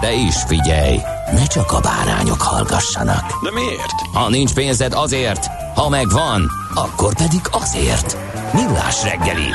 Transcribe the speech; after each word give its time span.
De 0.00 0.12
is 0.12 0.34
figyelj, 0.46 0.96
ne 1.32 1.46
csak 1.46 1.72
a 1.72 1.80
bárányok 1.80 2.42
hallgassanak. 2.42 3.42
De 3.42 3.50
miért? 3.52 4.00
Ha 4.12 4.28
nincs 4.28 4.54
pénzed 4.54 4.92
azért, 4.92 5.46
ha 5.74 5.88
megvan, 5.88 6.50
akkor 6.74 7.14
pedig 7.14 7.40
azért. 7.50 8.16
Millás 8.52 9.02
reggeli. 9.02 9.48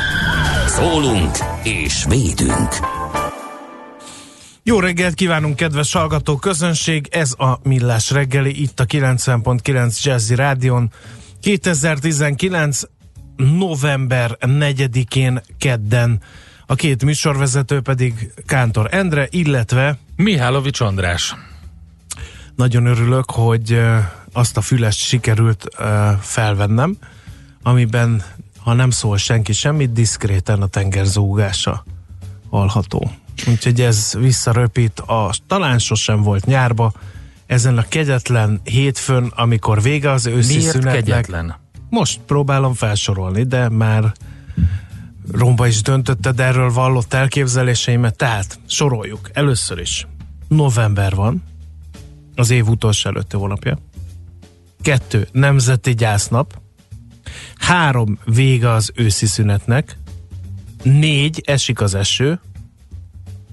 Szólunk 0.67 1.37
és 1.63 2.05
védünk. 2.09 2.69
Jó 4.63 4.79
reggelt 4.79 5.13
kívánunk, 5.13 5.55
kedves 5.55 5.93
hallgató 5.93 6.35
közönség! 6.37 7.07
Ez 7.11 7.33
a 7.37 7.59
Millás 7.63 8.11
reggeli, 8.11 8.61
itt 8.61 8.79
a 8.79 8.85
90.9 8.85 10.01
Jazzy 10.01 10.35
Rádion. 10.35 10.91
2019. 11.41 12.81
november 13.35 14.37
4-én 14.41 15.41
kedden. 15.57 16.21
A 16.67 16.75
két 16.75 17.03
műsorvezető 17.03 17.81
pedig 17.81 18.31
Kántor 18.45 18.87
Endre, 18.91 19.27
illetve 19.29 19.97
Mihálovics 20.15 20.79
András. 20.79 21.35
nagyon 22.55 22.85
örülök, 22.85 23.31
hogy 23.31 23.81
azt 24.33 24.57
a 24.57 24.61
fülest 24.61 24.99
sikerült 24.99 25.67
felvennem, 26.19 26.97
amiben, 27.63 28.23
ha 28.59 28.73
nem 28.73 28.89
szól 28.89 29.17
senki 29.17 29.53
semmit, 29.53 29.91
diszkréten 29.91 30.61
a 30.61 30.67
tengerzúgása 30.67 31.83
hallható. 32.49 33.11
Úgyhogy 33.47 33.81
ez 33.81 34.13
visszaröpít 34.19 34.99
a 34.99 35.33
talán 35.47 35.79
sosem 35.79 36.21
volt 36.21 36.45
nyárba, 36.45 36.93
ezen 37.45 37.77
a 37.77 37.87
kegyetlen 37.87 38.61
hétfőn, 38.63 39.31
amikor 39.35 39.81
vége 39.81 40.11
az 40.11 40.25
őszi 40.25 40.55
Miért 40.57 40.71
szünetnek. 40.71 40.93
kegyetlen? 40.93 41.55
Most 41.89 42.19
próbálom 42.25 42.73
felsorolni, 42.73 43.43
de 43.43 43.69
már 43.69 44.11
Romba 45.31 45.67
is 45.67 45.81
döntötted 45.81 46.39
erről 46.39 46.71
vallott 46.71 47.13
elképzeléseimet, 47.13 48.15
tehát 48.15 48.59
soroljuk. 48.67 49.29
Először 49.33 49.79
is 49.79 50.07
november 50.47 51.15
van, 51.15 51.43
az 52.35 52.49
év 52.49 52.67
utolsó 52.67 53.09
előtti 53.09 53.35
hónapja. 53.35 53.77
Kettő, 54.81 55.27
nemzeti 55.31 55.93
gyásznap. 55.93 56.59
Három, 57.57 58.19
vége 58.25 58.69
az 58.69 58.91
őszi 58.95 59.25
szünetnek. 59.25 59.97
Négy, 60.83 61.41
esik 61.45 61.81
az 61.81 61.95
eső. 61.95 62.39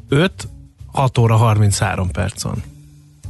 Öt, 0.08 0.48
6 0.86 1.18
óra 1.18 1.36
33 1.36 2.10
percon. 2.10 2.62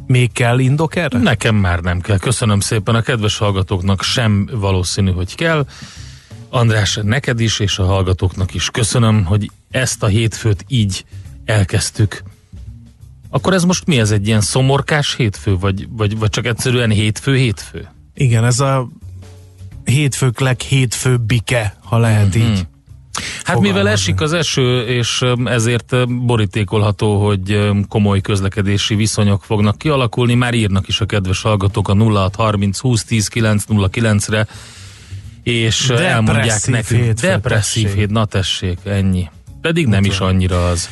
Még 0.07 0.33
kell 0.33 0.59
indok 0.59 0.97
erre? 0.97 1.19
Nekem 1.19 1.55
már 1.55 1.81
nem 1.81 2.01
kell. 2.01 2.19
Köszönöm 2.19 2.61
szépen 2.61 2.95
a 2.95 3.03
kedves 3.03 3.39
hallgatóknak, 3.39 4.03
sem 4.03 4.49
valószínű, 4.53 5.11
hogy 5.11 5.35
kell. 5.35 5.67
András, 6.55 6.99
neked 7.03 7.41
is, 7.41 7.59
és 7.59 7.79
a 7.79 7.85
hallgatóknak 7.85 8.55
is 8.55 8.71
köszönöm, 8.71 9.25
hogy 9.25 9.51
ezt 9.71 10.03
a 10.03 10.07
hétfőt 10.07 10.65
így 10.69 11.05
elkezdtük. 11.45 12.23
Akkor 13.31 13.53
ez 13.55 13.65
most 13.65 13.87
mi? 13.87 13.99
Ez 13.99 14.11
egy 14.11 14.27
ilyen 14.27 14.41
szomorkás 14.41 15.15
hétfő, 15.15 15.57
vagy, 15.57 15.87
vagy, 15.91 16.19
vagy 16.19 16.29
csak 16.31 16.47
egyszerűen 16.47 16.91
hétfő-hétfő? 16.91 17.89
Igen, 18.15 18.45
ez 18.45 18.61
a 18.61 18.89
hétfők 19.85 20.41
leghétfőbbike, 20.41 21.77
ha 21.85 21.99
lehet 21.99 22.35
Mhm. 22.35 22.45
így. 22.47 22.67
Hát 23.45 23.61
mivel 23.61 23.89
esik 23.89 24.21
az 24.21 24.33
eső, 24.33 24.87
és 24.87 25.21
öm, 25.23 25.47
ezért 25.47 25.93
öm, 25.93 26.27
borítékolható, 26.27 27.27
hogy 27.27 27.53
öm, 27.53 27.87
komoly 27.89 28.21
közlekedési 28.21 28.95
viszonyok 28.95 29.45
fognak 29.45 29.79
kialakulni, 29.79 30.35
már 30.35 30.55
írnak 30.55 30.89
is 30.89 31.01
a 31.01 31.07
kedves 31.07 31.43
hallgatók 31.43 31.89
a 31.89 31.95
0630 31.95 32.79
20 32.79 33.05
10 33.05 33.29
909 33.29 34.29
re 34.29 34.47
és 35.43 35.87
Depresszív 35.87 36.07
elmondják 36.07 36.67
nekünk. 36.67 37.03
hétfő, 37.03 37.27
Depresszív 37.27 37.95
hét, 37.95 38.11
na 38.11 38.25
tessék, 38.25 38.79
ennyi. 38.85 39.31
Pedig 39.61 39.87
nem 39.87 40.05
is 40.05 40.19
annyira 40.19 40.69
az. 40.69 40.89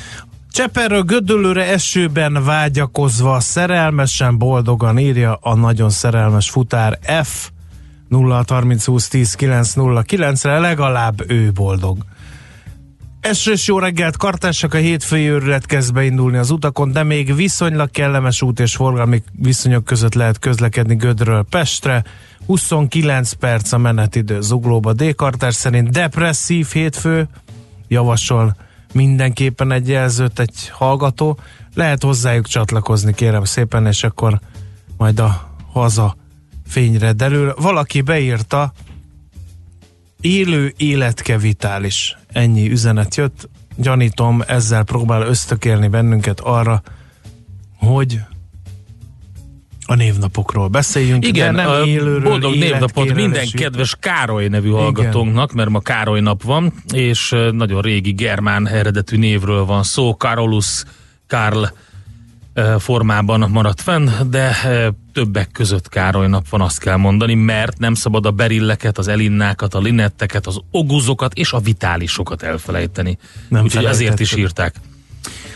Cseperről 0.52 1.02
Gödöllőre 1.02 1.66
esőben 1.72 2.44
vágyakozva 2.44 3.40
szerelmesen 3.40 4.38
boldogan 4.38 4.98
írja 4.98 5.34
a 5.34 5.54
nagyon 5.54 5.90
szerelmes 5.90 6.50
futár 6.50 6.98
F 7.22 7.50
0630 8.10 8.84
20 8.84 9.08
10 9.08 9.34
909 9.34 10.44
re 10.44 10.58
legalább 10.58 11.30
ő 11.30 11.52
boldog. 11.52 11.98
Esős 13.20 13.66
jó 13.66 13.78
reggelt, 13.78 14.16
kartársak 14.16 14.74
a 14.74 14.76
hétfői 14.76 15.28
őrület 15.28 15.66
kezd 15.66 15.92
beindulni 15.92 16.36
az 16.36 16.50
utakon, 16.50 16.92
de 16.92 17.02
még 17.02 17.34
viszonylag 17.34 17.90
kellemes 17.90 18.42
út 18.42 18.60
és 18.60 18.74
forgalmi 18.74 19.22
viszonyok 19.32 19.84
között 19.84 20.14
lehet 20.14 20.38
közlekedni 20.38 20.94
Gödről 20.94 21.46
Pestre. 21.50 22.04
29 22.50 23.32
perc 23.32 23.72
a 23.72 23.78
menetidő 23.78 24.40
zuglóba 24.40 24.92
D-kartás 24.92 25.54
szerint 25.54 25.90
depresszív 25.90 26.66
hétfő, 26.66 27.28
javasol 27.88 28.56
mindenképpen 28.92 29.72
egy 29.72 29.88
jelzőt 29.88 30.38
egy 30.38 30.68
hallgató. 30.68 31.38
Lehet 31.74 32.02
hozzájuk 32.02 32.46
csatlakozni, 32.46 33.14
kérem 33.14 33.44
szépen, 33.44 33.86
és 33.86 34.04
akkor 34.04 34.40
majd 34.96 35.18
a 35.18 35.54
haza 35.72 36.16
fényre 36.66 37.12
derül. 37.12 37.54
Valaki 37.60 38.00
beírta, 38.00 38.72
élő 40.20 40.74
életke 40.76 41.38
vitális. 41.38 42.16
Ennyi 42.32 42.70
üzenet 42.70 43.14
jött. 43.14 43.48
Gyanítom, 43.76 44.42
ezzel 44.46 44.84
próbál 44.84 45.22
ösztökélni 45.22 45.88
bennünket 45.88 46.40
arra, 46.40 46.82
hogy 47.76 48.20
a 49.90 49.94
névnapokról 49.94 50.68
beszéljünk, 50.68 51.26
Igen, 51.26 51.54
de 51.54 51.62
nem 51.62 51.84
élőről, 51.84 52.22
boldog 52.22 52.54
névnapot 52.54 53.14
minden 53.14 53.46
kedves 53.52 53.96
Károly 54.00 54.48
nevű 54.48 54.70
hallgatónknak, 54.70 55.52
mert 55.52 55.68
ma 55.68 55.80
Károly 55.80 56.20
nap 56.20 56.42
van, 56.42 56.72
és 56.92 57.36
nagyon 57.52 57.80
régi 57.80 58.12
germán 58.12 58.68
eredetű 58.68 59.16
névről 59.16 59.64
van 59.64 59.82
szó, 59.82 60.12
Carolus 60.12 60.84
Karl 61.26 61.64
formában 62.78 63.50
maradt 63.50 63.80
fenn, 63.80 64.08
de 64.30 64.56
többek 65.12 65.50
között 65.52 65.88
Károly 65.88 66.28
nap 66.28 66.48
van, 66.48 66.60
azt 66.60 66.80
kell 66.80 66.96
mondani, 66.96 67.34
mert 67.34 67.78
nem 67.78 67.94
szabad 67.94 68.26
a 68.26 68.30
berilleket, 68.30 68.98
az 68.98 69.08
elinnákat, 69.08 69.74
a 69.74 69.80
linetteket, 69.80 70.46
az 70.46 70.60
oguzokat 70.70 71.34
és 71.34 71.52
a 71.52 71.58
vitálisokat 71.58 72.42
elfelejteni. 72.42 73.18
Nem 73.48 73.62
Úgyhogy 73.62 73.84
ezért 73.84 74.20
is 74.20 74.36
írták. 74.36 74.74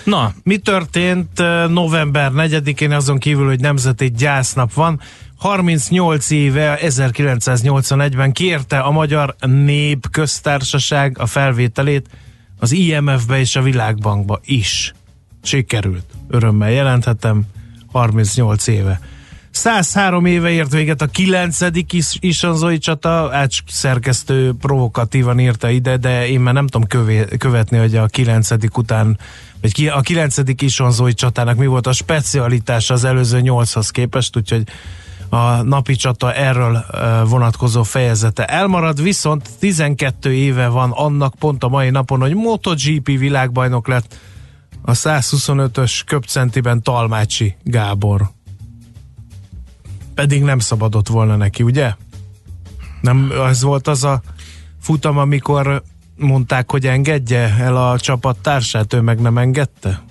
Na, 0.05 0.33
Mi 0.43 0.57
történt 0.57 1.41
eh, 1.41 1.69
november 1.69 2.31
4-én 2.35 2.93
azon 2.93 3.19
kívül, 3.19 3.47
hogy 3.47 3.61
nemzeti 3.61 4.11
gyásznap 4.11 4.73
van? 4.73 5.01
38 5.39 6.31
éve, 6.31 6.79
1981-ben 6.83 8.33
kérte 8.33 8.79
a 8.79 8.91
Magyar 8.91 9.35
Népköztársaság 9.41 11.19
a 11.19 11.27
felvételét 11.27 12.09
az 12.59 12.73
IMF-be 12.73 13.39
és 13.39 13.57
a 13.57 13.63
Világbankba 13.63 14.41
is. 14.45 14.95
Sikerült. 15.43 16.05
Örömmel 16.29 16.71
jelenthetem. 16.71 17.43
38 17.93 18.67
éve. 18.67 19.01
103 19.55 20.25
éve 20.27 20.51
ért 20.51 20.73
véget 20.73 21.03
a 21.03 21.07
9. 21.07 21.59
is, 21.91 22.17
isonzói 22.21 22.79
csata, 22.79 23.31
Ács 23.33 23.59
szerkesztő 23.67 24.55
provokatívan 24.61 25.39
írta 25.39 25.71
ide, 25.71 25.97
de 25.97 26.29
én 26.29 26.41
már 26.41 26.55
nem 26.55 26.67
tudom 26.67 26.87
kövé, 26.87 27.25
követni, 27.39 27.79
hogy 27.79 27.97
a 27.97 28.07
9. 28.07 28.51
után, 28.77 29.19
vagy 29.61 29.73
ki, 29.73 29.89
a 29.89 30.01
9. 30.01 30.37
isonzói 30.63 31.15
csatának 31.15 31.57
mi 31.57 31.67
volt 31.67 31.87
a 31.87 31.93
specialitása 31.93 32.95
az 32.95 33.05
előző 33.05 33.41
8-hoz 33.43 33.91
képest, 33.91 34.37
úgyhogy 34.37 34.65
a 35.29 35.63
napi 35.63 35.95
csata 35.95 36.33
erről 36.33 36.85
vonatkozó 37.29 37.83
fejezete 37.83 38.45
elmarad, 38.45 39.03
viszont 39.03 39.49
12 39.59 40.35
éve 40.35 40.69
van 40.69 40.91
annak 40.91 41.35
pont 41.35 41.65
a 41.65 41.69
mai 41.69 41.91
napon, 41.91 42.21
hogy 42.21 42.35
MotoGP 42.35 43.07
világbajnok 43.07 43.89
lett 43.89 44.17
a 44.83 44.93
125-ös 44.93 46.01
köpcentiben 46.07 46.83
Talmácsi 46.83 47.57
Gábor. 47.63 48.33
Pedig 50.15 50.43
nem 50.43 50.59
szabadott 50.59 51.09
volna 51.09 51.37
neki, 51.37 51.63
ugye? 51.63 51.95
Nem, 53.01 53.33
ez 53.47 53.63
volt 53.63 53.89
az 53.89 54.05
a 54.05 54.23
futam, 54.81 55.19
amikor 55.19 55.83
mondták, 56.17 56.71
hogy 56.71 56.87
engedje 56.87 57.57
el 57.59 57.77
a 57.77 57.99
csapattársát, 57.99 58.93
ő 58.93 59.01
meg 59.01 59.21
nem 59.21 59.39
engedte? 59.39 60.03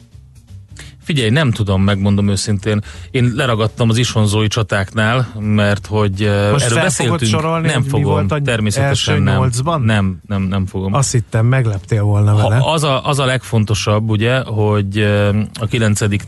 Figyelj, 1.04 1.30
nem 1.30 1.52
tudom, 1.52 1.82
megmondom 1.84 2.30
őszintén. 2.30 2.82
Én 3.12 3.32
leragadtam 3.36 3.90
az 3.90 3.98
isonzói 3.98 4.48
csatáknál, 4.48 5.34
mert 5.40 5.86
hogy 5.86 6.30
Most 6.52 6.66
erről 6.66 6.82
beszéltünk. 6.82 7.32
sorolni, 7.32 7.68
nem 7.68 7.84
fogom, 7.84 8.04
volt 8.04 8.32
a 8.32 8.42
természetesen 8.42 9.28
első 9.28 9.52
nem. 9.64 9.82
Nem, 9.84 10.22
nem, 10.28 10.42
nem 10.42 10.66
fogom. 10.66 10.94
Azt 10.94 11.12
hittem, 11.12 11.46
megleptél 11.46 12.04
volna 12.04 12.36
vele. 12.36 12.56
Ha, 12.56 12.72
az, 12.72 12.84
a, 12.84 13.08
az 13.08 13.20
a 13.20 13.26
legfontosabb, 13.26 14.10
ugye, 14.10 14.40
hogy 14.44 14.98
a 15.60 15.66
kilencedik 15.70 16.24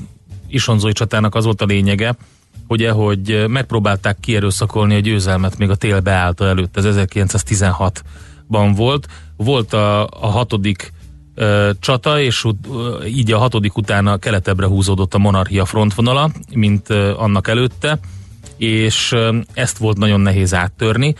isonzói 0.47 0.91
csatának 0.91 1.35
az 1.35 1.45
volt 1.45 1.61
a 1.61 1.65
lényege, 1.65 2.15
ugye, 2.67 2.91
hogy 2.91 3.45
megpróbálták 3.47 4.17
kierőszakolni 4.19 4.95
a 4.95 4.99
győzelmet 4.99 5.57
még 5.57 5.69
a 5.69 5.75
tél 5.75 5.99
beállta 5.99 6.47
előtt, 6.47 6.77
ez 6.77 6.85
1916-ban 6.87 8.73
volt. 8.75 9.07
Volt 9.37 9.73
a, 9.73 10.03
a 10.03 10.27
hatodik 10.27 10.93
ö, 11.35 11.69
csata, 11.79 12.19
és 12.19 12.45
ö, 12.71 13.03
így 13.03 13.31
a 13.31 13.37
hatodik 13.37 13.77
utána 13.77 14.17
keletebbre 14.17 14.65
húzódott 14.65 15.13
a 15.13 15.17
monarchia 15.17 15.65
frontvonala, 15.65 16.31
mint 16.53 16.89
ö, 16.89 17.13
annak 17.17 17.47
előtte, 17.47 17.99
és 18.57 19.11
ö, 19.11 19.37
ezt 19.53 19.77
volt 19.77 19.97
nagyon 19.97 20.19
nehéz 20.19 20.53
áttörni, 20.53 21.15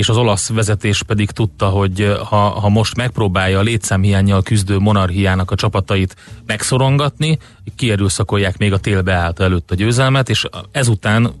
és 0.00 0.08
az 0.08 0.16
olasz 0.16 0.48
vezetés 0.48 1.02
pedig 1.02 1.30
tudta, 1.30 1.68
hogy 1.68 2.00
ö, 2.00 2.18
ha, 2.24 2.36
ha 2.36 2.68
most 2.68 2.96
megpróbálja 2.96 3.58
a 3.58 3.62
létszámhiányjal 3.62 4.42
küzdő 4.42 4.78
monarchiának 4.78 5.50
a 5.50 5.54
csapatait 5.54 6.16
megszorongatni, 6.46 7.38
kierőszakolják 7.76 8.58
még 8.58 8.72
a 8.72 8.78
tél 8.78 9.02
beállta 9.02 9.44
előtt 9.44 9.70
a 9.70 9.74
győzelmet, 9.74 10.28
és 10.28 10.46
ezután 10.72 11.32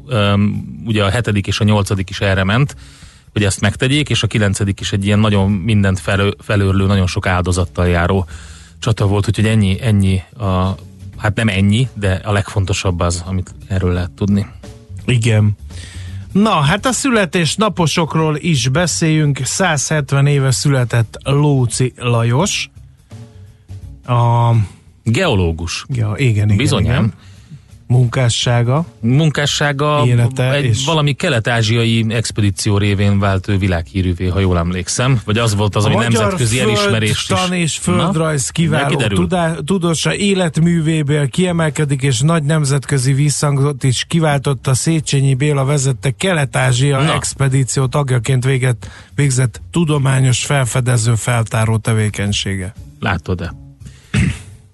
ugye 0.86 1.04
a 1.04 1.10
hetedik 1.10 1.46
és 1.46 1.60
a 1.60 1.64
nyolcadik 1.64 2.10
is 2.10 2.20
erre 2.20 2.44
ment, 2.44 2.76
hogy 3.32 3.44
ezt 3.44 3.60
megtegyék, 3.60 4.08
és 4.08 4.22
a 4.22 4.26
kilencedik 4.26 4.80
is 4.80 4.92
egy 4.92 5.04
ilyen 5.04 5.18
nagyon 5.18 5.50
mindent 5.50 6.00
felő, 6.00 6.34
felőrlő, 6.38 6.86
nagyon 6.86 7.06
sok 7.06 7.26
áldozattal 7.26 7.88
járó 7.88 8.26
csata 8.78 9.06
volt, 9.06 9.28
úgyhogy 9.28 9.46
ennyi, 9.46 9.78
ennyi 9.80 10.22
a, 10.38 10.74
hát 11.16 11.34
nem 11.34 11.48
ennyi, 11.48 11.88
de 11.94 12.20
a 12.24 12.32
legfontosabb 12.32 13.00
az, 13.00 13.22
amit 13.26 13.54
erről 13.68 13.92
lehet 13.92 14.10
tudni. 14.10 14.46
Igen. 15.04 15.56
Na, 16.32 16.50
hát 16.50 16.86
a 16.86 16.92
születésnaposokról 16.92 18.36
is 18.36 18.68
beszéljünk. 18.68 19.40
170 19.44 20.26
éve 20.26 20.50
született 20.50 21.18
Lóci 21.22 21.92
Lajos. 21.96 22.70
A, 24.06 24.50
Geológus. 25.04 25.84
ja, 25.88 26.12
igen, 26.16 26.44
igen, 26.44 26.56
Bizonyám. 26.56 27.04
igen. 27.04 27.12
Munkássága. 27.90 28.84
Munkássága 29.00 30.02
Élete 30.06 30.52
egy 30.52 30.64
és- 30.64 30.84
valami 30.84 31.12
kelet-ázsiai 31.12 32.04
expedíció 32.08 32.78
révén 32.78 33.18
vált 33.18 33.48
ő 33.48 33.58
világhírűvé, 33.58 34.26
ha 34.26 34.38
jól 34.38 34.58
emlékszem. 34.58 35.20
Vagy 35.24 35.38
az 35.38 35.54
volt 35.54 35.76
az, 35.76 35.84
ami 35.84 35.94
nemzetközi 35.94 36.60
elismerést 36.60 37.30
is. 37.30 37.36
tan 37.36 37.52
és 37.52 37.76
földrajz 37.78 38.46
Na, 38.46 38.52
kiváló 38.52 38.96
tudá, 38.96 39.54
tudósa 39.64 40.14
életművéből 40.14 41.28
kiemelkedik, 41.28 42.02
és 42.02 42.20
nagy 42.20 42.42
nemzetközi 42.42 43.12
visszhangot 43.12 43.84
is 43.84 44.04
kiváltott 44.08 44.66
a 44.66 44.74
Széchenyi 44.74 45.34
Béla 45.34 45.64
vezette 45.64 46.10
Kelet-Ázsia 46.10 47.00
Na. 47.02 47.14
expedíció 47.14 47.86
tagjaként 47.86 48.44
véget, 48.44 48.90
végzett 49.14 49.60
tudományos 49.70 50.44
felfedező 50.44 51.14
feltáró 51.14 51.76
tevékenysége. 51.76 52.72
Látod-e? 53.00 53.69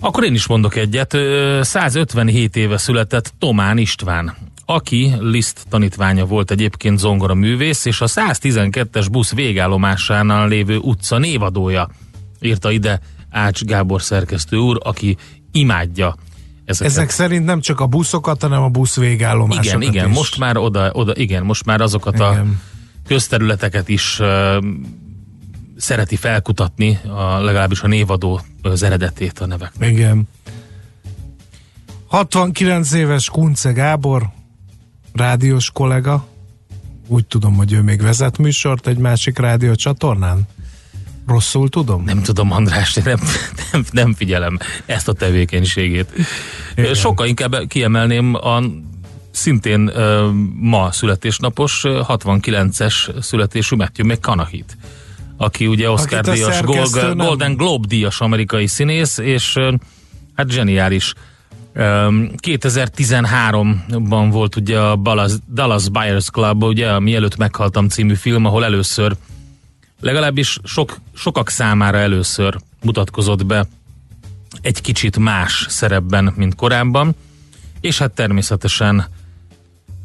Akkor 0.01 0.25
én 0.25 0.35
is 0.35 0.47
mondok 0.47 0.77
egyet. 0.77 1.15
Ö, 1.15 1.61
157 1.63 2.57
éve 2.57 2.77
született 2.77 3.33
Tomán 3.39 3.79
István, 3.79 4.37
aki 4.67 5.13
Liszt 5.21 5.65
tanítványa 5.69 6.25
volt 6.25 6.51
egyébként 6.51 6.99
zongora 6.99 7.35
művész, 7.35 7.85
és 7.85 8.01
a 8.01 8.07
112-es 8.07 9.07
busz 9.11 9.33
végállomásánál 9.33 10.49
lévő 10.49 10.77
utca 10.77 11.19
névadója 11.19 11.89
írta 12.41 12.71
ide 12.71 13.01
Ács 13.31 13.65
Gábor 13.65 14.03
szerkesztő 14.03 14.57
úr, 14.57 14.81
aki 14.83 15.17
imádja 15.53 16.17
ezeket. 16.65 16.93
Ezek 16.93 17.11
szerint 17.11 17.45
nem 17.45 17.61
csak 17.61 17.81
a 17.81 17.87
buszokat, 17.87 18.43
hanem 18.43 18.63
a 18.63 18.69
busz 18.69 18.97
végállomásokat 18.97 19.83
igen, 19.83 19.95
igen, 19.95 20.09
is. 20.11 20.17
most 20.17 20.39
már 20.39 20.57
oda, 20.57 20.91
oda, 20.93 21.13
igen, 21.15 21.43
most 21.45 21.65
már 21.65 21.81
azokat 21.81 22.21
a 22.21 22.31
Igen. 22.33 22.61
közterületeket 23.07 23.89
is 23.89 24.21
szereti 25.77 26.17
felkutatni, 26.17 26.99
a, 27.07 27.41
legalábbis 27.41 27.81
a 27.81 27.87
névadó 27.87 28.41
az 28.63 28.83
eredetét 28.83 29.39
a 29.39 29.47
nevek. 29.47 29.73
Igen. 29.81 30.29
69 32.07 32.93
éves 32.93 33.31
Kunce 33.31 33.73
Gábor, 33.73 34.31
rádiós 35.13 35.71
kollega. 35.71 36.27
Úgy 37.07 37.27
tudom, 37.27 37.55
hogy 37.55 37.73
ő 37.73 37.83
még 37.83 38.03
vezet 38.03 38.39
műsort 38.39 38.87
egy 38.87 38.99
másik 38.99 39.39
rádió 39.39 39.75
csatornán. 39.75 40.49
Rosszul 41.27 41.69
tudom? 41.69 42.05
Nem 42.05 42.23
tudom, 42.23 42.53
András, 42.53 42.95
nem, 42.95 43.19
nem, 43.73 43.85
nem 43.91 44.15
figyelem 44.15 44.59
ezt 44.87 45.09
a 45.09 45.13
tevékenységét. 45.13 46.13
Igen. 46.77 46.95
Sokkal 46.95 47.27
inkább 47.27 47.57
kiemelném 47.69 48.35
a 48.35 48.63
szintén 49.31 49.91
ma 50.61 50.93
születésnapos, 50.93 51.85
ö, 51.85 52.01
69-es 52.09 53.23
születésű 53.23 53.77
Matthew 53.77 54.07
McConaughey-t, 54.07 54.77
aki 55.37 55.67
ugye 55.67 55.91
Oscar 55.91 56.19
Akit 56.19 56.33
díjas, 56.33 56.61
Gold, 56.61 57.17
Golden 57.17 57.57
Globe 57.57 57.87
díjas 57.89 58.21
amerikai 58.21 58.67
színész, 58.67 59.19
és 59.19 59.59
hát 60.35 60.51
zseniális. 60.51 61.13
Öm, 61.73 62.31
2013-ban 62.43 64.29
volt 64.31 64.57
ugye 64.57 64.81
a 64.81 64.97
Dallas, 64.97 65.33
Dallas 65.53 65.89
Buyers 65.89 66.31
Club, 66.31 66.63
ugye 66.63 66.91
a 66.91 67.01
Mielőtt 67.01 67.37
meghaltam 67.37 67.89
című 67.89 68.15
film, 68.15 68.45
ahol 68.45 68.65
először 68.65 69.17
legalábbis 70.01 70.59
sok, 70.65 70.97
sokak 71.15 71.49
számára 71.49 71.99
először 71.99 72.57
mutatkozott 72.83 73.47
be 73.47 73.67
egy 74.61 74.81
kicsit 74.81 75.19
más 75.19 75.67
szerepben, 75.69 76.33
mint 76.37 76.55
korábban, 76.55 77.15
és 77.81 77.99
hát 77.99 78.11
természetesen 78.11 79.07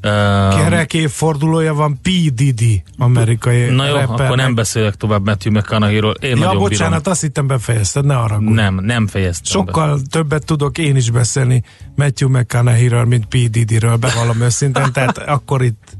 uh, 0.03 0.55
Kerek 0.61 0.93
évfordulója 0.93 1.73
van 1.73 1.99
P. 2.01 2.09
Diddy, 2.33 2.83
amerikai 2.97 3.69
Na 3.69 3.85
jó, 3.87 3.93
rappernek. 3.93 4.19
akkor 4.25 4.37
nem 4.37 4.55
beszélek 4.55 4.95
tovább 4.95 5.25
Matthew 5.25 5.53
McConaughey-ról. 5.53 6.13
Én 6.13 6.37
Ja, 6.37 6.53
bocsánat, 6.53 6.97
bírom. 6.97 7.11
azt 7.11 7.21
hittem 7.21 7.47
befejezted, 7.47 8.05
ne 8.05 8.15
arra 8.17 8.39
Nem, 8.39 8.75
nem 8.75 9.07
fejeztem 9.07 9.65
be. 9.65 9.71
Sokkal 9.71 9.99
többet 10.09 10.45
tudok 10.45 10.77
én 10.77 10.95
is 10.95 11.09
beszélni 11.09 11.63
Matthew 11.95 12.29
McConaughey-ről, 12.29 13.05
mint 13.05 13.25
P. 13.25 13.37
Diddy-ről, 13.49 13.95
bevallom 13.95 14.41
őszintén, 14.41 14.91
tehát 14.93 15.17
akkor 15.37 15.61
itt 15.63 15.97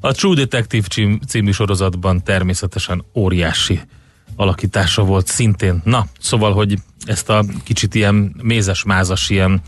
A 0.00 0.12
True 0.12 0.34
Detective 0.34 0.86
cím, 0.86 1.20
című 1.28 1.50
sorozatban 1.50 2.22
természetesen 2.22 3.04
óriási 3.14 3.80
alakítása 4.36 5.02
volt 5.04 5.26
szintén. 5.26 5.80
Na, 5.84 6.06
szóval, 6.20 6.52
hogy 6.52 6.78
ezt 7.04 7.28
a 7.28 7.44
kicsit 7.64 7.94
ilyen 7.94 8.34
mézes-mázas, 8.42 9.30
ilyen 9.30 9.60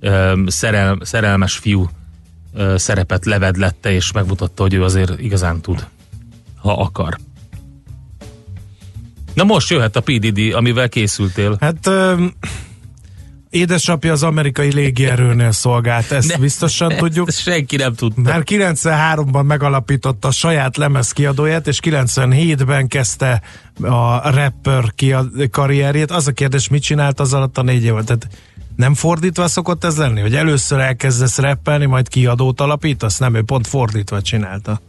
ö, 0.00 0.42
szerel, 0.46 0.98
szerelmes 1.00 1.56
fiú 1.56 1.88
szerepet 2.76 3.24
levedlette, 3.24 3.92
és 3.92 4.12
megmutatta, 4.12 4.62
hogy 4.62 4.74
ő 4.74 4.82
azért 4.82 5.20
igazán 5.20 5.60
tud, 5.60 5.86
ha 6.56 6.72
akar. 6.72 7.18
Na 9.34 9.44
most 9.44 9.70
jöhet 9.70 9.96
a 9.96 10.00
PDD, 10.00 10.52
amivel 10.52 10.88
készültél. 10.88 11.56
Hát 11.60 11.86
ö, 11.86 12.24
édesapja 13.50 14.12
az 14.12 14.22
amerikai 14.22 14.72
légierőnél 14.72 15.52
szolgált, 15.52 16.10
ezt 16.10 16.28
Ne- 16.28 16.36
biztosan 16.36 16.96
tudjuk. 16.96 17.28
Ezt 17.28 17.40
senki 17.40 17.76
nem 17.76 17.94
tudta. 17.94 18.20
Már 18.20 18.42
93-ban 18.44 19.44
megalapította 19.46 20.28
a 20.28 20.30
saját 20.30 20.76
lemezkiadóját, 20.76 21.66
és 21.66 21.78
97-ben 21.82 22.88
kezdte 22.88 23.42
a 23.80 24.30
rapper 24.30 24.92
kiad- 24.94 25.50
karrierjét. 25.50 26.10
Az 26.10 26.26
a 26.26 26.32
kérdés, 26.32 26.68
mit 26.68 26.82
csinált 26.82 27.20
az 27.20 27.34
alatt 27.34 27.58
a 27.58 27.62
négy 27.62 27.84
év? 27.84 27.92
Tehát 27.92 28.28
nem 28.76 28.94
fordítva 28.94 29.48
szokott 29.48 29.84
ez 29.84 29.96
lenni, 29.96 30.20
hogy 30.20 30.34
először 30.34 30.78
elkezdesz 30.78 31.38
rappelni, 31.38 31.86
majd 31.86 32.08
kiadót 32.08 32.60
alapítasz? 32.60 33.18
Nem, 33.18 33.34
ő 33.34 33.42
pont 33.42 33.66
fordítva 33.66 34.22
csinálta. 34.22 34.80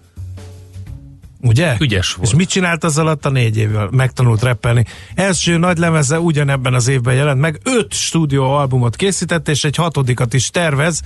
Ugye? 1.41 1.75
Ügyes 1.79 2.13
volt. 2.13 2.29
És 2.29 2.35
mit 2.35 2.49
csinált 2.49 2.83
az 2.83 2.97
alatt 2.97 3.25
a 3.25 3.29
négy 3.29 3.57
évvel? 3.57 3.89
Megtanult 3.91 4.41
rappelni. 4.41 4.85
Első 5.15 5.57
nagy 5.57 5.77
lemeze 5.77 6.19
ugyanebben 6.19 6.73
az 6.73 6.87
évben 6.87 7.15
jelent 7.15 7.39
meg, 7.39 7.59
öt 7.63 7.93
stúdióalbumot 7.93 8.95
készített, 8.95 9.47
és 9.47 9.63
egy 9.63 9.75
hatodikat 9.75 10.33
is 10.33 10.49
tervez, 10.49 11.01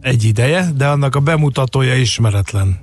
egy 0.00 0.24
ideje, 0.24 0.70
de 0.76 0.86
annak 0.86 1.14
a 1.14 1.20
bemutatója 1.20 1.94
ismeretlen. 1.94 2.78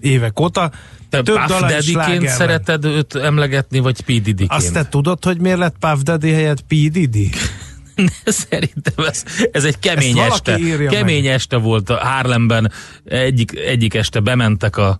Évek 0.00 0.40
óta. 0.40 0.70
Te 1.08 1.22
Több 1.22 1.36
Puff 1.46 1.60
Daddy-ként 1.60 2.28
szereted 2.28 2.84
őt 2.84 3.14
emlegetni, 3.14 3.78
vagy 3.78 4.00
P. 4.00 4.06
Diddy-ként? 4.06 4.52
Azt 4.52 4.72
te 4.72 4.88
tudod, 4.88 5.24
hogy 5.24 5.40
miért 5.40 5.58
lett 5.58 5.76
Puff 5.78 6.00
Daddy 6.02 6.30
helyett 6.30 6.60
P. 6.60 6.68
Diddy? 6.68 7.30
Szerintem 8.24 9.04
ez, 9.04 9.24
ez 9.52 9.64
egy 9.64 9.78
kemény 9.78 10.18
Ezt 10.18 10.30
este. 10.32 10.58
Kemény 10.88 11.22
meg. 11.22 11.32
este 11.32 11.56
volt 11.56 11.90
a 11.90 11.96
Harlemben. 11.96 12.72
Egyik, 13.04 13.52
egyik 13.58 13.94
este 13.94 14.20
bementek 14.20 14.76
a 14.76 14.98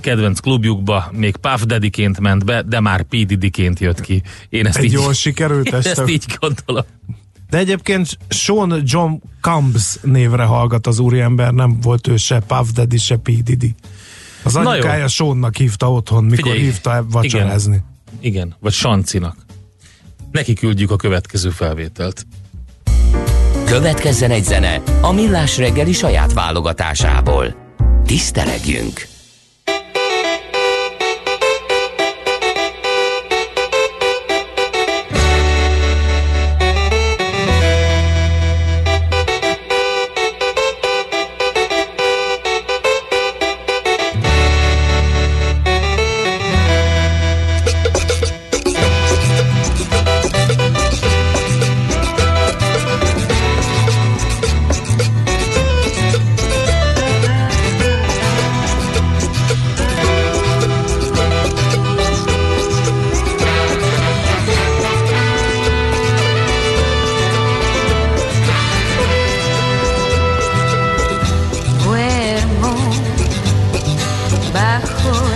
kedvenc 0.00 0.40
klubjukba, 0.40 1.10
még 1.12 1.36
Puff 1.36 1.62
Daddy-ként 1.62 2.20
ment 2.20 2.44
be, 2.44 2.62
de 2.62 2.80
már 2.80 3.02
P. 3.02 3.16
Diddy-ként 3.16 3.78
jött 3.80 4.00
ki. 4.00 4.22
Én 4.48 4.66
ezt 4.66 4.76
Egy 4.78 4.84
így, 4.84 4.92
jól 4.92 5.12
sikerült 5.12 5.72
este. 5.74 5.90
ezt 5.90 6.08
így 6.10 6.24
gondolom. 6.40 6.84
De 7.50 7.58
egyébként 7.58 8.18
Sean 8.28 8.82
John 8.84 9.12
Combs 9.40 9.96
névre 10.02 10.42
hallgat 10.44 10.86
az 10.86 10.98
úriember, 10.98 11.52
nem 11.52 11.80
volt 11.80 12.06
ő 12.06 12.16
se 12.16 12.40
Puff 12.40 12.68
Daddy, 12.74 12.96
se 12.96 13.16
P. 13.16 13.30
Diddy. 13.30 13.74
Az 14.42 14.56
anyukája 14.56 15.08
Seannak 15.08 15.56
hívta 15.56 15.92
otthon, 15.92 16.24
mikor 16.24 16.42
Figyelj, 16.42 16.60
hívta 16.60 17.06
vacsorázni. 17.10 17.74
Igen, 18.20 18.34
igen, 18.34 18.56
vagy 18.60 18.72
Sancinak. 18.72 19.36
Neki 20.30 20.52
küldjük 20.52 20.90
a 20.90 20.96
következő 20.96 21.50
felvételt. 21.50 22.26
Következzen 23.64 24.30
egy 24.30 24.44
zene 24.44 24.82
a 25.00 25.12
Millás 25.12 25.58
reggeli 25.58 25.92
saját 25.92 26.32
válogatásából. 26.32 27.54
Tisztelegjünk! 28.06 29.17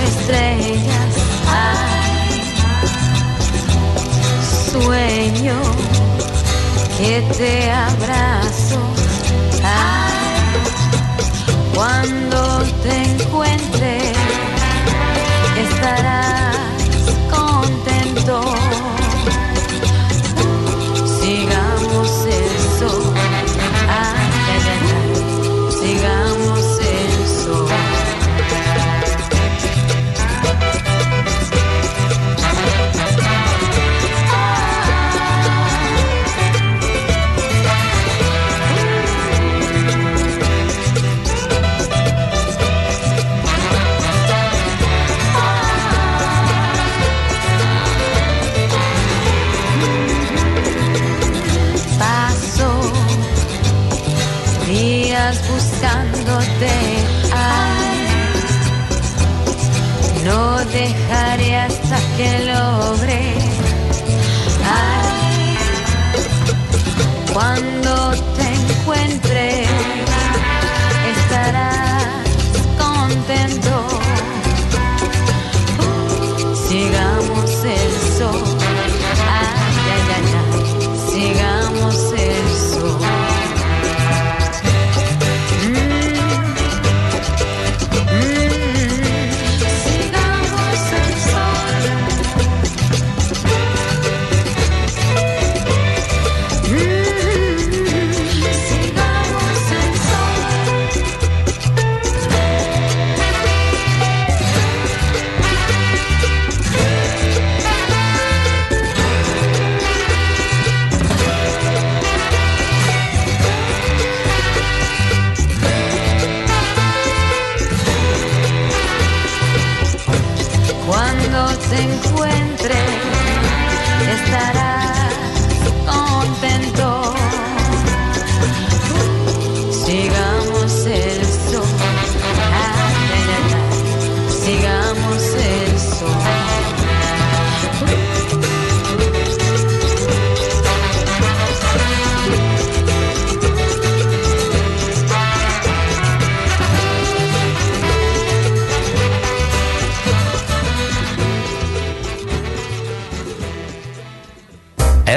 Estrellas. 0.09 1.13
Ay, 1.49 2.43
sueño 4.71 5.57
que 6.99 7.23
te 7.37 7.71
abrazo. 7.71 8.81
Cuando 11.75 12.63
te 12.83 13.03
encuentre 13.03 14.13
estarás 15.57 16.57
contento. 17.31 18.62
Dejaré 60.73 61.57
hasta 61.57 61.99
que 62.17 62.29
logre. 62.51 63.21
Ay, 64.65 65.57
cuando 67.33 67.93
te 68.37 68.42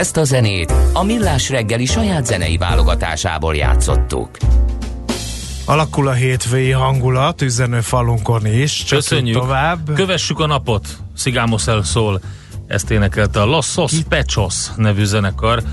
Ezt 0.06 0.18
a 0.18 0.24
zenét 0.24 0.74
a 0.94 1.04
Millás 1.04 1.50
reggeli 1.50 1.86
saját 1.86 2.26
zenei 2.26 2.58
válogatásából 2.58 3.56
játszottuk. 3.56 4.30
Alakul 5.66 6.08
a 6.08 6.12
hétvégi 6.12 6.72
hangulat, 6.72 7.42
üzenő 7.42 7.82
falunkon 7.82 8.46
is. 8.46 8.84
Csak 8.84 9.00
Köszönjük. 9.00 9.38
tovább. 9.38 9.94
Kövessük 9.94 10.40
a 10.40 10.46
napot. 10.46 10.88
Sigamos 11.18 11.68
el 11.68 11.84
szól. 11.84 12.22
Ezt 12.68 12.92
énekelte 12.92 13.42
a 13.42 13.46
Los 13.46 13.66
Sos 13.66 13.94
Pechos 14.10 14.56
nevű 14.76 15.04
zenekar. 15.04 15.64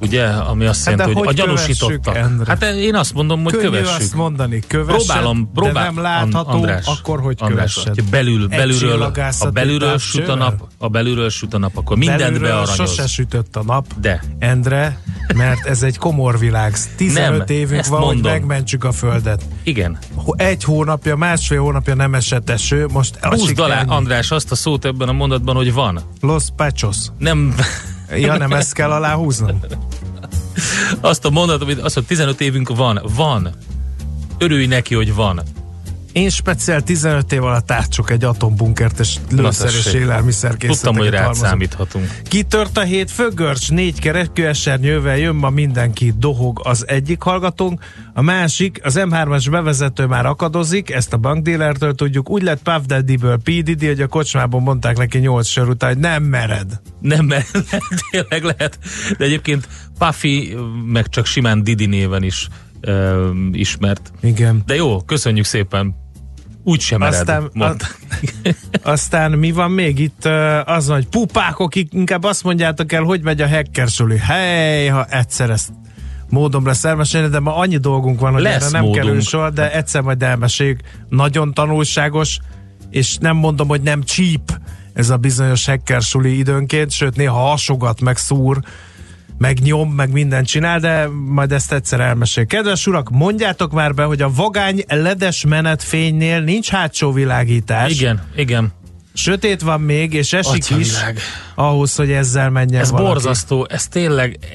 Ugye, 0.00 0.24
ami 0.26 0.64
azt 0.66 0.84
Hát 0.84 0.90
jelenti, 0.98 1.14
hogy, 1.18 1.26
hogy 1.26 1.40
a 1.40 1.44
gyanúsítottak. 1.44 2.16
Endre? 2.16 2.44
Hát 2.48 2.62
én 2.62 2.94
azt 2.94 3.14
mondom, 3.14 3.42
hogy 3.42 3.52
Könnyű 3.52 3.64
kövessük. 3.64 3.96
azt 4.00 4.14
mondani, 4.14 4.60
kövessed, 4.66 5.04
Próbálom, 5.06 5.50
próbál, 5.54 5.72
de 5.72 5.80
nem 5.80 5.98
látható, 6.02 6.50
András, 6.50 6.86
akkor 6.86 7.20
hogy 7.20 7.36
András, 7.38 7.74
kövessed? 7.74 8.10
belül, 8.10 8.48
belülről, 8.48 8.90
csillagászati 8.92 9.52
belülről 9.52 9.98
süt 9.98 10.28
a 10.28 10.34
nap, 10.34 10.68
a 10.78 10.88
belülről 10.88 11.30
süt 11.30 11.54
a 11.54 11.58
nap, 11.58 11.76
akkor 11.76 11.96
mindent 11.96 12.20
Belülről 12.20 12.48
bearanyoz. 12.48 12.74
sose 12.74 13.06
sütött 13.06 13.56
a 13.56 13.62
nap, 13.62 13.86
De. 14.00 14.22
Endre, 14.38 15.00
mert 15.36 15.66
ez 15.66 15.82
egy 15.82 15.96
komor 15.98 16.38
világ. 16.38 16.76
15 16.96 17.38
Nem, 17.38 17.56
évünk 17.56 17.86
van, 17.86 18.02
hogy 18.02 18.22
megmentsük 18.22 18.84
a 18.84 18.92
földet. 18.92 19.42
Igen. 19.62 19.98
Egy 20.36 20.64
hónapja, 20.64 21.16
másfél 21.16 21.60
hónapja 21.60 21.94
nem 21.94 22.14
esett 22.14 22.50
eső, 22.50 22.86
most 22.92 23.18
Húzd 23.20 23.58
alá. 23.58 23.82
András, 23.86 24.30
azt 24.30 24.50
a 24.50 24.54
szót 24.54 24.84
ebben 24.84 25.08
a 25.08 25.12
mondatban, 25.12 25.54
hogy 25.56 25.72
van. 25.72 26.00
Los 26.20 26.44
Pechos. 26.56 26.96
Nem, 27.18 27.54
Ja, 28.16 28.36
nem 28.36 28.52
ezt 28.52 28.72
kell 28.72 28.90
aláhúznom? 28.90 29.60
azt 31.00 31.24
a 31.24 31.30
mondatot, 31.30 31.78
azt, 31.78 31.94
hogy 31.94 32.04
15 32.04 32.40
évünk 32.40 32.76
van. 32.76 33.00
Van. 33.16 33.48
Örülj 34.38 34.66
neki, 34.66 34.94
hogy 34.94 35.14
van. 35.14 35.42
Én 36.12 36.28
speciál 36.30 36.82
15 36.82 37.32
év 37.32 37.44
alatt 37.44 37.70
átcsok 37.70 38.10
egy 38.10 38.24
atombunket 38.24 38.98
és 38.98 39.16
lőszer 39.30 39.68
és 39.68 39.74
tessék. 39.74 40.00
élelmiszer 40.00 40.54
Tudtam, 40.54 40.96
hogy 40.96 41.08
rád 41.08 41.34
számíthatunk. 41.34 42.20
Kitört 42.28 42.78
a 42.78 42.82
hét 42.82 43.10
fögörcs, 43.10 43.70
négy 43.70 44.00
kerekű 44.00 44.42
esernyővel 44.42 45.18
jön 45.18 45.34
ma 45.34 45.50
mindenki, 45.50 46.12
dohog 46.18 46.60
az 46.64 46.88
egyik 46.88 47.22
hallgatónk, 47.22 47.84
a 48.14 48.22
másik, 48.22 48.80
az 48.82 48.94
M3-as 48.98 49.46
bevezető 49.50 50.06
már 50.06 50.26
akadozik, 50.26 50.90
ezt 50.90 51.12
a 51.12 51.16
bankdílertől 51.16 51.94
tudjuk, 51.94 52.30
úgy 52.30 52.42
lett 52.42 52.62
Puff 52.62 52.82
Daddy-ből 52.86 53.36
P. 53.36 53.44
Diddy, 53.44 53.86
hogy 53.86 54.00
a 54.00 54.06
kocsmában 54.06 54.62
mondták 54.62 54.96
neki 54.96 55.18
8 55.18 55.46
sör 55.46 55.68
után, 55.68 55.92
hogy 55.92 55.98
nem 55.98 56.22
mered. 56.22 56.80
Nem, 57.00 57.24
mert 57.24 57.50
tényleg 58.10 58.42
lehet. 58.42 58.78
De 59.18 59.24
egyébként 59.24 59.68
Puffy, 59.98 60.56
meg 60.84 61.08
csak 61.08 61.26
simán 61.26 61.64
Didi 61.64 61.86
néven 61.86 62.22
is 62.22 62.48
ö, 62.80 63.30
ismert. 63.52 64.12
Igen. 64.20 64.62
De 64.66 64.74
jó, 64.74 65.00
köszönjük 65.02 65.44
szépen. 65.44 65.94
Úgy 66.64 66.80
sem 66.80 67.00
Aztán- 67.00 67.50
mondta. 67.52 67.86
Aztán 68.82 69.30
mi 69.32 69.52
van 69.52 69.70
még 69.70 69.98
itt? 69.98 70.24
Az 70.64 70.88
hogy 70.88 71.06
pupákok, 71.06 71.74
inkább 71.74 72.24
azt 72.24 72.44
mondjátok 72.44 72.92
el, 72.92 73.02
hogy 73.02 73.22
megy 73.22 73.40
a 73.40 73.48
hacker 73.48 73.88
suli. 73.88 74.18
Hely, 74.18 74.86
ha 74.86 75.04
egyszer 75.04 75.50
ezt 75.50 75.70
lesz 76.64 76.84
elmesélni, 76.84 77.28
de 77.28 77.40
ma 77.40 77.56
annyi 77.56 77.76
dolgunk 77.76 78.20
van, 78.20 78.32
hogy 78.32 78.42
Lesz 78.42 78.54
erre 78.62 78.70
nem 78.70 78.82
módunk. 78.82 79.04
kerül 79.04 79.20
sor, 79.20 79.52
de 79.52 79.72
egyszer 79.72 80.02
majd 80.02 80.22
elmeséljük. 80.22 80.80
Nagyon 81.08 81.54
tanulságos, 81.54 82.38
és 82.90 83.16
nem 83.16 83.36
mondom, 83.36 83.68
hogy 83.68 83.80
nem 83.82 84.02
cheap 84.02 84.60
ez 84.92 85.10
a 85.10 85.16
bizonyos 85.16 85.66
hacker 85.66 86.02
suli 86.02 86.38
időnként, 86.38 86.90
sőt 86.90 87.16
néha 87.16 87.38
hasogat, 87.38 88.00
meg 88.00 88.16
szúr, 88.16 88.60
meg 89.38 89.58
nyom, 89.60 89.90
meg 89.90 90.12
mindent 90.12 90.46
csinál, 90.46 90.80
de 90.80 91.08
majd 91.26 91.52
ezt 91.52 91.72
egyszer 91.72 92.00
elmesél. 92.00 92.46
Kedves 92.46 92.86
urak, 92.86 93.10
mondjátok 93.10 93.72
már 93.72 93.94
be, 93.94 94.02
hogy 94.02 94.22
a 94.22 94.30
vagány 94.34 94.84
ledes 94.88 95.44
menetfénynél 95.44 96.40
nincs 96.40 96.68
hátsó 96.68 97.12
világítás. 97.12 97.92
Igen, 98.00 98.22
igen. 98.36 98.72
Sötét 99.14 99.60
van 99.60 99.80
még, 99.80 100.12
és 100.12 100.32
esik 100.32 100.56
is 100.56 100.70
Atyavilág. 100.70 101.18
ahhoz, 101.54 101.94
hogy 101.94 102.10
ezzel 102.10 102.50
menjen 102.50 102.80
Ez 102.80 102.90
valaki. 102.90 103.08
borzasztó, 103.08 103.66
ez 103.70 103.88
tényleg 103.88 104.38
eh, 104.40 104.48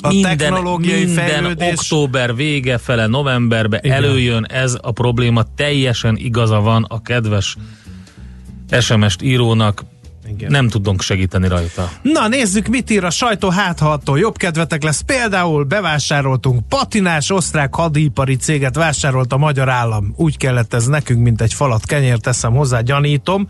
A 0.00 0.08
minden, 0.08 0.36
technológiai 0.36 1.04
minden 1.04 1.26
fejlődés- 1.28 1.78
október 1.78 2.34
vége 2.34 2.78
fele, 2.78 3.06
novemberbe 3.06 3.80
Igen. 3.82 3.96
előjön 3.96 4.44
ez 4.44 4.76
a 4.80 4.90
probléma, 4.90 5.44
teljesen 5.56 6.16
igaza 6.16 6.60
van 6.60 6.84
a 6.88 7.02
kedves 7.02 7.56
SMS-t 8.80 9.22
írónak, 9.22 9.84
Igen. 10.26 10.50
nem 10.50 10.68
tudunk 10.68 11.02
segíteni 11.02 11.48
rajta. 11.48 11.90
Na 12.02 12.28
nézzük, 12.28 12.66
mit 12.66 12.90
ír 12.90 13.04
a 13.04 13.10
sajtó, 13.10 13.48
hát 13.48 13.78
ha 13.78 13.90
attól 13.90 14.18
jobb 14.18 14.36
kedvetek 14.36 14.82
lesz. 14.82 15.00
Például 15.00 15.64
bevásároltunk 15.64 16.68
patinás 16.68 17.30
osztrák 17.30 17.74
hadipari 17.74 18.36
céget 18.36 18.74
vásárolt 18.74 19.32
a 19.32 19.36
magyar 19.36 19.68
állam. 19.68 20.12
Úgy 20.16 20.36
kellett 20.36 20.74
ez 20.74 20.86
nekünk, 20.86 21.22
mint 21.22 21.40
egy 21.40 21.54
falat 21.54 21.86
kenyér, 21.86 22.18
teszem 22.18 22.52
hozzá, 22.52 22.80
gyanítom. 22.80 23.46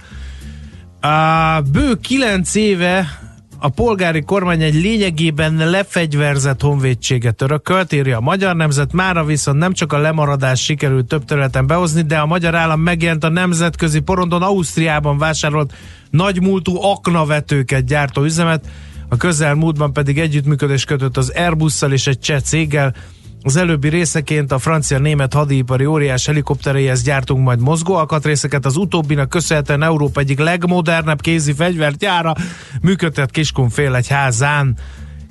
A 1.00 1.60
bő 1.72 1.94
kilenc 1.94 2.54
éve 2.54 3.20
a 3.64 3.68
polgári 3.68 4.22
kormány 4.22 4.62
egy 4.62 4.74
lényegében 4.74 5.54
lefegyverzett 5.70 6.60
honvédséget 6.60 7.42
örökölt, 7.42 7.92
írja 7.92 8.16
a 8.16 8.20
Magyar 8.20 8.56
Nemzet, 8.56 8.92
mára 8.92 9.24
viszont 9.24 9.58
nem 9.58 9.72
csak 9.72 9.92
a 9.92 9.98
lemaradás 9.98 10.62
sikerült 10.62 11.06
több 11.06 11.24
területen 11.24 11.66
behozni, 11.66 12.02
de 12.02 12.18
a 12.18 12.26
magyar 12.26 12.54
állam 12.54 12.80
megjelent 12.80 13.24
a 13.24 13.28
nemzetközi 13.28 14.00
porondon 14.00 14.42
Ausztriában 14.42 15.18
vásárolt 15.18 15.72
nagymúltú 16.10 16.82
aknavetőket 16.82 17.84
gyártó 17.84 18.22
üzemet, 18.22 18.64
a 19.08 19.16
közelmúltban 19.16 19.92
pedig 19.92 20.18
együttműködés 20.18 20.84
kötött 20.84 21.16
az 21.16 21.28
Airbusszal 21.30 21.92
és 21.92 22.06
egy 22.06 22.18
cseh 22.18 22.40
céggel, 22.40 22.94
az 23.42 23.56
előbbi 23.56 23.88
részeként 23.88 24.52
a 24.52 24.58
francia-német 24.58 25.34
hadipari 25.34 25.84
óriás 25.84 26.26
helikoptereihez 26.26 27.02
gyártunk 27.02 27.44
majd 27.44 27.60
mozgó 27.60 27.94
alkatrészeket, 27.94 28.66
az 28.66 28.76
utóbbinak 28.76 29.28
köszönhetően 29.28 29.82
Európa 29.82 30.20
egyik 30.20 30.38
legmodernebb 30.38 31.20
kézi 31.20 31.52
fegyvergyára 31.52 32.34
működtet 32.82 33.30
Kiskunfél 33.30 33.94
egy 33.94 34.08
házán. 34.08 34.76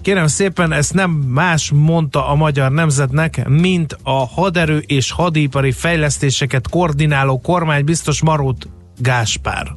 Kérem 0.02 0.28
szépen, 0.28 0.72
ezt 0.72 0.94
nem 0.94 1.12
más 1.12 1.72
mondta 1.76 2.28
a 2.28 2.36
magyar 2.36 2.72
nemzetnek, 2.72 3.48
mint 3.48 3.98
a 4.04 4.28
haderő 4.28 4.78
és 4.78 5.12
hadipari 5.12 5.72
fejlesztéseket 5.72 6.70
koordináló 6.70 7.40
kormány 7.40 7.84
biztos 7.84 8.22
Marót 8.22 8.68
Gáspár. 8.98 9.68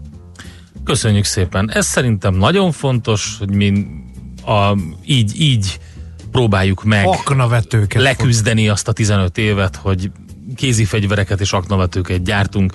Köszönjük 0.85 1.25
szépen. 1.25 1.71
Ez 1.71 1.87
szerintem 1.87 2.35
nagyon 2.35 2.73
fontos, 2.73 3.37
hogy 3.39 3.51
mi 3.51 3.87
a, 4.47 4.77
így, 5.05 5.41
így 5.41 5.79
próbáljuk 6.35 6.85
meg 6.85 7.07
Aknavetőket. 7.07 8.03
leküzdeni 8.03 8.69
azt 8.69 8.89
a 8.89 8.93
15 8.93 9.39
évet, 9.39 9.77
hogy 9.77 10.11
kézi 10.55 10.85
fegyvereket 10.85 11.41
és 11.41 11.53
aknavetőket 11.53 12.23
gyártunk. 12.23 12.73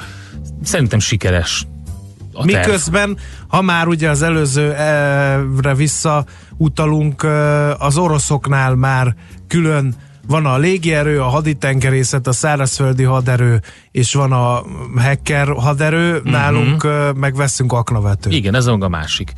Szerintem 0.63 0.99
sikeres. 0.99 1.67
A 2.33 2.45
terv. 2.45 2.65
Miközben, 2.65 3.17
ha 3.47 3.61
már 3.61 3.87
ugye 3.87 4.09
az 4.09 4.21
előzőre 4.21 5.75
visszautalunk, 5.75 7.23
eh, 7.23 7.83
az 7.83 7.97
oroszoknál 7.97 8.75
már 8.75 9.15
külön 9.47 9.95
van 10.27 10.45
a 10.45 10.57
légierő, 10.57 11.21
a 11.21 11.27
haditengerészet, 11.27 12.27
a 12.27 12.31
szárazföldi 12.31 13.03
haderő, 13.03 13.61
és 13.91 14.13
van 14.13 14.31
a 14.31 14.63
hacker 14.95 15.47
haderő, 15.47 16.15
uh-huh. 16.15 16.31
nálunk 16.31 16.83
eh, 16.83 17.13
meg 17.13 17.35
veszünk 17.35 17.73
aknavetőt. 17.73 18.33
Igen, 18.33 18.55
ez 18.55 18.65
a 18.65 18.89
másik. 18.89 19.33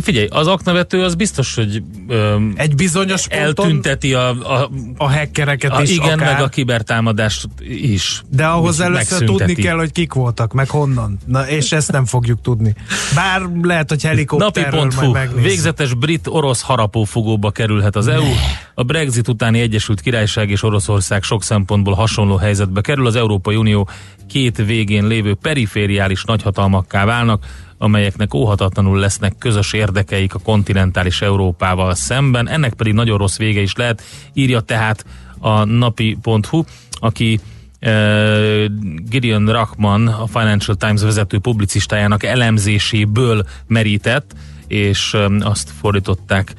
Figyelj, 0.00 0.26
az 0.30 0.46
aknavető 0.46 1.02
az 1.04 1.14
biztos, 1.14 1.54
hogy 1.54 1.82
öm, 2.08 2.52
Egy 2.56 2.74
bizonyos 2.74 3.26
eltünteti 3.26 4.14
a, 4.14 4.28
a, 4.28 4.70
a 4.96 5.12
hackereket 5.12 5.72
a 5.72 5.82
is 5.82 5.90
igen, 5.90 6.18
akár, 6.18 6.32
meg 6.32 6.42
a 6.42 6.48
kibertámadást 6.48 7.48
is. 7.68 8.22
de 8.28 8.46
ahhoz 8.46 8.80
először 8.80 9.24
tudni 9.24 9.54
kell, 9.54 9.76
hogy 9.76 9.92
kik 9.92 10.12
voltak, 10.12 10.52
meg 10.52 10.68
honnan. 10.68 11.18
Na, 11.26 11.48
és 11.48 11.72
ezt 11.72 11.92
nem 11.92 12.04
fogjuk 12.04 12.40
tudni. 12.40 12.74
Bár 13.14 13.42
lehet, 13.62 13.88
hogy 13.88 14.02
helikopterről 14.02 14.80
majd 14.80 14.92
Napi.hu. 14.92 15.12
megnézzük. 15.12 15.48
Végzetes 15.48 15.94
brit-orosz 15.94 16.62
harapófogóba 16.62 17.50
kerülhet 17.50 17.96
az 17.96 18.08
EU. 18.08 18.32
A 18.74 18.82
Brexit 18.82 19.28
utáni 19.28 19.60
Egyesült 19.60 20.00
Királyság 20.00 20.50
és 20.50 20.62
Oroszország 20.62 21.22
sok 21.22 21.42
szempontból 21.42 21.94
hasonló 21.94 22.36
helyzetbe 22.36 22.80
kerül. 22.80 23.06
Az 23.06 23.16
Európai 23.16 23.56
Unió 23.56 23.88
két 24.28 24.56
végén 24.56 25.06
lévő 25.06 25.34
perifériális 25.34 26.24
nagyhatalmakká 26.24 27.04
válnak, 27.04 27.44
amelyeknek 27.82 28.34
óhatatlanul 28.34 28.98
lesznek 28.98 29.38
közös 29.38 29.72
érdekeik 29.72 30.34
a 30.34 30.38
kontinentális 30.38 31.22
Európával 31.22 31.94
szemben. 31.94 32.48
Ennek 32.48 32.74
pedig 32.74 32.92
nagyon 32.92 33.18
rossz 33.18 33.36
vége 33.36 33.60
is 33.60 33.74
lehet, 33.74 34.02
írja 34.32 34.60
tehát 34.60 35.04
a 35.38 35.64
napi.hu, 35.64 36.62
aki 36.92 37.40
Uh, 37.86 38.64
Gideon 39.08 39.46
Rachman, 39.46 40.06
a 40.06 40.26
Financial 40.26 40.76
Times 40.76 41.02
vezető 41.02 41.38
publicistájának 41.38 42.24
elemzéséből 42.24 43.44
merített, 43.66 44.34
és 44.66 45.12
um, 45.12 45.38
azt 45.42 45.70
fordították 45.80 46.54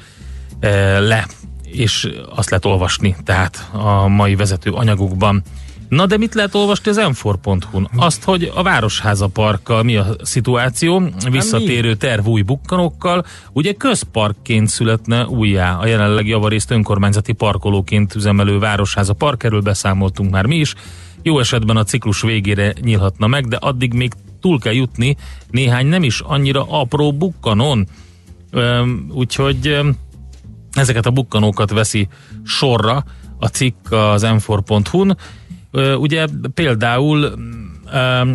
uh, 0.62 0.70
le, 1.00 1.26
és 1.64 2.08
azt 2.34 2.50
lehet 2.50 2.64
olvasni, 2.64 3.16
tehát 3.24 3.68
a 3.72 4.08
mai 4.08 4.34
vezető 4.34 4.70
anyagukban. 4.70 5.42
Na 5.92 6.06
de 6.06 6.16
mit 6.16 6.34
lehet 6.34 6.54
olvasni 6.54 6.90
az 6.90 6.96
m 6.96 7.28
Azt, 7.96 8.24
hogy 8.24 8.52
a 8.54 8.62
Városháza 8.62 9.26
parkkal 9.26 9.82
mi 9.82 9.96
a 9.96 10.06
szituáció, 10.22 11.02
visszatérő 11.30 11.94
terv 11.94 12.26
új 12.26 12.42
bukkanókkal, 12.42 13.24
ugye 13.52 13.72
közparkként 13.72 14.68
születne 14.68 15.26
újjá 15.26 15.76
a 15.76 15.86
jelenleg 15.86 16.26
javarészt 16.26 16.70
önkormányzati 16.70 17.32
parkolóként 17.32 18.14
üzemelő 18.14 18.58
Városháza 18.58 19.12
park, 19.12 19.42
erről 19.42 19.60
beszámoltunk 19.60 20.30
már 20.30 20.46
mi 20.46 20.56
is. 20.56 20.74
Jó 21.22 21.38
esetben 21.38 21.76
a 21.76 21.84
ciklus 21.84 22.20
végére 22.20 22.72
nyílhatna 22.80 23.26
meg, 23.26 23.48
de 23.48 23.56
addig 23.56 23.92
még 23.92 24.12
túl 24.40 24.58
kell 24.58 24.74
jutni 24.74 25.16
néhány 25.50 25.86
nem 25.86 26.02
is 26.02 26.20
annyira 26.20 26.64
apró 26.68 27.12
bukkanon. 27.12 27.86
Öm, 28.50 29.10
úgyhogy 29.14 29.66
öm, 29.66 29.96
ezeket 30.72 31.06
a 31.06 31.10
bukkanókat 31.10 31.70
veszi 31.70 32.08
sorra 32.44 33.04
a 33.38 33.46
cikk 33.46 33.90
az 33.90 34.22
m4.hu-n. 34.26 35.08
Ö, 35.08 35.12
Ugye 35.96 36.26
például 36.54 37.34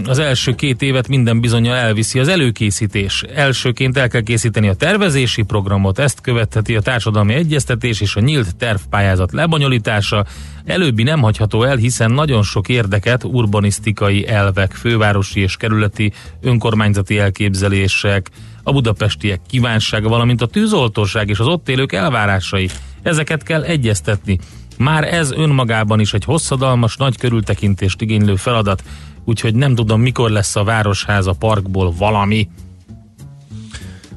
az 0.07 0.19
első 0.19 0.55
két 0.55 0.81
évet 0.81 1.07
minden 1.07 1.41
bizonyal 1.41 1.75
elviszi 1.75 2.19
az 2.19 2.27
előkészítés. 2.27 3.23
Elsőként 3.33 3.97
el 3.97 4.07
kell 4.07 4.21
készíteni 4.21 4.67
a 4.67 4.73
tervezési 4.73 5.41
programot, 5.41 5.99
ezt 5.99 6.21
követheti 6.21 6.75
a 6.75 6.81
társadalmi 6.81 7.33
egyeztetés 7.33 8.01
és 8.01 8.15
a 8.15 8.19
nyílt 8.19 8.55
tervpályázat 8.55 9.31
lebonyolítása. 9.31 10.25
Előbbi 10.65 11.03
nem 11.03 11.21
hagyható 11.21 11.63
el, 11.63 11.75
hiszen 11.75 12.11
nagyon 12.11 12.43
sok 12.43 12.69
érdeket, 12.69 13.23
urbanisztikai 13.23 14.27
elvek, 14.27 14.71
fővárosi 14.71 15.39
és 15.39 15.57
kerületi 15.57 16.11
önkormányzati 16.41 17.19
elképzelések, 17.19 18.29
a 18.63 18.71
budapestiek 18.71 19.39
kívánsága, 19.49 20.09
valamint 20.09 20.41
a 20.41 20.45
tűzoltóság 20.45 21.29
és 21.29 21.39
az 21.39 21.47
ott 21.47 21.69
élők 21.69 21.93
elvárásai. 21.93 22.69
Ezeket 23.01 23.43
kell 23.43 23.63
egyeztetni. 23.63 24.39
Már 24.77 25.13
ez 25.13 25.31
önmagában 25.31 25.99
is 25.99 26.13
egy 26.13 26.23
hosszadalmas, 26.23 26.97
nagy 26.97 27.17
körültekintést 27.17 28.01
igénylő 28.01 28.35
feladat, 28.35 28.83
úgyhogy 29.25 29.55
nem 29.55 29.75
tudom, 29.75 30.01
mikor 30.01 30.29
lesz 30.29 30.55
a 30.55 30.63
Városháza 30.63 31.33
parkból 31.33 31.93
valami. 31.97 32.49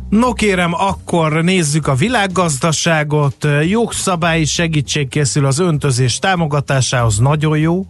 No 0.09 0.33
kérem, 0.33 0.75
akkor 0.75 1.33
nézzük 1.45 1.87
a 1.87 1.95
világgazdaságot. 1.95 3.47
Jogszabályi 3.69 4.45
segítség 4.45 5.09
készül 5.09 5.47
az 5.47 5.59
öntözés 5.59 6.19
támogatásához, 6.19 7.19
nagyon 7.19 7.59
jó. 7.59 7.87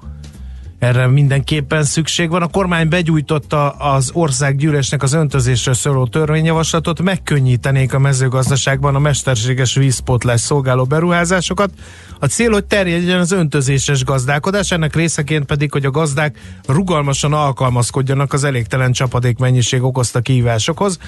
Erre 0.80 1.06
mindenképpen 1.06 1.84
szükség 1.84 2.30
van. 2.30 2.42
A 2.42 2.48
kormány 2.48 2.88
begyújtotta 2.88 3.70
az 3.70 4.10
országgyűlésnek 4.12 5.02
az 5.02 5.12
öntözésről 5.12 5.74
szóló 5.74 6.06
törvényjavaslatot, 6.06 7.02
megkönnyítenék 7.02 7.94
a 7.94 7.98
mezőgazdaságban 7.98 8.94
a 8.94 8.98
mesterséges 8.98 9.74
vízpótlás 9.74 10.40
szolgáló 10.40 10.84
beruházásokat. 10.84 11.70
A 12.18 12.26
cél, 12.26 12.50
hogy 12.50 12.64
terjedjen 12.64 13.18
az 13.18 13.32
öntözéses 13.32 14.04
gazdálkodás, 14.04 14.70
ennek 14.70 14.94
részeként 14.94 15.44
pedig, 15.44 15.72
hogy 15.72 15.84
a 15.84 15.90
gazdák 15.90 16.38
rugalmasan 16.66 17.32
alkalmazkodjanak 17.32 18.32
az 18.32 18.44
elégtelen 18.44 18.92
csapadék 18.92 19.38
mennyiség 19.38 19.82
okozta 19.82 20.20
kihívásokhoz. 20.20 20.98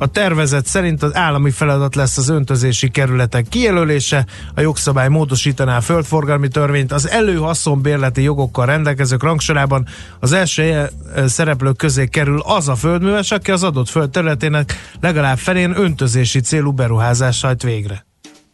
A 0.00 0.06
tervezet 0.06 0.66
szerint 0.66 1.02
az 1.02 1.14
állami 1.14 1.50
feladat 1.50 1.94
lesz 1.94 2.18
az 2.18 2.28
öntözési 2.28 2.90
kerületek 2.90 3.48
kijelölése, 3.48 4.26
a 4.54 4.60
jogszabály 4.60 5.08
módosítaná 5.08 5.76
a 5.76 5.80
földforgalmi 5.80 6.48
törvényt, 6.48 6.92
az 6.92 7.08
előhaszonbérleti 7.08 8.22
jogokkal 8.22 8.66
rendelkezők 8.66 9.22
rangsorában 9.22 9.86
az 10.20 10.32
első 10.32 10.88
szereplők 11.26 11.76
közé 11.76 12.06
kerül 12.06 12.40
az 12.40 12.68
a 12.68 12.74
földműves, 12.74 13.30
aki 13.30 13.50
az 13.50 13.62
adott 13.62 13.88
föld 13.88 14.10
területének 14.10 14.74
legalább 15.00 15.38
felén 15.38 15.72
öntözési 15.76 16.40
célú 16.40 16.72
beruházás 16.72 17.40
hajt 17.40 17.62
végre. 17.62 18.06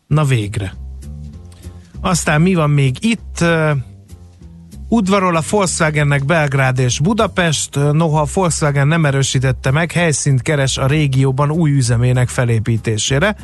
Na 0.07 0.25
végre. 0.25 0.75
Aztán 2.01 2.41
mi 2.41 2.55
van 2.55 2.71
még 2.71 2.97
itt? 3.01 3.45
Udvarol 4.89 5.37
a 5.37 5.43
Volkswagennek 5.51 6.25
Belgrád 6.25 6.79
és 6.79 7.01
Budapest, 7.01 7.75
noha 7.93 8.21
a 8.21 8.27
Volkswagen 8.35 8.89
nem 8.89 9.05
erősítette 9.05 9.71
meg, 9.71 9.93
helyszínt 9.93 10.43
keres 10.43 10.77
a 10.77 10.87
régióban 10.87 11.51
új 11.51 11.71
üzemének 11.71 12.29
felépítésére. 12.29 13.37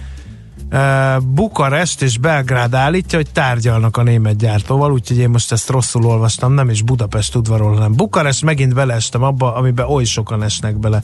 Bukarest 1.25 2.03
és 2.03 2.19
Belgrád 2.19 2.75
állítja, 2.75 3.19
hogy 3.19 3.31
tárgyalnak 3.33 3.97
a 3.97 4.03
német 4.03 4.37
gyártóval, 4.37 4.93
úgyhogy 4.93 5.19
én 5.19 5.29
most 5.29 5.53
ezt 5.53 5.71
rosszul 5.71 6.05
olvastam, 6.05 6.53
nem 6.53 6.71
is 6.71 6.83
Budapest 6.83 7.35
udvarol, 7.35 7.75
hanem 7.75 7.95
Bukarest, 7.95 8.45
megint 8.45 8.75
beleestem 8.75 9.23
abba, 9.23 9.55
amiben 9.55 9.87
oly 9.87 10.05
sokan 10.05 10.43
esnek 10.43 10.79
bele. 10.79 11.03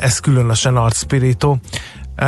Ez 0.00 0.18
különösen 0.18 0.76
arcspirító. 0.76 1.58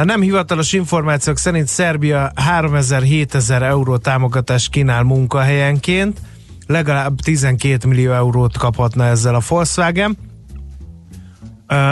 Nem 0.05 0.21
hivatalos 0.21 0.73
információk 0.73 1.39
szerint 1.39 1.69
Szerbia 1.69 2.33
3000-7000 2.51 3.63
euró 3.63 3.97
támogatást 3.97 4.71
kínál 4.71 5.03
munkahelyenként, 5.03 6.21
legalább 6.67 7.21
12 7.21 7.89
millió 7.89 8.13
eurót 8.13 8.59
kaphatna 8.59 9.05
ezzel 9.05 9.35
a 9.35 9.43
Volkswagen. 9.49 10.17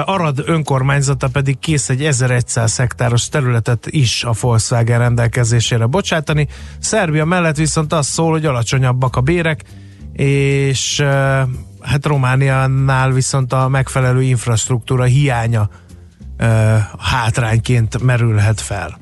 Arad 0.05 0.43
önkormányzata 0.47 1.29
pedig 1.29 1.59
kész 1.59 1.89
egy 1.89 2.05
1100 2.05 2.77
hektáros 2.77 3.29
területet 3.29 3.87
is 3.87 4.25
a 4.25 4.33
Volkswagen 4.41 4.99
rendelkezésére 4.99 5.87
bocsátani. 5.87 6.49
Szerbia 6.79 7.25
mellett 7.25 7.57
viszont 7.57 7.93
az 7.93 8.07
szól, 8.07 8.31
hogy 8.31 8.47
alacsonyabbak 8.47 9.17
a 9.17 9.21
bérek, 9.21 9.63
és 10.13 11.01
hát 11.81 12.07
Romániánál 12.07 13.11
viszont 13.11 13.53
a 13.53 13.69
megfelelő 13.69 14.23
infrastruktúra 14.23 15.05
hiánya 15.05 15.69
hátrányként 16.99 18.03
merülhet 18.03 18.61
fel. 18.61 18.99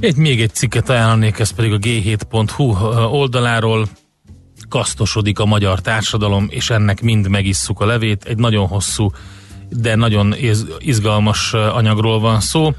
Egy 0.00 0.16
még 0.16 0.40
egy 0.40 0.54
cikket 0.54 0.88
ajánlanék, 0.88 1.38
ez 1.38 1.50
pedig 1.50 1.72
a 1.72 1.78
g7.hu 1.78 2.64
oldaláról 3.18 3.88
kasztosodik 4.68 5.38
a 5.38 5.44
magyar 5.44 5.80
társadalom, 5.80 6.46
és 6.50 6.70
ennek 6.70 7.02
mind 7.02 7.28
megisszuk 7.28 7.80
a 7.80 7.86
levét. 7.86 8.24
Egy 8.24 8.36
nagyon 8.36 8.66
hosszú, 8.66 9.10
de 9.68 9.94
nagyon 9.94 10.34
izgalmas 10.78 11.52
anyagról 11.52 12.20
van 12.20 12.40
szó 12.40 12.72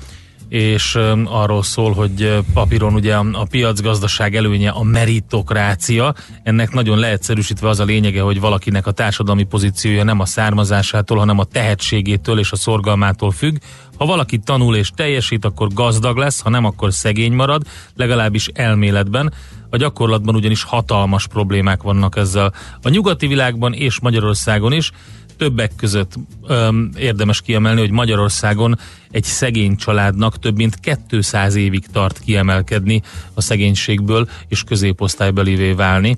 és 0.50 0.98
arról 1.26 1.64
szól, 1.64 1.94
hogy 1.94 2.44
papíron 2.54 2.94
ugye 2.94 3.16
a 3.16 3.48
piacgazdaság 3.50 4.36
előnye 4.36 4.70
a 4.70 4.84
meritokrácia. 4.84 6.14
Ennek 6.44 6.74
nagyon 6.74 7.00
leegyszerűsítve 7.00 7.70
az 7.70 7.80
a 7.80 7.84
lényege, 7.84 8.22
hogy 8.22 8.40
valakinek 8.40 8.88
a 8.88 8.92
társadalmi 8.92 9.44
pozíciója 9.44 10.04
nem 10.04 10.20
a 10.20 10.26
származásától, 10.26 11.18
hanem 11.18 11.40
a 11.40 11.44
tehetségétől 11.44 12.40
és 12.40 12.52
a 12.52 12.56
szorgalmától 12.56 13.32
függ. 13.32 13.58
Ha 13.98 14.06
valaki 14.06 14.38
tanul 14.38 14.76
és 14.76 14.92
teljesít, 14.96 15.46
akkor 15.46 15.68
gazdag 15.74 16.18
lesz, 16.18 16.42
ha 16.42 16.50
nem, 16.50 16.66
akkor 16.66 16.94
szegény 16.94 17.34
marad, 17.34 17.62
legalábbis 17.96 18.48
elméletben. 18.54 19.34
A 19.70 19.78
gyakorlatban 19.78 20.36
ugyanis 20.36 20.64
hatalmas 20.64 21.28
problémák 21.28 21.82
vannak 21.82 22.18
ezzel. 22.18 22.54
A 22.82 22.90
nyugati 22.90 23.28
világban 23.28 23.74
és 23.74 24.00
Magyarországon 24.00 24.74
is 24.74 24.92
többek 25.40 25.72
között 25.76 26.14
öm, 26.48 26.92
érdemes 26.98 27.42
kiemelni, 27.42 27.80
hogy 27.80 27.92
Magyarországon 27.92 28.80
egy 29.12 29.24
szegény 29.24 29.76
családnak 29.76 30.40
több 30.40 30.56
mint 30.56 30.80
200 31.10 31.56
évig 31.56 31.86
tart 31.92 32.20
kiemelkedni 32.20 33.02
a 33.34 33.42
szegénységből 33.42 34.30
és 34.48 34.64
középosztálybelivé 34.64 35.72
válni. 35.72 36.18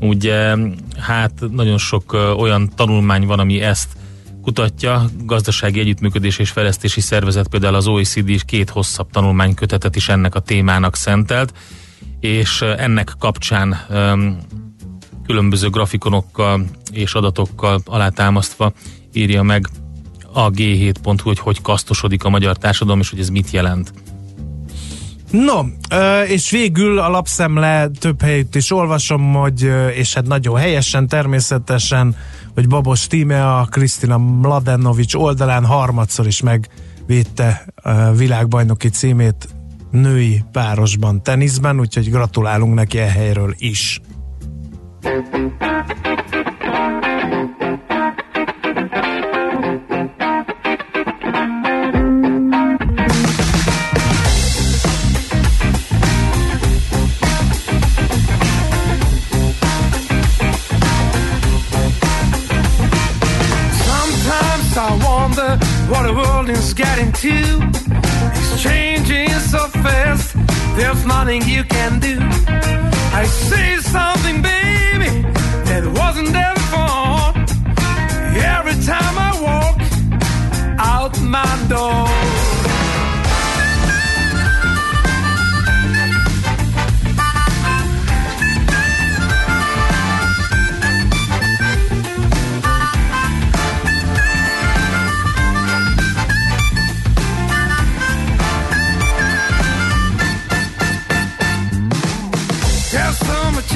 Ugye 0.00 0.56
hát 0.98 1.32
nagyon 1.50 1.78
sok 1.78 2.12
ö, 2.12 2.30
olyan 2.30 2.70
tanulmány 2.76 3.26
van, 3.26 3.38
ami 3.38 3.60
ezt 3.60 3.88
kutatja, 4.42 5.04
gazdasági 5.24 5.80
együttműködés 5.80 6.38
és 6.38 6.50
fejlesztési 6.50 7.00
szervezet, 7.00 7.48
például 7.48 7.74
az 7.74 7.86
OECD 7.86 8.28
is 8.28 8.44
két 8.44 8.70
hosszabb 8.70 9.10
tanulmánykötetet 9.10 9.96
is 9.96 10.08
ennek 10.08 10.34
a 10.34 10.40
témának 10.40 10.96
szentelt, 10.96 11.52
és 12.20 12.62
ennek 12.62 13.12
kapcsán 13.18 13.86
um, 13.90 14.38
különböző 15.26 15.68
grafikonokkal 15.68 16.64
és 16.92 17.14
adatokkal 17.14 17.80
alátámasztva 17.84 18.72
írja 19.12 19.42
meg 19.42 19.68
a 20.32 20.50
G7.hu, 20.50 21.22
hogy 21.22 21.38
hogy 21.38 21.62
kasztosodik 21.62 22.24
a 22.24 22.28
magyar 22.28 22.56
társadalom, 22.56 23.00
és 23.00 23.10
hogy 23.10 23.20
ez 23.20 23.28
mit 23.28 23.50
jelent. 23.50 23.92
No, 25.30 25.62
és 26.26 26.50
végül 26.50 26.98
a 26.98 27.08
lapszemle 27.08 27.88
több 27.98 28.22
helyütt 28.22 28.54
is 28.54 28.72
olvasom, 28.72 29.32
hogy, 29.32 29.70
és 29.94 30.14
hát 30.14 30.26
nagyon 30.26 30.56
helyesen 30.56 31.06
természetesen, 31.06 32.16
hogy 32.54 32.68
Babos 32.68 33.06
Tíme 33.06 33.56
a 33.56 33.64
Krisztina 33.64 34.18
Mladenovics 34.18 35.14
oldalán 35.14 35.64
harmadszor 35.64 36.26
is 36.26 36.42
megvédte 36.42 37.66
a 37.74 38.12
világbajnoki 38.12 38.88
címét 38.88 39.48
női 39.90 40.44
párosban 40.52 41.22
teniszben, 41.22 41.80
úgyhogy 41.80 42.10
gratulálunk 42.10 42.74
neki 42.74 42.98
e 42.98 43.10
helyről 43.10 43.54
is. 43.58 44.00
What 65.90 66.06
the 66.06 66.14
world 66.14 66.48
is 66.48 66.72
getting 66.72 67.10
to. 67.12 67.36
It's 68.38 68.62
changing 68.62 69.28
so 69.52 69.66
fast, 69.84 70.36
there's 70.76 71.04
nothing 71.04 71.42
you 71.42 71.64
can 71.64 71.98
do. 71.98 72.16
I 73.12 73.24
say 73.26 73.76
something, 73.78 74.40
baby, 74.40 75.22
that 75.68 75.84
wasn't 76.00 76.30
there 76.32 76.54
before. 76.54 77.34
Every 78.56 78.76
time 78.86 79.16
I 79.28 79.30
walk 79.48 79.78
out 80.78 81.20
my 81.22 81.52
door. 81.68 82.69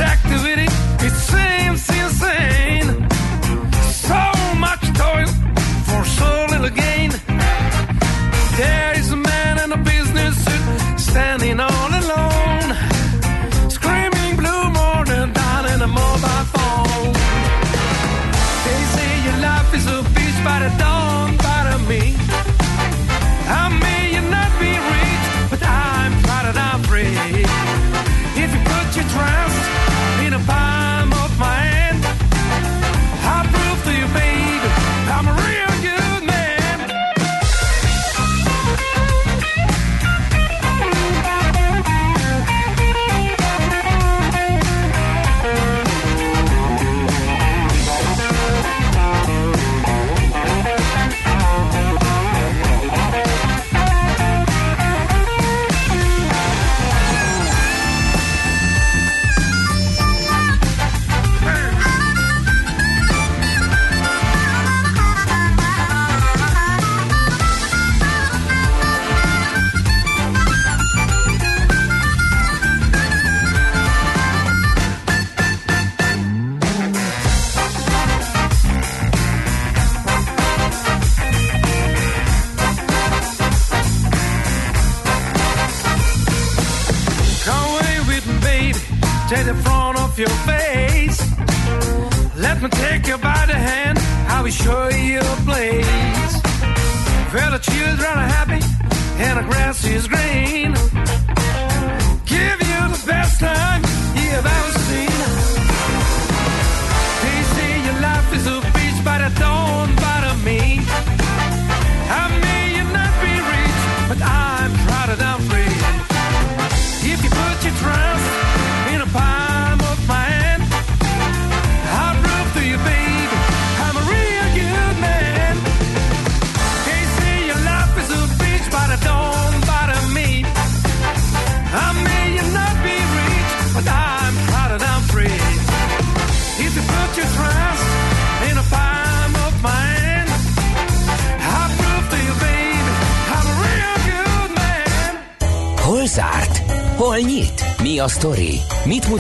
Activity, 0.01 0.67
it 1.07 1.13
seems 1.31 1.89
insane. 2.01 2.89
So 4.07 4.21
much 4.59 4.85
toil 4.99 5.27
for 5.87 6.05
so 6.05 6.47
little 6.51 6.71
gain. 6.71 7.11
There 8.59 8.93
is 8.99 9.11
a 9.13 9.17
man 9.17 9.59
in 9.65 9.73
a 9.73 9.77
business 9.77 10.35
suit 10.45 11.01
standing 11.01 11.61
all 11.61 11.91
alone, 12.03 12.69
screaming 13.71 14.37
blue 14.37 14.65
morning 14.81 15.33
down 15.33 15.67
in 15.73 15.83
a 15.83 15.89
mobile 15.89 16.45
phone. 16.55 17.13
They 18.65 18.81
say 18.95 19.11
your 19.27 19.39
life 19.49 19.75
is 19.75 19.87
a 19.87 20.03
beast, 20.15 20.41
but 20.45 20.63
it 20.63 20.79
don't 20.79 21.14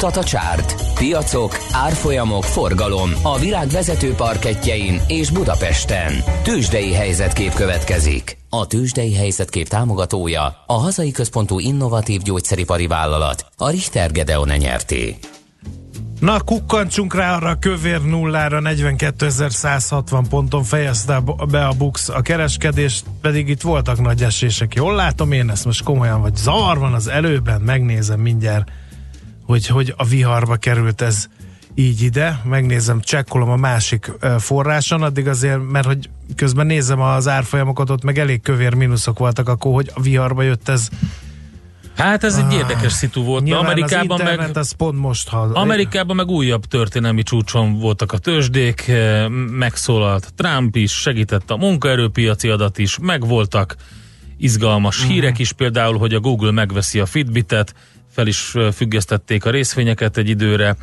mutat 0.04 0.24
a 0.24 0.26
csárt? 0.26 0.74
Piacok, 0.94 1.58
árfolyamok, 1.72 2.42
forgalom 2.42 3.10
a 3.22 3.38
világ 3.38 3.68
vezető 3.68 4.12
parketjein 4.14 5.00
és 5.06 5.30
Budapesten. 5.30 6.12
Tősdei 6.42 6.92
helyzetkép 6.92 7.54
következik. 7.54 8.38
A 8.48 8.66
Tősdei 8.66 9.14
helyzetkép 9.14 9.68
támogatója 9.68 10.64
a 10.66 10.72
hazai 10.72 11.10
központú 11.10 11.58
innovatív 11.58 12.22
gyógyszeripari 12.22 12.86
vállalat, 12.86 13.46
a 13.56 13.70
Richter 13.70 14.12
Gedeon 14.12 14.48
nyerté. 14.48 15.16
Na, 16.20 16.40
kukkantsunk 16.40 17.14
rá 17.14 17.36
arra 17.36 17.48
a 17.48 17.58
kövér 17.58 18.02
nullára, 18.02 18.60
42.160 18.62 20.24
ponton 20.28 20.62
fejezte 20.62 21.22
be 21.50 21.66
a 21.66 21.72
Bux 21.72 22.08
a 22.08 22.20
kereskedést, 22.20 23.04
pedig 23.20 23.48
itt 23.48 23.60
voltak 23.60 24.00
nagy 24.00 24.22
esések. 24.22 24.74
Jól 24.74 24.94
látom 24.94 25.32
én 25.32 25.50
ezt 25.50 25.64
most 25.64 25.84
komolyan, 25.84 26.20
vagy 26.20 26.36
zavar 26.36 26.78
van 26.78 26.94
az 26.94 27.08
előben, 27.08 27.60
megnézem 27.60 28.20
mindjárt, 28.20 28.70
hogy, 29.46 29.66
hogy 29.66 29.94
a 29.96 30.04
viharba 30.04 30.56
került 30.56 31.00
ez 31.00 31.26
így 31.74 32.02
ide, 32.02 32.40
megnézem, 32.44 33.00
csekkolom 33.00 33.48
a 33.48 33.56
másik 33.56 34.12
forráson, 34.38 35.02
addig 35.02 35.28
azért, 35.28 35.70
mert 35.70 35.86
hogy 35.86 36.10
közben 36.36 36.66
nézem 36.66 37.00
az 37.00 37.28
árfolyamokat, 37.28 37.90
ott 37.90 38.02
meg 38.02 38.18
elég 38.18 38.42
kövér 38.42 38.74
mínuszok 38.74 39.18
voltak, 39.18 39.48
akkor 39.48 39.72
hogy 39.72 39.90
a 39.94 40.00
viharba 40.00 40.42
jött 40.42 40.68
ez 40.68 40.88
Hát 41.96 42.24
ez 42.24 42.36
egy 42.36 42.52
érdekes 42.52 42.92
szitu 42.92 43.22
volt. 43.22 43.44
Nyilván 43.44 43.64
Amerikában 43.64 44.20
az 44.20 44.36
meg, 44.36 44.56
az 44.56 44.72
pont 44.72 44.98
most 44.98 45.28
ha... 45.28 45.38
Amerikában 45.38 46.16
meg 46.16 46.28
újabb 46.28 46.64
történelmi 46.64 47.22
csúcson 47.22 47.78
voltak 47.78 48.12
a 48.12 48.18
tőzsdék, 48.18 48.88
eh, 48.88 49.28
megszólalt 49.50 50.32
Trump 50.36 50.76
is, 50.76 50.92
segített 50.92 51.50
a 51.50 51.56
munkaerőpiaci 51.56 52.48
adat 52.48 52.78
is, 52.78 52.98
megvoltak 52.98 53.76
izgalmas 54.36 55.02
Mhm. 55.02 55.12
hírek 55.12 55.38
is, 55.38 55.52
például, 55.52 55.98
hogy 55.98 56.14
a 56.14 56.20
Google 56.20 56.50
megveszi 56.50 57.00
a 57.00 57.06
Fitbitet, 57.06 57.74
fel 58.14 58.26
is 58.26 58.54
függesztették 58.72 59.44
a 59.44 59.50
részvényeket 59.50 60.16
egy 60.16 60.28
időre, 60.28 60.76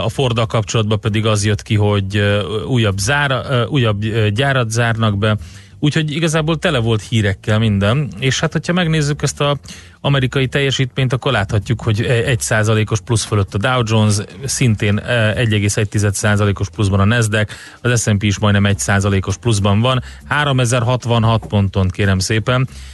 a 0.00 0.08
Forddal 0.08 0.46
kapcsolatban 0.46 1.00
pedig 1.00 1.26
az 1.26 1.44
jött 1.44 1.62
ki, 1.62 1.74
hogy 1.74 2.42
újabb, 2.66 2.98
zára, 2.98 3.66
újabb 3.68 4.04
gyárat 4.28 4.70
zárnak 4.70 5.18
be, 5.18 5.36
úgyhogy 5.78 6.10
igazából 6.10 6.58
tele 6.58 6.78
volt 6.78 7.02
hírekkel 7.02 7.58
minden, 7.58 8.08
és 8.18 8.40
hát 8.40 8.52
hogyha 8.52 8.72
megnézzük 8.72 9.22
ezt 9.22 9.40
a 9.40 9.56
amerikai 10.00 10.46
teljesítményt, 10.46 11.12
akkor 11.12 11.32
láthatjuk, 11.32 11.82
hogy 11.82 12.06
1%-os 12.08 13.00
plusz 13.00 13.24
fölött 13.24 13.54
a 13.54 13.58
Dow 13.58 13.82
Jones, 13.84 14.14
szintén 14.44 14.98
eh, 14.98 15.34
1,1%-os 15.36 16.68
pluszban 16.68 17.00
a 17.00 17.04
Nasdaq, 17.04 17.52
az 17.80 18.02
S&P 18.02 18.22
is 18.22 18.38
majdnem 18.38 18.74
1%-os 18.76 19.36
pluszban 19.36 19.80
van, 19.80 20.02
3066 20.28 21.46
ponton 21.46 21.88
kérem 21.88 22.18
szépen, 22.18 22.68
E, 22.68 22.93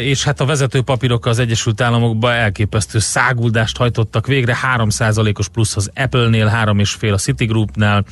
és 0.00 0.24
hát 0.24 0.40
a 0.40 0.44
vezető 0.44 0.82
papírok 0.82 1.26
az 1.26 1.38
Egyesült 1.38 1.80
Államokban 1.80 2.32
elképesztő 2.32 2.98
száguldást 2.98 3.76
hajtottak 3.76 4.26
végre, 4.26 4.56
3%-os 4.76 5.48
plusz 5.48 5.76
az 5.76 5.90
Apple-nél, 5.94 6.52
3,5 6.64 7.12
a 7.12 7.16
Citigroupnál, 7.16 8.04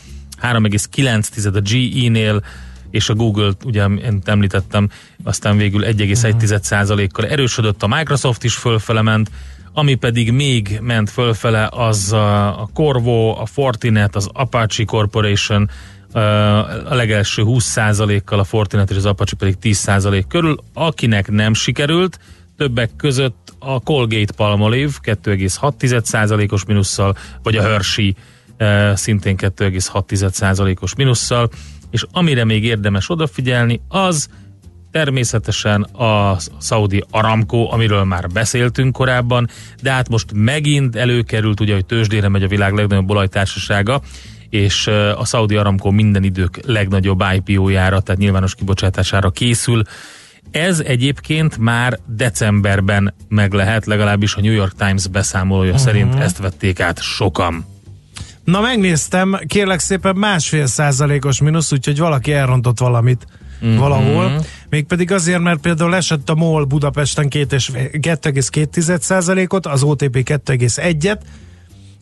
3,9 0.42 1.54
a 1.54 1.60
GE-nél, 1.60 2.42
és 2.90 3.08
a 3.08 3.14
Google, 3.14 3.52
ugye 3.64 3.84
én 3.84 4.22
említettem, 4.24 4.88
aztán 5.24 5.56
végül 5.56 5.84
1,1%-kal 5.84 7.26
erősödött, 7.26 7.82
a 7.82 7.86
Microsoft 7.86 8.44
is 8.44 8.54
fölfele 8.54 9.02
ment, 9.02 9.30
ami 9.72 9.94
pedig 9.94 10.32
még 10.32 10.78
ment 10.82 11.10
fölfele, 11.10 11.68
az 11.72 12.12
a 12.12 12.68
Corvo, 12.74 13.40
a 13.40 13.46
Fortinet, 13.46 14.16
az 14.16 14.28
Apache 14.32 14.84
Corporation, 14.84 15.70
a 16.14 16.94
legelső 16.94 17.42
20%-kal, 17.46 18.38
a 18.38 18.44
Fortinet 18.44 18.90
és 18.90 18.96
az 18.96 19.06
Apache 19.06 19.36
pedig 19.36 19.56
10% 19.62 20.24
körül. 20.28 20.56
Akinek 20.72 21.30
nem 21.30 21.54
sikerült, 21.54 22.18
többek 22.56 22.90
között 22.96 23.54
a 23.58 23.80
Colgate 23.80 24.32
Palmolive 24.32 24.92
2,6%-os 25.02 26.64
minusszal, 26.64 27.16
vagy 27.42 27.56
a 27.56 27.62
Hershey 27.62 28.14
szintén 28.94 29.36
2,6%-os 29.36 30.94
minusszal, 30.94 31.50
és 31.90 32.04
amire 32.12 32.44
még 32.44 32.64
érdemes 32.64 33.10
odafigyelni, 33.10 33.80
az 33.88 34.28
természetesen 34.90 35.82
a 35.82 36.36
Saudi 36.60 37.04
Aramco, 37.10 37.72
amiről 37.72 38.04
már 38.04 38.28
beszéltünk 38.28 38.92
korábban, 38.92 39.48
de 39.82 39.92
hát 39.92 40.08
most 40.08 40.32
megint 40.34 40.96
előkerült, 40.96 41.60
ugye, 41.60 41.74
hogy 41.74 41.86
tőzsdére 41.86 42.28
megy 42.28 42.42
a 42.42 42.48
világ 42.48 42.72
legnagyobb 42.72 43.10
olajtársasága, 43.10 44.00
és 44.54 44.86
a 45.16 45.24
Saudi 45.24 45.56
Aramco 45.56 45.90
minden 45.90 46.22
idők 46.22 46.60
legnagyobb 46.66 47.22
IPO-jára, 47.34 48.00
tehát 48.00 48.20
nyilvános 48.20 48.54
kibocsátására 48.54 49.30
készül. 49.30 49.82
Ez 50.50 50.80
egyébként 50.80 51.58
már 51.58 51.98
decemberben 52.06 53.14
meg 53.28 53.52
lehet, 53.52 53.86
legalábbis 53.86 54.34
a 54.34 54.40
New 54.40 54.52
York 54.52 54.74
Times 54.76 55.06
beszámolója 55.06 55.70
uh-huh. 55.70 55.84
szerint 55.84 56.14
ezt 56.14 56.38
vették 56.38 56.80
át 56.80 57.02
sokan. 57.02 57.66
Na 58.44 58.60
megnéztem, 58.60 59.38
kérlek 59.46 59.78
szépen 59.78 60.16
másfél 60.16 60.66
százalékos 60.66 61.40
mínusz, 61.40 61.72
úgyhogy 61.72 61.98
valaki 61.98 62.32
elrontott 62.32 62.78
valamit 62.78 63.26
mm-hmm. 63.64 63.76
valahol. 63.76 64.44
Mégpedig 64.68 65.12
azért, 65.12 65.40
mert 65.40 65.60
például 65.60 65.94
esett 65.94 66.30
a 66.30 66.34
MOL 66.34 66.64
Budapesten 66.64 67.26
2,2 67.30 68.98
százalékot, 68.98 69.66
az 69.66 69.82
OTP 69.82 70.16
2,1-et, 70.16 71.18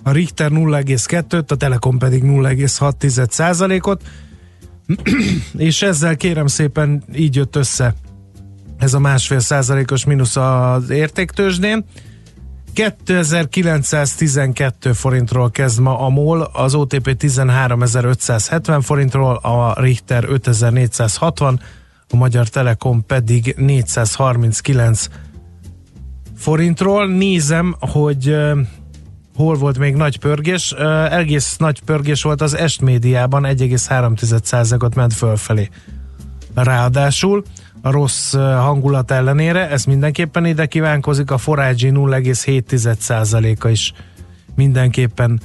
a 0.03 0.11
Richter 0.11 0.51
0,2-t, 0.51 1.51
a 1.51 1.55
Telekom 1.55 1.99
pedig 1.99 2.23
0,6 2.23 3.31
százalékot, 3.31 4.03
és 5.57 5.83
ezzel 5.83 6.17
kérem 6.17 6.47
szépen 6.47 7.03
így 7.15 7.37
jött 7.37 7.57
össze 7.57 7.95
ez 8.83 8.95
a 8.95 8.99
másfél 8.99 9.41
százalékos 9.41 10.05
mínusz 10.05 10.37
az 10.37 10.91
értéktősdén. 10.91 11.85
2912 12.73 14.93
forintról 14.93 15.51
kezd 15.51 15.81
ma 15.81 15.99
a 15.99 16.09
MOL, 16.09 16.51
az 16.53 16.75
OTP 16.75 17.17
13570 17.17 18.81
forintról, 18.81 19.37
a 19.37 19.81
Richter 19.81 20.25
5460, 20.29 21.61
a 22.09 22.17
Magyar 22.17 22.49
Telekom 22.49 23.07
pedig 23.07 23.55
439 23.59 25.07
forintról. 26.37 27.07
Nézem, 27.07 27.77
hogy 27.79 28.37
hol 29.35 29.55
volt 29.55 29.79
még 29.79 29.95
nagy 29.95 30.19
pörgés. 30.19 30.73
Uh, 30.73 31.15
egész 31.15 31.57
nagy 31.57 31.81
pörgés 31.81 32.23
volt 32.23 32.41
az 32.41 32.57
Est 32.57 32.81
médiában, 32.81 33.43
1,3%-ot 33.47 34.95
ment 34.95 35.13
fölfelé. 35.13 35.69
Ráadásul 36.55 37.45
a 37.83 37.91
rossz 37.91 38.35
hangulat 38.35 39.11
ellenére, 39.11 39.69
ez 39.69 39.85
mindenképpen 39.85 40.47
ide 40.47 40.67
kívánkozik, 40.67 41.31
a 41.31 41.39
Forágyi 41.39 41.91
0,7%-a 41.95 43.69
is 43.69 43.93
mindenképpen 44.55 45.41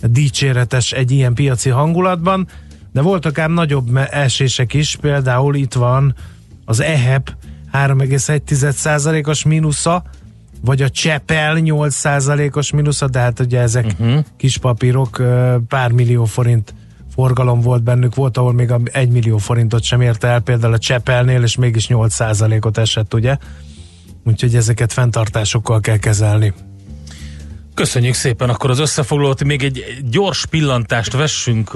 dicséretes 0.00 0.92
egy 0.92 1.10
ilyen 1.10 1.34
piaci 1.34 1.68
hangulatban, 1.68 2.48
de 2.92 3.00
voltak 3.00 3.38
ám 3.38 3.52
nagyobb 3.52 3.96
esések 4.10 4.74
is, 4.74 4.96
például 5.00 5.54
itt 5.54 5.74
van 5.74 6.14
az 6.64 6.80
EHEP 6.80 7.34
3,1%-os 7.72 9.44
mínusza, 9.44 10.02
vagy 10.60 10.82
a 10.82 10.88
Csepel 10.88 11.58
8%-os 11.60 12.70
mínusza, 12.70 13.08
de 13.08 13.18
hát 13.18 13.40
ugye 13.40 13.60
ezek 13.60 13.84
uh-huh. 13.84 14.24
kis 14.36 14.58
papírok, 14.58 15.22
pár 15.68 15.90
millió 15.92 16.24
forint 16.24 16.74
forgalom 17.14 17.60
volt 17.60 17.82
bennük, 17.82 18.14
volt, 18.14 18.36
ahol 18.36 18.52
még 18.52 18.72
1 18.84 19.10
millió 19.10 19.38
forintot 19.38 19.82
sem 19.82 20.00
érte 20.00 20.28
el, 20.28 20.40
például 20.40 20.72
a 20.72 20.78
Csepelnél, 20.78 21.42
és 21.42 21.56
mégis 21.56 21.86
8%-ot 21.88 22.78
esett, 22.78 23.14
ugye? 23.14 23.36
Úgyhogy 24.24 24.54
ezeket 24.54 24.92
fenntartásokkal 24.92 25.80
kell 25.80 25.96
kezelni. 25.96 26.54
Köszönjük 27.74 28.14
szépen 28.14 28.48
akkor 28.48 28.70
az 28.70 28.78
összefoglalót. 28.78 29.44
Még 29.44 29.62
egy 29.62 29.84
gyors 30.10 30.46
pillantást 30.46 31.12
vessünk 31.12 31.74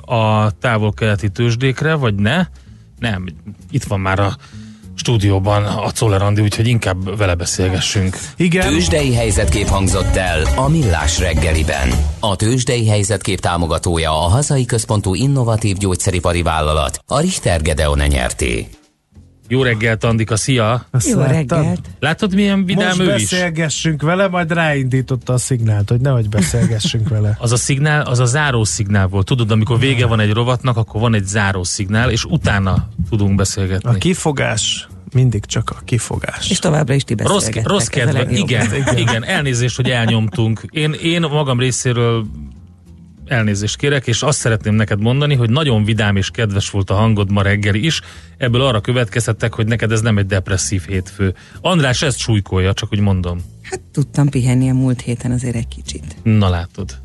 a 0.00 0.50
távol-keleti 0.60 1.28
tőzsdékre, 1.28 1.94
vagy 1.94 2.14
ne? 2.14 2.46
Nem, 2.98 3.26
itt 3.70 3.84
van 3.84 4.00
már 4.00 4.18
a 4.18 4.36
stúdióban 4.96 5.64
a 5.64 5.90
Czoller 5.90 6.32
úgyhogy 6.40 6.66
inkább 6.66 7.16
vele 7.18 7.34
beszélgessünk. 7.34 8.18
Igen, 8.36 8.68
Tőzsdei 8.68 9.14
helyzetkép 9.14 9.66
hangzott 9.66 10.16
el 10.16 10.42
a 10.56 10.68
Millás 10.68 11.18
reggeliben. 11.18 11.88
A 12.20 12.36
tőzsdei 12.36 12.88
helyzetkép 12.88 13.40
támogatója 13.40 14.10
a 14.10 14.28
hazai 14.28 14.64
központú 14.64 15.14
innovatív 15.14 15.76
gyógyszeripari 15.76 16.42
vállalat, 16.42 17.00
a 17.06 17.20
Richter 17.20 17.62
Gedeon 17.62 17.98
nyerté. 17.98 18.68
Jó 19.48 19.62
reggelt, 19.62 20.04
Andika, 20.04 20.36
szia! 20.36 20.86
azt 20.90 21.08
Jó 21.08 21.18
láttad? 21.18 21.34
reggelt. 21.34 21.80
Látod, 22.00 22.34
milyen 22.34 22.64
vidám 22.64 22.86
Most 22.86 23.00
ő 23.00 23.04
is? 23.04 23.10
beszélgessünk 23.10 24.02
vele, 24.02 24.28
majd 24.28 24.52
ráindította 24.52 25.32
a 25.32 25.38
szignált, 25.38 25.88
hogy 25.90 26.00
nehogy 26.00 26.28
beszélgessünk 26.28 27.08
vele. 27.08 27.36
Az 27.46 27.52
a 27.52 27.56
szignál, 27.56 28.02
az 28.02 28.18
a 28.18 28.24
záró 28.24 28.64
szignál 28.64 29.06
volt. 29.06 29.26
Tudod, 29.26 29.50
amikor 29.50 29.78
vége 29.78 30.06
van 30.06 30.20
egy 30.20 30.32
rovatnak, 30.32 30.76
akkor 30.76 31.00
van 31.00 31.14
egy 31.14 31.26
záró 31.26 31.62
szignál, 31.64 32.10
és 32.10 32.24
utána 32.24 32.88
tudunk 33.10 33.34
beszélgetni. 33.34 33.90
A 33.90 33.92
kifogás 33.92 34.88
mindig 35.12 35.44
csak 35.44 35.70
a 35.70 35.80
kifogás. 35.84 36.50
És 36.50 36.58
továbbra 36.58 36.94
is 36.94 37.04
ti 37.04 37.14
Rossz, 37.18 37.48
rossz 37.62 37.86
kedve, 37.86 38.12
legjobb. 38.12 38.36
igen, 38.48 38.96
igen, 38.96 39.24
elnézést, 39.24 39.76
hogy 39.76 39.90
elnyomtunk. 39.90 40.62
Én, 40.70 40.92
én 40.92 41.20
magam 41.20 41.58
részéről 41.58 42.26
elnézést 43.26 43.76
kérek, 43.76 44.06
és 44.06 44.22
azt 44.22 44.38
szeretném 44.38 44.74
neked 44.74 45.00
mondani, 45.00 45.34
hogy 45.34 45.50
nagyon 45.50 45.84
vidám 45.84 46.16
és 46.16 46.30
kedves 46.30 46.70
volt 46.70 46.90
a 46.90 46.94
hangod 46.94 47.30
ma 47.30 47.42
reggeli 47.42 47.84
is. 47.84 48.00
Ebből 48.36 48.62
arra 48.62 48.80
következtettek, 48.80 49.54
hogy 49.54 49.66
neked 49.66 49.92
ez 49.92 50.00
nem 50.00 50.18
egy 50.18 50.26
depresszív 50.26 50.82
hétfő. 50.86 51.34
András 51.60 52.02
ezt 52.02 52.18
súlykolja, 52.18 52.72
csak 52.72 52.92
úgy 52.92 53.00
mondom. 53.00 53.40
Hát 53.62 53.80
tudtam 53.92 54.28
pihenni 54.28 54.70
a 54.70 54.74
múlt 54.74 55.00
héten 55.00 55.30
azért 55.30 55.56
egy 55.56 55.68
kicsit. 55.68 56.16
Na 56.22 56.48
látod. 56.48 56.98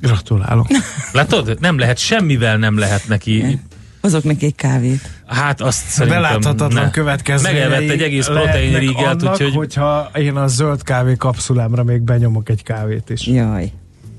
Gratulálok. 0.00 0.66
Látod? 1.12 1.60
Nem 1.60 1.78
lehet, 1.78 1.98
semmivel 1.98 2.56
nem 2.56 2.78
lehet 2.78 3.08
neki. 3.08 3.58
Hozok 4.00 4.24
neki 4.24 4.46
egy 4.46 4.54
kávét. 4.54 5.10
Hát 5.26 5.60
azt 5.60 5.86
szerintem... 5.86 6.22
Beláthatatlan 6.22 6.84
ne. 6.84 6.90
következményei 6.90 7.60
Megelvett 7.60 7.90
egy 7.90 8.02
egész 8.02 8.28
annak, 8.28 9.32
úgyhogy... 9.32 9.54
hogyha 9.54 10.10
én 10.14 10.36
a 10.36 10.46
zöld 10.46 10.82
kávé 10.82 11.14
kapszulámra 11.14 11.84
még 11.84 12.00
benyomok 12.00 12.48
egy 12.48 12.62
kávét 12.62 13.10
is. 13.10 13.26
Jaj. 13.26 13.72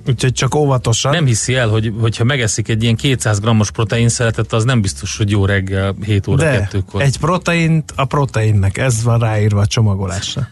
Úgyhogy 0.07 0.33
csak 0.33 0.55
óvatosan. 0.55 1.11
Nem 1.11 1.25
hiszi 1.25 1.55
el, 1.55 1.67
hogy 1.69 1.93
hogyha 1.99 2.23
megeszik 2.23 2.67
egy 2.67 2.83
ilyen 2.83 2.95
200 2.95 3.39
grammos 3.39 3.71
protein 3.71 4.09
szeletet, 4.09 4.53
az 4.53 4.63
nem 4.63 4.81
biztos, 4.81 5.17
hogy 5.17 5.31
jó 5.31 5.45
reggel 5.45 5.95
7 6.05 6.27
óra 6.27 6.43
De 6.43 6.69
2-kor. 6.71 7.01
egy 7.01 7.17
proteint 7.17 7.93
a 7.95 8.05
proteinnek, 8.05 8.77
ez 8.77 9.03
van 9.03 9.19
ráírva 9.19 9.59
a 9.59 9.65
csomagolásra. 9.65 10.47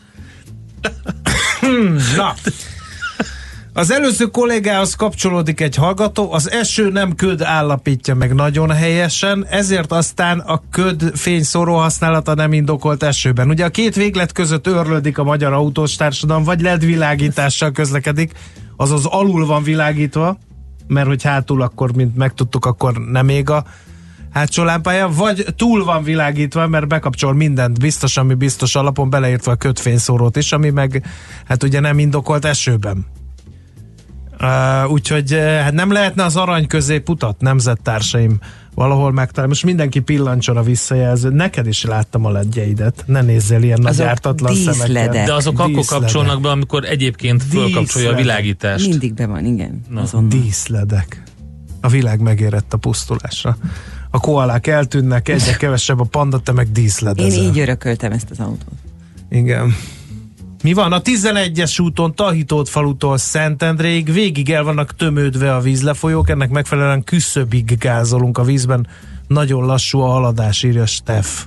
Na, 2.16 2.34
az 3.78 3.92
előző 3.92 4.26
kollégához 4.26 4.96
kapcsolódik 4.96 5.62
egy 5.62 5.76
hallgató, 5.76 6.34
az 6.34 6.52
eső 6.52 6.90
nem 6.90 7.16
köd 7.16 7.42
állapítja 7.42 8.16
meg 8.16 8.34
nagyon 8.34 8.72
helyesen, 8.72 9.46
ezért 9.50 9.92
aztán 9.92 10.40
a 10.40 10.62
köd 10.72 11.12
fényszóró 11.16 11.76
használata 11.76 12.34
nem 12.34 12.54
indokolt 12.54 13.04
esőben. 13.04 13.50
Ugye 13.50 13.66
a 13.66 13.70
két 13.70 13.96
véglet 13.96 14.32
között 14.32 14.68
örlődik 14.68 15.18
a 15.18 15.24
magyar 15.24 15.54
autós 15.54 15.96
társadalom, 15.96 16.44
vagy 16.44 16.62
LED 16.62 16.86
világítással 16.86 17.72
közlekedik, 17.72 18.32
azaz 18.78 19.06
alul 19.06 19.46
van 19.46 19.64
világítva, 19.64 20.38
mert 20.88 21.08
hogy 21.08 21.24
hátul 21.24 21.62
akkor, 21.62 21.96
mint 21.96 22.16
megtudtuk, 22.16 22.66
akkor 22.66 22.98
nem 22.98 23.30
ég 23.30 23.50
a 23.50 23.66
hátsó 24.32 24.64
lámpája, 24.64 25.08
vagy 25.08 25.46
túl 25.56 25.84
van 25.84 26.04
világítva, 26.04 26.68
mert 26.68 26.88
bekapcsol 26.88 27.34
mindent 27.34 27.80
biztos, 27.80 28.18
ami 28.18 28.34
biztos 28.34 28.76
alapon, 28.76 29.10
beleértve 29.10 29.52
a 29.52 29.56
kötfényszórót 29.56 30.36
is, 30.36 30.52
ami 30.52 30.70
meg 30.70 31.06
hát 31.48 31.64
ugye 31.64 31.80
nem 31.80 32.00
indokolt 32.00 32.46
esőben. 32.46 33.06
Uh, 34.42 34.92
úgyhogy 34.92 35.32
hát 35.34 35.74
nem 35.74 35.92
lehetne 35.92 36.24
az 36.24 36.36
arany 36.36 36.68
közé 36.68 37.00
putat, 37.00 37.42
nemzettársaim 37.42 38.38
valahol 38.74 39.12
megtalálni. 39.12 39.50
Most 39.50 39.66
mindenki 39.66 40.00
pillancson 40.00 40.58
a 40.58 40.64
visszajelző. 40.64 41.30
Neked 41.30 41.68
is 41.68 41.84
láttam 41.84 42.26
a 42.26 42.30
ledjeidet. 42.32 43.04
Ne 43.06 43.22
nézzél 43.22 43.62
ilyen 43.64 43.80
nagy 43.82 43.92
Azok 43.92 44.06
ártatlan 44.08 44.56
szemekkel. 44.56 44.86
díszledek. 44.88 45.26
De 45.26 45.34
azok 45.34 45.60
akkor 45.60 45.74
Díszledek. 45.74 46.00
kapcsolnak 46.10 46.42
be, 46.42 46.50
amikor 46.50 46.84
egyébként 46.86 47.44
fölkapcsolja 47.44 48.12
a 48.12 48.16
világítást. 48.16 48.88
Mindig 48.88 49.14
be 49.14 49.26
van, 49.26 49.46
igen. 49.46 49.82
Na. 49.90 50.02
Azonnal. 50.02 50.30
Díszledek. 50.30 51.24
A 51.82 51.88
világ 51.88 52.20
megérett 52.20 52.74
a 52.74 52.78
pusztulásra. 52.78 53.58
A 54.10 54.20
koalák 54.20 54.68
eltűnnek, 54.68 55.30
egyre 55.30 55.56
kevesebb 55.58 56.00
a 56.00 56.04
panda, 56.04 56.40
te 56.40 56.52
meg 56.52 56.66
Én 56.66 56.74
díszledezel. 56.74 57.44
így 57.44 57.60
örököltem 57.60 58.12
ezt 58.12 58.30
az 58.30 58.40
autót. 58.40 58.74
Igen. 59.30 59.76
Mi 60.66 60.74
van? 60.74 60.92
A 60.92 61.02
11-es 61.02 61.82
úton 61.82 62.16
Tahitót 62.16 62.70
falutól 62.70 63.18
Szentendréig 63.18 64.12
végig 64.12 64.50
el 64.50 64.64
vannak 64.64 64.96
tömődve 64.96 65.56
a 65.56 65.60
vízlefolyók, 65.60 66.30
ennek 66.30 66.50
megfelelően 66.50 67.04
küszöbig 67.04 67.78
gázolunk 67.78 68.38
a 68.38 68.44
vízben. 68.44 68.88
Nagyon 69.28 69.66
lassú 69.66 70.00
a 70.00 70.08
haladás, 70.08 70.64
írja 70.64 70.86
Steff. 70.86 71.44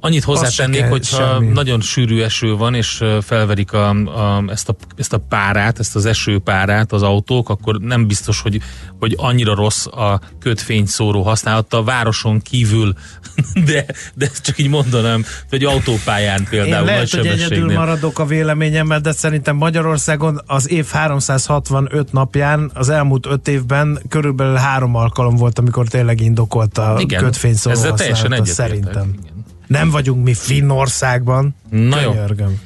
Annyit 0.00 0.24
hozzátennék, 0.24 0.84
hogyha 0.84 1.16
semmi. 1.16 1.46
nagyon 1.46 1.80
sűrű 1.80 2.22
eső 2.22 2.56
van, 2.56 2.74
és 2.74 3.04
felverik 3.20 3.72
a, 3.72 3.88
a, 3.88 4.44
ezt, 4.48 4.68
a, 4.68 4.76
ezt 4.96 5.12
a 5.12 5.18
párát, 5.18 5.78
ezt 5.78 5.96
az 5.96 6.06
esőpárát 6.06 6.92
az 6.92 7.02
autók, 7.02 7.48
akkor 7.48 7.80
nem 7.80 8.06
biztos, 8.06 8.40
hogy, 8.40 8.60
hogy 8.98 9.14
annyira 9.16 9.54
rossz 9.54 9.86
a 9.86 10.20
kötfényszóró 10.40 11.22
használata 11.22 11.76
a 11.76 11.82
városon 11.82 12.40
kívül, 12.40 12.94
de, 13.66 13.86
de 14.14 14.30
csak 14.42 14.58
így 14.58 14.68
mondanám, 14.68 15.24
hogy 15.48 15.64
autópályán 15.64 16.46
például 16.50 16.68
Én 16.68 16.74
nagy 16.74 16.86
lehet, 16.86 17.10
hogy 17.10 17.26
egyedül 17.26 17.72
maradok 17.72 18.18
a 18.18 18.26
véleményemmel, 18.26 19.00
de 19.00 19.12
szerintem 19.12 19.56
Magyarországon 19.56 20.40
az 20.46 20.70
év 20.70 20.86
365 20.86 22.12
napján 22.12 22.70
az 22.74 22.88
elmúlt 22.88 23.26
5 23.26 23.48
évben 23.48 23.98
körülbelül 24.08 24.54
három 24.54 24.94
alkalom 24.94 25.36
volt, 25.36 25.58
amikor 25.58 25.88
tényleg 25.88 26.20
indokolt 26.20 26.78
a 26.78 26.96
Igen, 26.98 27.22
kötfényszóró 27.22 27.74
ezzel 27.76 27.94
teljesen 27.94 28.30
használata, 28.30 28.50
egyetértek. 28.50 28.66
szerintem. 28.66 29.20
Igen. 29.22 29.37
Nem 29.68 29.90
vagyunk 29.90 30.24
mi 30.24 30.34
Finnországban. 30.34 31.54
Na 31.70 32.00
jó. 32.00 32.10
Könyörgöm. 32.10 32.60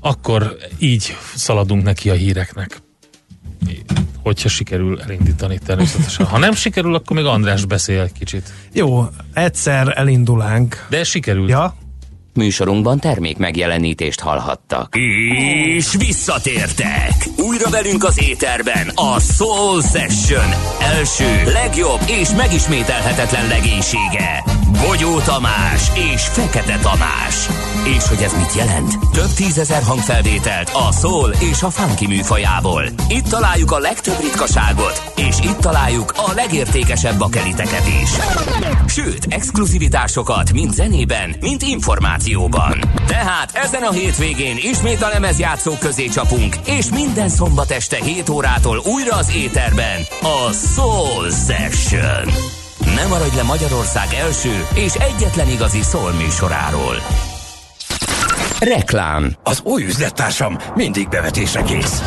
Akkor 0.00 0.56
így 0.78 1.16
szaladunk 1.34 1.82
neki 1.82 2.10
a 2.10 2.14
híreknek. 2.14 2.82
Hogyha 4.22 4.48
sikerül 4.48 5.00
elindítani 5.00 5.58
természetesen. 5.58 6.26
Ha 6.26 6.38
nem 6.38 6.54
sikerül, 6.54 6.94
akkor 6.94 7.16
még 7.16 7.24
András 7.24 7.64
beszél 7.64 8.00
egy 8.00 8.12
kicsit. 8.12 8.52
Jó, 8.72 9.06
egyszer 9.32 9.92
elindulánk. 9.98 10.86
De 10.88 11.04
sikerült. 11.04 11.48
Ja, 11.48 11.76
Műsorunkban 12.36 12.98
termék 12.98 13.36
megjelenítést 13.36 14.20
hallhattak. 14.20 14.96
És 14.96 15.94
visszatértek! 15.98 17.12
Újra 17.36 17.70
velünk 17.70 18.04
az 18.04 18.22
éterben 18.22 18.88
a 18.94 19.20
Soul 19.20 19.82
Session 19.82 20.50
első, 20.80 21.52
legjobb 21.52 22.00
és 22.06 22.28
megismételhetetlen 22.36 23.48
legénysége. 23.48 24.44
Bogyó 24.86 25.18
Tamás 25.18 25.90
és 26.14 26.22
Fekete 26.22 26.78
Tamás. 26.78 27.48
És 27.96 28.08
hogy 28.08 28.22
ez 28.22 28.32
mit 28.36 28.54
jelent? 28.54 28.98
Több 29.12 29.32
tízezer 29.36 29.82
hangfelvételt 29.82 30.70
a 30.72 30.92
soul 30.92 31.30
és 31.50 31.62
a 31.62 31.70
funky 31.70 32.06
műfajából. 32.06 32.84
Itt 33.08 33.24
találjuk 33.24 33.70
a 33.70 33.78
legtöbb 33.78 34.20
ritkaságot, 34.20 35.12
és 35.16 35.36
itt 35.42 35.56
találjuk 35.56 36.12
a 36.16 36.32
legértékesebb 36.34 37.18
bakeliteket 37.18 37.86
is. 38.02 38.10
Sőt, 38.86 39.26
exkluzivitásokat 39.28 40.52
mind 40.52 40.72
zenében, 40.72 41.34
mind 41.40 41.62
információban. 42.26 42.80
Tehát 43.06 43.50
ezen 43.52 43.82
a 43.82 43.90
hétvégén 43.90 44.56
ismét 44.56 45.02
a 45.02 45.08
lemezjátszó 45.08 45.72
közé 45.80 46.06
csapunk, 46.06 46.56
és 46.64 46.90
minden 46.90 47.28
szombat 47.28 47.70
este 47.70 47.96
7 47.96 48.28
órától 48.28 48.82
újra 48.84 49.16
az 49.16 49.34
éterben 49.34 50.00
a 50.22 50.52
Soul 50.52 51.30
Session. 51.30 52.32
Ne 52.94 53.06
maradj 53.06 53.36
le 53.36 53.42
Magyarország 53.42 54.06
első 54.14 54.66
és 54.74 54.94
egyetlen 54.94 55.48
igazi 55.48 55.82
soul 55.82 56.12
műsoráról. 56.12 56.96
Reklám 58.58 59.36
Az 59.42 59.60
új 59.64 59.84
üzlettársam 59.84 60.56
mindig 60.74 61.08
bevetésre 61.08 61.62
kész. 61.62 62.02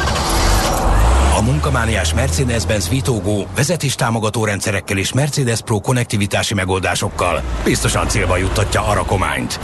A 1.40 1.42
munkamániás 1.42 2.14
Mercedes-Benz 2.14 2.90
Vitogó 2.90 3.48
vezetéstámogató 3.56 4.46
rendszerekkel 4.46 4.98
és 4.98 5.14
Mercedes 5.14 5.62
Pro 5.62 5.80
konnektivitási 5.80 6.54
megoldásokkal 6.54 7.42
biztosan 7.64 8.08
célba 8.08 8.38
juttatja 8.38 8.88
a 8.88 8.94
rakományt. 8.94 9.60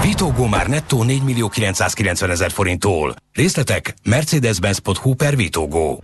Vitogó 0.00 0.46
már 0.46 0.66
nettó 0.66 1.02
4 1.02 1.22
millió 1.22 1.48
990 1.48 2.30
ezer 2.30 2.50
forinttól. 2.50 3.14
Részletek 3.32 3.94
mercedes-benz.hu 4.04 5.14
per 5.14 5.36
Vitogó. 5.36 6.02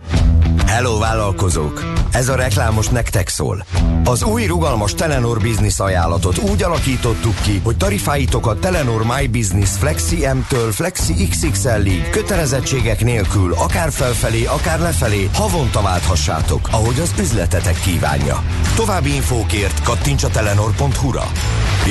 Hello 0.65 0.97
vállalkozók! 0.97 1.83
Ez 2.11 2.29
a 2.29 2.35
reklám 2.35 2.73
most 2.73 2.91
nektek 2.91 3.27
szól. 3.27 3.65
Az 4.03 4.23
új 4.23 4.45
rugalmas 4.45 4.93
Telenor 4.93 5.39
Business 5.39 5.79
ajánlatot 5.79 6.37
úgy 6.37 6.63
alakítottuk 6.63 7.41
ki, 7.41 7.61
hogy 7.63 7.77
tarifáitokat 7.77 8.59
Telenor 8.59 9.03
My 9.03 9.27
Business 9.27 9.69
Flexi 9.69 10.15
M-től 10.15 10.71
Flexi 10.71 11.27
XXL-ig 11.27 12.09
kötelezettségek 12.09 13.03
nélkül 13.03 13.53
akár 13.53 13.91
felfelé, 13.91 14.45
akár 14.45 14.79
lefelé 14.79 15.29
havonta 15.33 15.81
válthassátok, 15.81 16.67
ahogy 16.71 16.99
az 16.99 17.13
üzletetek 17.19 17.79
kívánja. 17.79 18.43
További 18.75 19.15
infókért 19.15 19.83
kattints 19.83 20.23
a 20.23 20.29
telenor.hu-ra. 20.29 21.31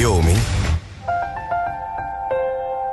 Jó, 0.00 0.20
mi? 0.20 0.34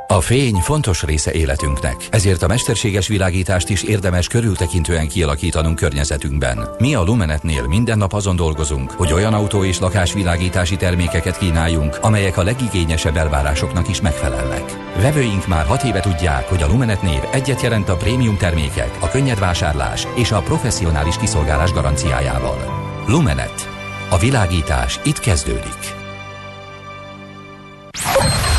A 0.07 0.21
fény 0.21 0.55
fontos 0.55 1.03
része 1.03 1.31
életünknek, 1.31 1.95
ezért 2.09 2.41
a 2.41 2.47
mesterséges 2.47 3.07
világítást 3.07 3.69
is 3.69 3.83
érdemes 3.83 4.27
körültekintően 4.27 5.07
kialakítanunk 5.07 5.75
környezetünkben. 5.75 6.69
Mi 6.77 6.95
a 6.95 7.03
Lumenetnél 7.03 7.67
minden 7.67 7.97
nap 7.97 8.13
azon 8.13 8.35
dolgozunk, 8.35 8.91
hogy 8.91 9.13
olyan 9.13 9.33
autó 9.33 9.63
és 9.63 9.79
lakásvilágítási 9.79 10.75
termékeket 10.75 11.37
kínáljunk, 11.37 11.97
amelyek 12.01 12.37
a 12.37 12.43
legigényesebb 12.43 13.15
elvárásoknak 13.15 13.89
is 13.89 14.01
megfelelnek. 14.01 14.77
Vevőink 15.01 15.47
már 15.47 15.65
hat 15.65 15.83
éve 15.83 15.99
tudják, 15.99 16.49
hogy 16.49 16.61
a 16.61 16.67
Lumenet 16.67 17.01
név 17.01 17.21
egyet 17.31 17.61
jelent 17.61 17.89
a 17.89 17.95
prémium 17.95 18.37
termékek, 18.37 18.97
a 18.99 19.09
könnyed 19.09 19.39
vásárlás 19.39 20.07
és 20.15 20.31
a 20.31 20.41
professzionális 20.41 21.17
kiszolgálás 21.17 21.71
garanciájával. 21.71 22.57
Lumenet. 23.07 23.69
A 24.09 24.17
világítás 24.17 24.99
itt 25.03 25.19
kezdődik. 25.19 25.94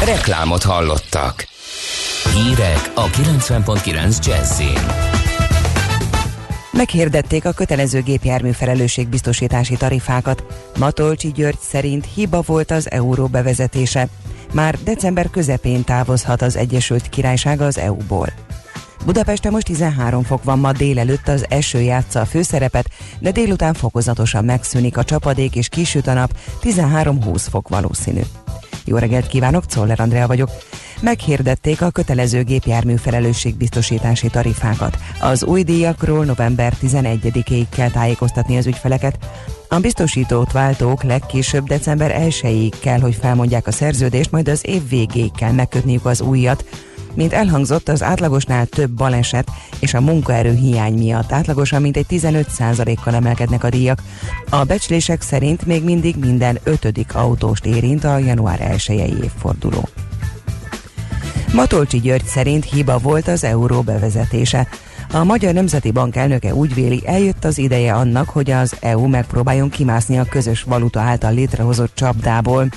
Reklámot 0.04 0.62
hallottak. 0.62 1.46
Hírek 2.34 2.90
a 2.94 3.06
90.9 3.06 4.26
Jazzin. 4.26 4.78
Meghirdették 6.72 7.44
a 7.44 7.52
kötelező 7.52 8.02
gépjármű 8.02 8.50
felelősségbiztosítási 8.50 9.76
tarifákat. 9.76 10.44
Matolcsi 10.78 11.32
György 11.32 11.58
szerint 11.60 12.08
hiba 12.14 12.42
volt 12.46 12.70
az 12.70 12.90
euró 12.90 13.26
bevezetése. 13.26 14.08
Már 14.52 14.78
december 14.84 15.30
közepén 15.30 15.84
távozhat 15.84 16.42
az 16.42 16.56
Egyesült 16.56 17.08
Királyság 17.08 17.60
az 17.60 17.78
EU-ból. 17.78 18.28
Budapesten 19.04 19.52
most 19.52 19.66
13 19.66 20.22
fok 20.22 20.44
van, 20.44 20.58
ma 20.58 20.72
délelőtt 20.72 21.28
az 21.28 21.46
eső 21.48 21.80
játsza 21.80 22.20
a 22.20 22.24
főszerepet, 22.24 22.88
de 23.18 23.30
délután 23.30 23.74
fokozatosan 23.74 24.44
megszűnik 24.44 24.96
a 24.96 25.04
csapadék 25.04 25.56
és 25.56 25.68
kisüt 25.68 26.06
a 26.06 26.12
nap, 26.12 26.36
13-20 26.62 27.46
fok 27.50 27.68
valószínű. 27.68 28.22
Jó 28.86 28.96
reggelt 28.96 29.26
kívánok, 29.26 29.66
Czoller 29.66 30.00
Andrea 30.00 30.26
vagyok. 30.26 30.50
Meghirdették 31.00 31.82
a 31.82 31.90
kötelező 31.90 32.42
gépjármű 32.42 32.94
felelősségbiztosítási 32.96 34.28
tarifákat. 34.28 34.98
Az 35.20 35.44
új 35.44 35.62
díjakról 35.62 36.24
november 36.24 36.72
11-ig 36.82 37.66
kell 37.70 37.90
tájékoztatni 37.90 38.56
az 38.56 38.66
ügyfeleket. 38.66 39.18
A 39.68 39.78
biztosítót 39.78 40.52
váltók 40.52 41.02
legkésőbb 41.02 41.66
december 41.66 42.14
1-ig 42.28 42.72
kell, 42.80 43.00
hogy 43.00 43.14
felmondják 43.14 43.66
a 43.66 43.72
szerződést, 43.72 44.30
majd 44.30 44.48
az 44.48 44.66
év 44.66 44.88
végéig 44.88 45.32
kell 45.32 45.52
megkötniük 45.52 46.06
az 46.06 46.20
újat, 46.20 46.64
mint 47.16 47.32
elhangzott, 47.32 47.88
az 47.88 48.02
átlagosnál 48.02 48.66
több 48.66 48.90
baleset 48.90 49.50
és 49.78 49.94
a 49.94 50.00
munkaerő 50.00 50.54
hiány 50.54 50.94
miatt 50.94 51.32
átlagosan 51.32 51.82
mintegy 51.82 52.06
15%-kal 52.08 53.14
emelkednek 53.14 53.64
a 53.64 53.70
díjak. 53.70 54.02
A 54.50 54.64
becslések 54.64 55.22
szerint 55.22 55.66
még 55.66 55.84
mindig 55.84 56.16
minden 56.16 56.58
ötödik 56.62 57.14
autóst 57.14 57.66
érint 57.66 58.04
a 58.04 58.18
január 58.18 58.60
1 58.60 59.18
évforduló. 59.22 59.88
Matolcsi 61.52 62.00
György 62.00 62.24
szerint 62.24 62.64
hiba 62.64 62.98
volt 62.98 63.28
az 63.28 63.44
euró 63.44 63.80
bevezetése. 63.80 64.68
A 65.12 65.24
Magyar 65.24 65.52
Nemzeti 65.52 65.90
Bank 65.90 66.16
elnöke 66.16 66.54
úgy 66.54 66.74
véli, 66.74 67.02
eljött 67.04 67.44
az 67.44 67.58
ideje 67.58 67.94
annak, 67.94 68.28
hogy 68.28 68.50
az 68.50 68.76
EU 68.80 69.06
megpróbáljon 69.06 69.68
kimászni 69.70 70.18
a 70.18 70.24
közös 70.24 70.62
valuta 70.62 71.00
által 71.00 71.34
létrehozott 71.34 71.94
csapdából. 71.94 72.68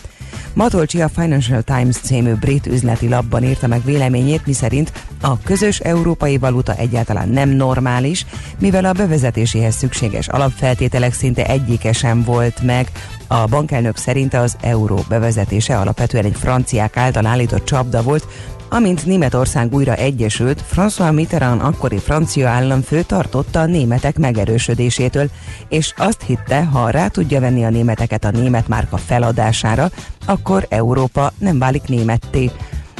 Matolcsi 0.53 1.01
a 1.01 1.09
Financial 1.09 1.61
Times 1.61 1.95
című 1.95 2.33
brit 2.33 2.67
üzleti 2.67 3.09
labban 3.09 3.43
írta 3.43 3.67
meg 3.67 3.83
véleményét, 3.83 4.45
miszerint 4.45 4.91
a 5.21 5.39
közös 5.39 5.79
európai 5.79 6.37
valuta 6.37 6.75
egyáltalán 6.75 7.29
nem 7.29 7.49
normális, 7.49 8.25
mivel 8.59 8.85
a 8.85 8.91
bevezetéséhez 8.91 9.75
szükséges 9.75 10.27
alapfeltételek 10.27 11.13
szinte 11.13 11.45
egyike 11.45 11.93
sem 11.93 12.23
volt 12.23 12.61
meg. 12.61 12.91
A 13.27 13.45
bankelnök 13.45 13.97
szerint 13.97 14.33
az 14.33 14.57
euró 14.61 15.03
bevezetése 15.09 15.77
alapvetően 15.77 16.25
egy 16.25 16.35
franciák 16.37 16.97
által 16.97 17.25
állított 17.25 17.65
csapda 17.65 18.01
volt, 18.01 18.27
Amint 18.71 19.05
Németország 19.05 19.73
újra 19.73 19.95
egyesült, 19.95 20.63
François 20.75 21.13
Mitterrand 21.13 21.61
akkori 21.61 21.97
francia 21.97 22.49
államfő 22.49 23.01
tartotta 23.01 23.59
a 23.59 23.65
németek 23.65 24.17
megerősödésétől, 24.17 25.29
és 25.69 25.93
azt 25.97 26.21
hitte, 26.21 26.63
ha 26.63 26.89
rá 26.89 27.07
tudja 27.07 27.39
venni 27.39 27.65
a 27.65 27.69
németeket 27.69 28.23
a 28.23 28.31
német 28.31 28.67
márka 28.67 28.97
feladására, 28.97 29.89
akkor 30.25 30.65
Európa 30.69 31.31
nem 31.37 31.59
válik 31.59 31.83
németté. 31.87 32.51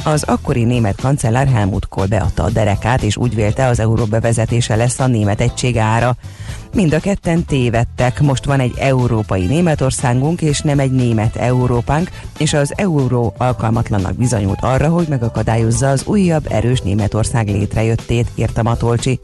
Az 0.04 0.22
akkori 0.22 0.64
német 0.64 1.00
kancellár 1.00 1.48
Helmut 1.48 1.88
Kohl 1.88 2.06
beadta 2.06 2.42
a 2.42 2.50
derekát, 2.50 3.02
és 3.02 3.16
úgy 3.16 3.34
vélte 3.34 3.66
az 3.66 3.80
euró 3.80 4.04
bevezetése 4.04 4.76
lesz 4.76 5.00
a 5.00 5.06
német 5.06 5.40
egység 5.40 5.76
ára. 5.78 6.16
Mind 6.74 6.92
a 6.92 7.00
ketten 7.00 7.44
tévedtek, 7.44 8.20
most 8.20 8.44
van 8.44 8.60
egy 8.60 8.74
európai 8.78 9.46
Németországunk, 9.46 10.40
és 10.40 10.60
nem 10.60 10.78
egy 10.78 10.90
német 10.90 11.36
Európánk, 11.36 12.10
és 12.38 12.52
az 12.52 12.72
euró 12.76 13.34
alkalmatlannak 13.36 14.14
bizonyult 14.14 14.58
arra, 14.60 14.88
hogy 14.88 15.08
megakadályozza 15.08 15.90
az 15.90 16.04
újabb 16.04 16.46
erős 16.50 16.80
Németország 16.80 17.48
létrejöttét, 17.48 18.30
írta 18.34 18.62
Matolcsi. 18.62 19.20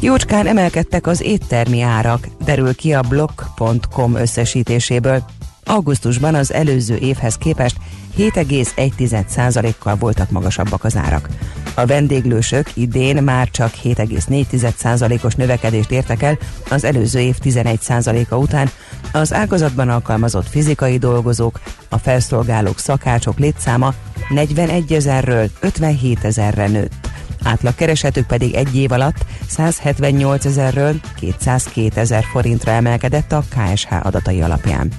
Jócskán 0.00 0.46
emelkedtek 0.46 1.06
az 1.06 1.20
éttermi 1.20 1.80
árak, 1.80 2.28
derül 2.44 2.74
ki 2.74 2.94
a 2.94 3.00
blog.com 3.00 4.14
összesítéséből. 4.14 5.22
Augusztusban 5.64 6.34
az 6.34 6.52
előző 6.52 6.96
évhez 6.96 7.34
képest 7.34 7.76
7,1%-kal 8.16 9.96
voltak 9.96 10.30
magasabbak 10.30 10.84
az 10.84 10.96
árak. 10.96 11.28
A 11.74 11.86
vendéglősök 11.86 12.70
idén 12.74 13.22
már 13.22 13.50
csak 13.50 13.72
7,4%-os 13.84 15.34
növekedést 15.34 15.90
értek 15.90 16.22
el 16.22 16.38
az 16.70 16.84
előző 16.84 17.18
év 17.20 17.36
11%-a 17.44 18.34
után, 18.34 18.70
az 19.12 19.32
ágazatban 19.32 19.88
alkalmazott 19.88 20.48
fizikai 20.48 20.98
dolgozók, 20.98 21.60
a 21.88 21.98
felszolgálók, 21.98 22.78
szakácsok 22.78 23.38
létszáma 23.38 23.94
41 24.28 24.92
ezerről 24.92 25.50
57 25.60 26.24
ezerre 26.24 26.66
nőtt. 26.66 27.08
Átlagkeresetük 27.44 28.26
pedig 28.26 28.54
egy 28.54 28.76
év 28.76 28.92
alatt 28.92 29.24
178 29.48 30.44
ezerről 30.44 30.94
202 31.20 31.96
ezer 31.96 32.24
forintra 32.24 32.70
emelkedett 32.70 33.32
a 33.32 33.42
KSH 33.48 34.06
adatai 34.06 34.42
alapján. 34.42 34.92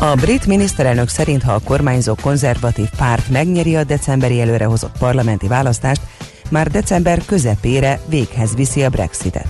A 0.00 0.14
brit 0.14 0.46
miniszterelnök 0.46 1.08
szerint, 1.08 1.42
ha 1.42 1.52
a 1.52 1.60
kormányzó 1.64 2.14
konzervatív 2.22 2.88
párt 2.96 3.28
megnyeri 3.28 3.76
a 3.76 3.84
decemberi 3.84 4.40
előrehozott 4.40 4.98
parlamenti 4.98 5.48
választást, 5.48 6.00
már 6.50 6.70
december 6.70 7.24
közepére 7.26 8.00
véghez 8.08 8.54
viszi 8.54 8.82
a 8.82 8.88
Brexitet. 8.88 9.46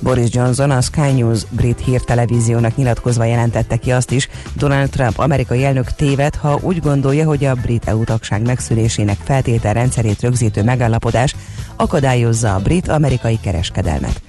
Boris 0.00 0.28
Johnson 0.32 0.70
a 0.70 0.80
Sky 0.80 1.10
News 1.12 1.44
brit 1.50 1.84
hírtelevíziónak 1.84 2.76
nyilatkozva 2.76 3.24
jelentette 3.24 3.76
ki 3.76 3.92
azt 3.92 4.10
is, 4.10 4.28
Donald 4.56 4.90
Trump 4.90 5.18
amerikai 5.18 5.64
elnök 5.64 5.92
téved, 5.92 6.34
ha 6.34 6.58
úgy 6.62 6.80
gondolja, 6.80 7.26
hogy 7.26 7.44
a 7.44 7.54
brit 7.54 7.88
EU 7.88 8.04
tagság 8.04 8.42
megszülésének 8.46 9.18
feltételrendszerét 9.24 10.20
rögzítő 10.20 10.62
megállapodás 10.62 11.34
akadályozza 11.76 12.54
a 12.54 12.60
brit-amerikai 12.60 13.38
kereskedelmet. 13.42 14.22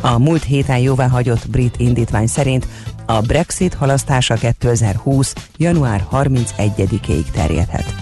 A 0.00 0.18
múlt 0.18 0.44
héten 0.44 0.78
jóváhagyott 0.78 1.50
brit 1.50 1.74
indítvány 1.78 2.26
szerint 2.26 2.66
a 3.06 3.20
Brexit 3.20 3.74
halasztása 3.74 4.34
2020. 4.34 5.32
január 5.56 6.06
31-ig 6.12 7.30
terjedhet. 7.30 7.94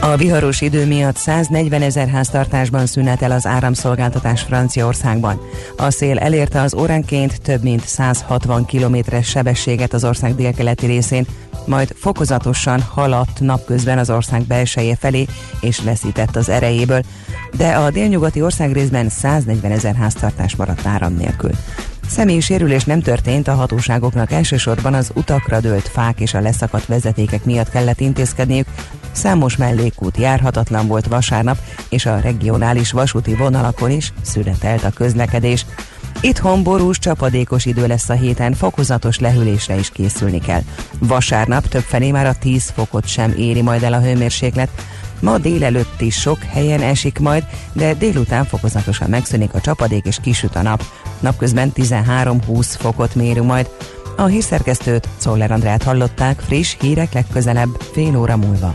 A 0.00 0.16
viharos 0.16 0.60
idő 0.60 0.86
miatt 0.86 1.16
140 1.16 1.82
ezer 1.82 2.08
háztartásban 2.08 2.86
szünetel 2.86 3.30
az 3.30 3.46
áramszolgáltatás 3.46 4.42
Franciaországban. 4.42 5.40
A 5.76 5.90
szél 5.90 6.18
elérte 6.18 6.60
az 6.60 6.74
óránként 6.74 7.42
több 7.42 7.62
mint 7.62 7.86
160 7.86 8.64
kilométeres 8.64 9.28
sebességet 9.28 9.92
az 9.92 10.04
ország 10.04 10.34
délkeleti 10.34 10.86
részén, 10.86 11.26
majd 11.66 11.94
fokozatosan 11.96 12.80
haladt 12.80 13.40
napközben 13.40 13.98
az 13.98 14.10
ország 14.10 14.42
belseje 14.42 14.96
felé, 14.96 15.26
és 15.60 15.80
veszített 15.80 16.36
az 16.36 16.48
erejéből, 16.48 17.02
de 17.56 17.68
a 17.68 17.90
délnyugati 17.90 18.42
ország 18.42 18.72
részben 18.72 19.08
140 19.08 19.72
ezer 19.72 19.94
háztartás 19.94 20.56
maradt 20.56 20.86
áram 20.86 21.14
nélkül. 21.14 21.50
Személyi 22.08 22.40
sérülés 22.40 22.84
nem 22.84 23.00
történt, 23.00 23.48
a 23.48 23.54
hatóságoknak 23.54 24.32
elsősorban 24.32 24.94
az 24.94 25.10
utakra 25.14 25.60
dőlt 25.60 25.88
fák 25.88 26.20
és 26.20 26.34
a 26.34 26.40
leszakadt 26.40 26.86
vezetékek 26.86 27.44
miatt 27.44 27.70
kellett 27.70 28.00
intézkedniük. 28.00 28.66
Számos 29.12 29.56
mellékút 29.56 30.16
járhatatlan 30.16 30.86
volt 30.86 31.06
vasárnap, 31.06 31.58
és 31.88 32.06
a 32.06 32.20
regionális 32.20 32.92
vasúti 32.92 33.34
vonalakon 33.34 33.90
is 33.90 34.12
születelt 34.22 34.84
a 34.84 34.90
közlekedés. 34.90 35.66
Itthon 36.20 36.62
borús, 36.62 36.98
csapadékos 36.98 37.64
idő 37.66 37.86
lesz 37.86 38.08
a 38.08 38.14
héten, 38.14 38.54
fokozatos 38.54 39.18
lehűlésre 39.18 39.78
is 39.78 39.90
készülni 39.90 40.40
kell. 40.40 40.62
Vasárnap 40.98 41.68
többfelé 41.68 42.10
már 42.10 42.26
a 42.26 42.38
10 42.38 42.72
fokot 42.74 43.06
sem 43.06 43.34
éri 43.36 43.62
majd 43.62 43.82
el 43.82 43.92
a 43.92 44.00
hőmérséklet, 44.00 44.70
Ma 45.20 45.38
délelőtt 45.38 46.00
is 46.00 46.20
sok 46.20 46.42
helyen 46.42 46.82
esik 46.82 47.18
majd, 47.18 47.44
de 47.72 47.94
délután 47.94 48.44
fokozatosan 48.44 49.10
megszűnik 49.10 49.54
a 49.54 49.60
csapadék 49.60 50.06
és 50.06 50.18
kisüt 50.22 50.56
a 50.56 50.62
nap. 50.62 50.84
Napközben 51.20 51.72
13-20 51.74 52.66
fokot 52.78 53.14
mérünk 53.14 53.46
majd. 53.46 53.70
A 54.16 54.24
hírszerkesztőt, 54.24 55.08
Czoller 55.16 55.50
Andrát 55.50 55.82
hallották, 55.82 56.40
friss 56.40 56.76
hírek 56.80 57.12
legközelebb, 57.12 57.68
fél 57.92 58.16
óra 58.16 58.36
múlva. 58.36 58.72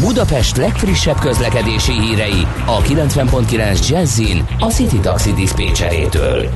Budapest 0.00 0.56
legfrissebb 0.56 1.18
közlekedési 1.18 1.92
hírei 1.92 2.46
a 2.66 2.82
90.9 2.82 3.88
Jazzin 3.88 4.46
a 4.58 4.66
City 4.66 4.98
Taxi 4.98 5.32
Dispécsejétől. 5.32 6.48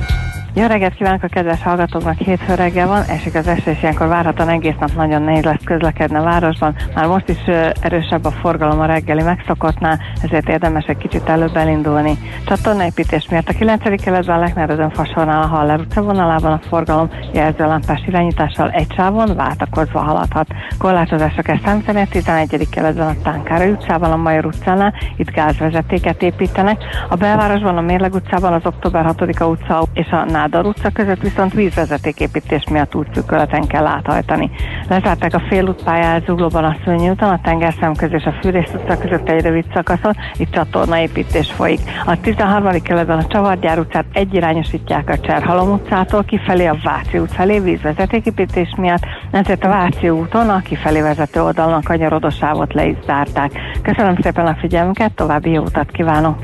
Jó 0.53 0.65
reggelt 0.65 0.93
kívánok 0.93 1.23
a 1.23 1.27
kedves 1.27 1.63
hallgatóknak, 1.63 2.17
hétfő 2.17 2.55
reggel 2.55 2.87
van, 2.87 3.03
esik 3.03 3.35
az 3.35 3.47
eső, 3.47 3.71
és 3.71 3.81
ilyenkor 3.81 4.07
várhatóan 4.07 4.49
egész 4.49 4.75
nap 4.79 4.95
nagyon 4.95 5.21
nehéz 5.21 5.43
lesz 5.43 5.63
közlekedni 5.65 6.17
a 6.17 6.23
városban. 6.23 6.75
Már 6.95 7.07
most 7.07 7.29
is 7.29 7.37
erősebb 7.81 8.25
a 8.25 8.31
forgalom 8.31 8.79
a 8.79 8.85
reggeli 8.85 9.23
megszokottnál, 9.23 9.99
ezért 10.23 10.49
érdemes 10.49 10.85
egy 10.85 10.97
kicsit 10.97 11.29
előbb 11.29 11.55
elindulni. 11.55 12.17
Csatornaépítés 12.45 13.27
miatt 13.29 13.49
a 13.49 13.53
9. 13.53 14.03
keletben 14.03 14.35
a 14.35 14.39
Leknerözön 14.39 14.89
fasornál 14.89 15.41
a 15.41 15.45
Haller 15.45 15.79
utca 15.79 16.01
vonalában 16.01 16.51
a 16.51 16.59
forgalom 16.69 17.09
jelzőlámpás 17.33 18.03
irányítással 18.07 18.69
egy 18.69 18.93
sávon 18.95 19.35
váltakozva 19.35 19.99
haladhat. 19.99 20.47
Korlátozások 20.77 21.45
számítani 21.63 22.01
a 22.01 22.07
11. 22.09 22.69
keletben 22.69 23.07
a 23.07 23.21
Tánkára 23.23 23.65
utcában, 23.65 24.11
a 24.11 24.15
Major 24.15 24.45
utcánál, 24.45 24.93
itt 25.17 25.31
gázvezetéket 25.31 26.21
építenek. 26.21 26.83
A 27.09 27.15
belvárosban 27.15 27.77
a 27.77 27.81
Mérleg 27.81 28.13
utcában 28.13 28.53
az 28.53 28.65
október 28.65 29.05
6-a 29.17 29.43
utca 29.43 29.83
és 29.93 30.07
a 30.11 30.25
Nádor 30.41 30.65
utca 30.65 30.89
között 30.89 31.21
viszont 31.21 31.53
vízvezetéképítés 31.53 32.63
miatt 32.69 32.95
útszűköleten 32.95 33.67
kell 33.67 33.85
áthajtani. 33.85 34.51
Lezárták 34.89 35.33
a 35.33 35.43
félútpályát 35.49 36.25
Zuglóban 36.25 36.63
a 36.63 36.75
Szőnyi 36.85 37.09
úton, 37.09 37.29
a 37.29 37.41
tengerszem 37.43 37.93
közé 37.93 38.15
és 38.15 38.23
a 38.23 38.31
Fűrész 38.41 38.73
utca 38.73 38.97
között 38.97 39.29
egy 39.29 39.41
rövid 39.41 39.65
szakaszon, 39.73 40.15
itt 40.37 40.51
csatornaépítés 40.51 41.51
folyik. 41.51 41.79
A 42.05 42.19
13. 42.21 42.81
keletben 42.81 43.17
a 43.17 43.27
Csavargyár 43.27 43.79
utcát 43.79 44.05
egyirányosítják 44.13 45.09
a 45.09 45.19
Cserhalom 45.19 45.71
utcától 45.71 46.23
kifelé 46.23 46.65
a 46.65 46.77
Váci 46.83 47.17
út 47.19 47.31
felé 47.31 47.59
vízvezetéképítés 47.59 48.73
miatt, 48.77 49.05
ezért 49.31 49.63
a 49.63 49.67
Váci 49.67 50.09
úton 50.09 50.49
a 50.49 50.61
kifelé 50.61 51.01
vezető 51.01 51.41
oldalon 51.41 51.73
a 51.73 51.81
kanyarodosávot 51.83 52.73
le 52.73 52.85
is 52.85 52.97
zárták. 53.05 53.51
Köszönöm 53.81 54.15
szépen 54.21 54.45
a 54.45 54.57
figyelmüket, 54.59 55.11
további 55.13 55.51
jó 55.51 55.61
utat 55.61 55.91
kívánok! 55.91 56.37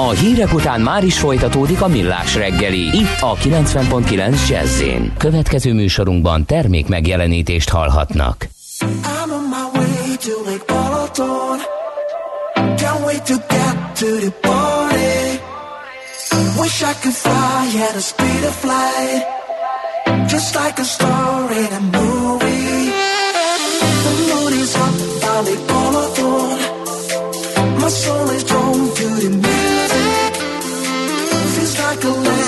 A 0.00 0.10
hírek 0.10 0.54
után 0.54 0.80
már 0.80 1.04
is 1.04 1.18
folytatódik 1.18 1.82
a 1.82 1.86
millás 1.86 2.34
reggeli. 2.34 2.96
Itt 2.96 3.20
a 3.20 3.34
90.9 3.34 4.48
jazz 4.48 4.82
Következő 5.16 5.72
műsorunkban 5.72 6.44
termék 6.44 6.88
megjelenítést 6.88 7.68
hallhatnak. 7.68 8.48
I'm 8.80 9.30
on 9.30 9.44
my 9.48 9.78
way 9.78 10.16
to 10.16 10.50
Lake 10.50 10.64
Balaton. 10.66 11.58
Can't 12.54 13.04
wait 13.06 13.22
to 13.22 13.34
get 13.34 13.76
to 14.00 14.06
the 14.24 14.32
party. 14.40 15.40
Wish 16.60 16.82
I 16.82 16.94
could 17.02 17.16
fly 17.24 17.82
at 17.86 17.92
the 17.92 18.00
speed 18.00 18.44
of 18.50 18.64
light. 18.64 19.22
Just 20.28 20.54
like 20.54 20.80
a 20.80 20.84
star 20.84 21.52
in 21.52 21.72
a 21.72 21.82
movie. 21.98 22.92
The 24.04 24.14
moon 24.28 24.52
is 24.62 24.74
up 24.76 24.94
Lake 25.46 25.64
Balaton. 25.70 26.58
My 27.80 27.88
soul 27.88 28.30
is 28.36 28.44
drawn 28.44 28.94
to 28.94 29.08
the 29.28 29.47
like 32.04 32.44
a 32.44 32.47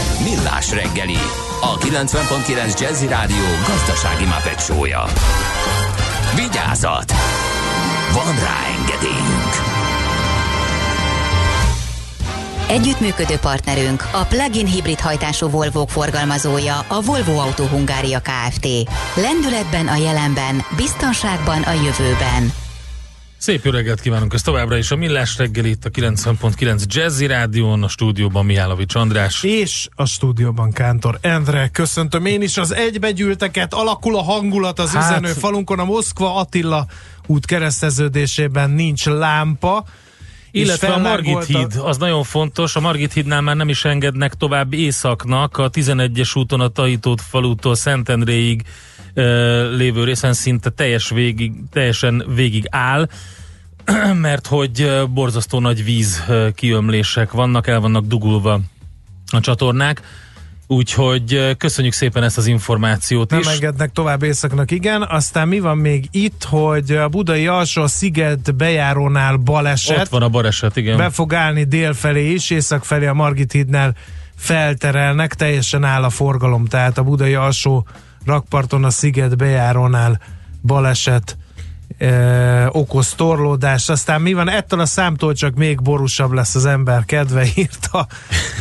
Millás 0.23 0.71
reggeli, 0.71 1.17
a 1.61 1.77
90.9 1.77 2.79
Jazzy 2.79 3.07
Rádió 3.07 3.45
gazdasági 3.67 4.25
mapetsója. 4.25 5.03
Vigyázat! 6.35 7.13
Van 8.13 8.35
rá 8.35 8.57
engedélyünk! 8.79 9.71
Együttműködő 12.67 13.37
partnerünk 13.37 14.09
a 14.11 14.23
plug-in 14.23 14.65
hibrid 14.65 14.99
hajtású 14.99 15.49
volvo 15.49 15.85
forgalmazója 15.85 16.85
a 16.87 17.01
Volvo 17.01 17.37
Auto 17.37 17.63
Hungária 17.63 18.19
Kft. 18.19 18.67
Lendületben 19.15 19.87
a 19.87 19.95
jelenben, 19.95 20.65
biztonságban 20.75 21.61
a 21.61 21.71
jövőben. 21.71 22.60
Szép 23.41 23.63
jó 23.65 23.71
reggelt 23.71 24.01
kívánunk, 24.01 24.33
ez 24.33 24.41
továbbra 24.41 24.77
is 24.77 24.91
a 24.91 24.95
Millás 24.95 25.37
reggel 25.37 25.65
itt 25.65 25.85
a 25.85 25.89
90.9 25.89 26.83
Jazzy 26.87 27.25
Rádión, 27.25 27.83
a 27.83 27.87
stúdióban 27.87 28.45
Mihálovics 28.45 28.95
András. 28.95 29.43
És 29.43 29.87
a 29.95 30.05
stúdióban 30.05 30.71
Kántor 30.71 31.17
Endre. 31.21 31.67
Köszöntöm 31.67 32.25
én 32.25 32.41
is 32.41 32.57
az 32.57 32.73
egybegyűlteket, 32.73 33.73
alakul 33.73 34.17
a 34.17 34.21
hangulat 34.21 34.79
az 34.79 34.91
hát... 34.91 35.11
üzenő 35.11 35.33
falunkon, 35.33 35.79
a 35.79 35.83
Moszkva 35.83 36.35
Attila 36.35 36.85
út 37.27 37.45
kereszteződésében 37.45 38.69
nincs 38.69 39.05
lámpa. 39.05 39.85
Illetve 40.51 40.87
a 40.87 40.97
Margit 40.97 41.45
híd, 41.45 41.75
az 41.83 41.97
nagyon 41.97 42.23
fontos, 42.23 42.75
a 42.75 42.79
Margit 42.79 43.13
hídnál 43.13 43.41
már 43.41 43.55
nem 43.55 43.69
is 43.69 43.85
engednek 43.85 44.33
tovább 44.33 44.73
északnak, 44.73 45.57
a 45.57 45.69
11-es 45.69 46.37
úton 46.37 46.59
a 46.59 46.67
Tahitót 46.67 47.21
falútól 47.21 47.75
Szentendréig 47.75 48.63
lévő 49.75 50.03
részen 50.03 50.33
szinte 50.33 50.69
teljes 50.69 51.09
végig, 51.09 51.53
teljesen 51.71 52.23
végig 52.35 52.65
áll, 52.69 53.09
mert 54.21 54.47
hogy 54.47 54.91
borzasztó 55.09 55.59
nagy 55.59 55.83
víz 55.83 56.23
kiömlések 56.55 57.31
vannak, 57.31 57.67
el 57.67 57.79
vannak 57.79 58.05
dugulva 58.05 58.59
a 59.31 59.39
csatornák. 59.39 60.01
Úgyhogy 60.67 61.55
köszönjük 61.57 61.93
szépen 61.93 62.23
ezt 62.23 62.37
az 62.37 62.47
információt 62.47 63.29
Nem 63.29 63.39
is. 63.39 63.47
engednek 63.47 63.91
tovább 63.91 64.23
északnak, 64.23 64.71
igen. 64.71 65.01
Aztán 65.01 65.47
mi 65.47 65.59
van 65.59 65.77
még 65.77 66.07
itt, 66.11 66.43
hogy 66.43 66.91
a 66.91 67.09
budai 67.09 67.47
alsó 67.47 67.87
sziget 67.87 68.55
bejárónál 68.55 69.35
baleset. 69.35 69.99
Ott 69.99 70.09
van 70.09 70.21
a 70.21 70.29
baleset, 70.29 70.75
igen. 70.75 70.97
Be 70.97 71.09
fog 71.09 71.33
állni 71.33 71.63
délfelé 71.63 72.31
is, 72.31 72.49
észak 72.49 72.85
felé 72.85 73.05
a 73.05 73.13
Margit 73.13 73.51
hídnál 73.51 73.95
felterelnek, 74.35 75.33
teljesen 75.33 75.83
áll 75.83 76.03
a 76.03 76.09
forgalom, 76.09 76.65
tehát 76.65 76.97
a 76.97 77.03
budai 77.03 77.33
alsó 77.33 77.87
rakparton 78.25 78.83
a 78.83 78.89
sziget 78.89 79.37
bejárónál 79.37 80.19
baleset 80.61 81.37
e, 82.01 82.67
okoz 82.71 83.13
torlódást. 83.13 83.89
Aztán 83.89 84.21
mi 84.21 84.33
van? 84.33 84.49
Ettől 84.49 84.79
a 84.79 84.85
számtól 84.85 85.33
csak 85.33 85.53
még 85.55 85.81
borúsabb 85.81 86.31
lesz 86.31 86.55
az 86.55 86.65
ember 86.65 87.05
kedve, 87.05 87.45
írta 87.55 88.07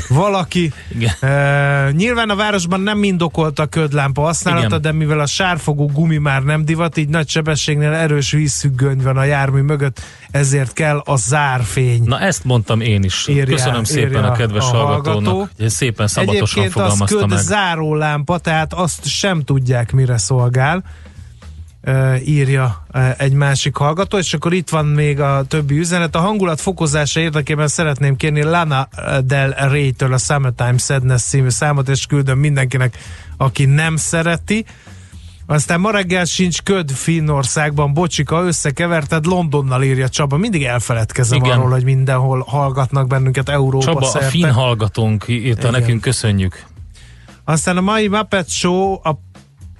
valaki. 0.09 0.73
E, 1.21 1.91
nyilván 1.91 2.31
a 2.31 2.37
városban 2.37 2.81
nem 2.81 3.03
indokolt 3.03 3.59
a 3.59 3.67
ködlámpa 3.67 4.23
használata, 4.23 4.67
Igen. 4.67 4.81
de 4.81 4.93
mivel 4.93 5.21
a 5.21 5.27
sárfogó 5.27 5.87
gumi 5.87 6.17
már 6.19 6.43
nem 6.43 6.65
divat, 6.65 6.97
így 6.97 7.09
nagy 7.09 7.29
sebességnél 7.29 7.93
erős 7.93 8.31
vízfüggöny 8.31 9.03
van 9.03 9.17
a 9.17 9.25
jármű 9.25 9.61
mögött, 9.61 10.01
ezért 10.31 10.73
kell 10.73 11.03
a 11.05 11.17
zárfény. 11.17 12.03
Na 12.05 12.21
ezt 12.21 12.45
mondtam 12.45 12.81
én 12.81 13.03
is. 13.03 13.27
Írja- 13.29 13.45
Köszönöm 13.57 13.85
szépen 13.85 14.09
írja 14.11 14.31
a 14.31 14.33
kedves 14.33 14.65
a 14.65 14.77
hallgatónak, 14.77 15.25
hallgató. 15.33 15.69
szépen 15.69 16.07
szabatosan 16.07 16.43
Egyébként 16.45 16.67
az 16.67 16.73
fogalmazta 16.73 17.17
köd 17.19 17.29
meg. 17.29 17.39
zárólámpa, 17.39 18.39
tehát 18.39 18.73
azt 18.73 19.07
sem 19.07 19.43
tudják, 19.43 19.93
mire 19.93 20.19
szolgál, 20.19 20.83
írja 22.25 22.87
egy 23.17 23.33
másik 23.33 23.77
hallgató, 23.77 24.19
és 24.19 24.35
akkor 24.35 24.53
itt 24.53 24.69
van 24.69 24.87
még 24.87 25.21
a 25.21 25.45
többi 25.49 25.79
üzenet. 25.79 26.15
A 26.15 26.21
hangulat 26.21 26.61
fokozása 26.61 27.21
érdekében 27.21 27.69
szeretném 27.69 28.17
kérni 28.17 28.43
Lana 28.43 28.89
Del 29.25 29.51
Rey-től 29.51 30.13
a 30.13 30.19
Summertime 30.19 30.79
Sadness 30.79 31.23
című 31.23 31.49
számot, 31.49 31.89
és 31.89 32.07
küldöm 32.07 32.39
mindenkinek, 32.39 32.99
aki 33.37 33.65
nem 33.65 33.97
szereti. 33.97 34.65
Aztán 35.47 35.81
ma 35.81 35.91
reggel 35.91 36.25
sincs 36.25 36.63
köd 36.63 36.91
Finnországban, 36.91 37.93
bocsika, 37.93 38.43
összekeverted 38.43 39.27
Londonnal 39.27 39.83
írja 39.83 40.09
Csaba. 40.09 40.37
Mindig 40.37 40.65
elfeledkezem 40.65 41.39
Igen. 41.39 41.59
arról, 41.59 41.71
hogy 41.71 41.85
mindenhol 41.85 42.45
hallgatnak 42.47 43.07
bennünket 43.07 43.49
Európa 43.49 43.85
Csaba, 43.85 44.05
szerte. 44.05 44.27
a 44.27 44.31
finn 44.31 44.51
hallgatónk 44.51 45.25
írta 45.29 45.69
Igen. 45.69 45.81
nekünk, 45.81 46.01
köszönjük. 46.01 46.67
Aztán 47.45 47.77
a 47.77 47.81
mai 47.81 48.09
Muppet 48.09 48.51
Show 48.51 48.93
a 48.93 49.21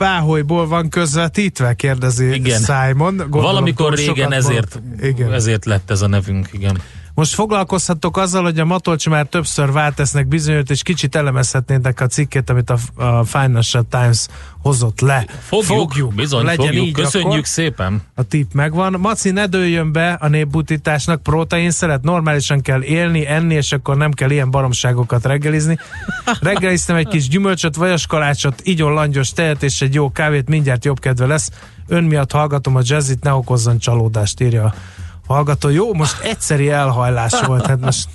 Páholyból 0.01 0.67
van 0.67 0.89
közvetítve, 0.89 1.75
kérdezi 1.75 2.35
Igen. 2.35 2.61
Simon. 2.61 3.17
Gondolom, 3.17 3.43
Valamikor 3.43 3.95
régen 3.95 4.33
ezért, 4.33 4.81
Igen. 5.01 5.33
ezért 5.33 5.65
lett 5.65 5.91
ez 5.91 6.03
a 6.03 6.07
nevünk, 6.07 6.49
igen. 6.53 6.81
Most 7.21 7.35
foglalkozhatok 7.35 8.17
azzal, 8.17 8.43
hogy 8.43 8.59
a 8.59 8.65
Matolcsi 8.65 9.09
már 9.09 9.27
többször 9.27 9.73
váltesznek 9.73 10.27
bizonyot, 10.27 10.71
és 10.71 10.83
kicsit 10.83 11.15
elemezhetnének 11.15 12.01
a 12.01 12.07
cikket, 12.07 12.51
amit 12.51 12.71
a, 12.71 13.03
a 13.05 13.25
Financial 13.25 13.87
Times 13.91 14.27
hozott 14.63 15.01
le. 15.01 15.27
Fogjuk, 15.41 16.15
bizony, 16.15 16.45
Legyen 16.45 16.67
fogjuk. 16.67 16.87
így 16.87 16.93
Köszönjük 16.93 17.31
akkor. 17.31 17.47
szépen. 17.47 18.03
A 18.15 18.23
tip 18.23 18.53
megvan. 18.53 18.97
Maci, 19.01 19.31
ne 19.31 19.47
dőljön 19.47 19.93
be 19.93 20.13
a 20.13 20.29
népbutításnak, 20.29 21.23
protein 21.23 21.71
szeret, 21.71 22.03
normálisan 22.03 22.61
kell 22.61 22.83
élni, 22.83 23.27
enni, 23.27 23.55
és 23.55 23.73
akkor 23.73 23.97
nem 23.97 24.13
kell 24.13 24.31
ilyen 24.31 24.51
baromságokat 24.51 25.25
reggelizni. 25.25 25.79
Reggeliztem 26.41 26.97
egy 26.97 27.09
kis 27.09 27.29
gyümölcsöt, 27.29 27.77
vajaskalácsot, 27.77 28.61
igyon 28.63 28.93
langyos 28.93 29.33
tejet 29.33 29.63
és 29.63 29.81
egy 29.81 29.95
jó 29.95 30.11
kávét, 30.13 30.49
mindjárt 30.49 30.85
jobb 30.85 30.99
kedve 30.99 31.27
lesz. 31.27 31.51
Ön 31.89 32.05
miatt 32.05 32.33
hallgatom 32.33 32.77
a 32.77 32.81
jazzit, 32.83 33.23
ne 33.23 33.33
okozzon 33.33 33.79
csalódást, 33.79 34.41
írja 34.41 34.75
hallgató. 35.35 35.69
Jó, 35.69 35.95
most 35.95 36.21
egyszeri 36.21 36.71
elhajlás 36.71 37.41
volt, 37.41 37.67
hát 37.67 37.81
most 37.81 38.09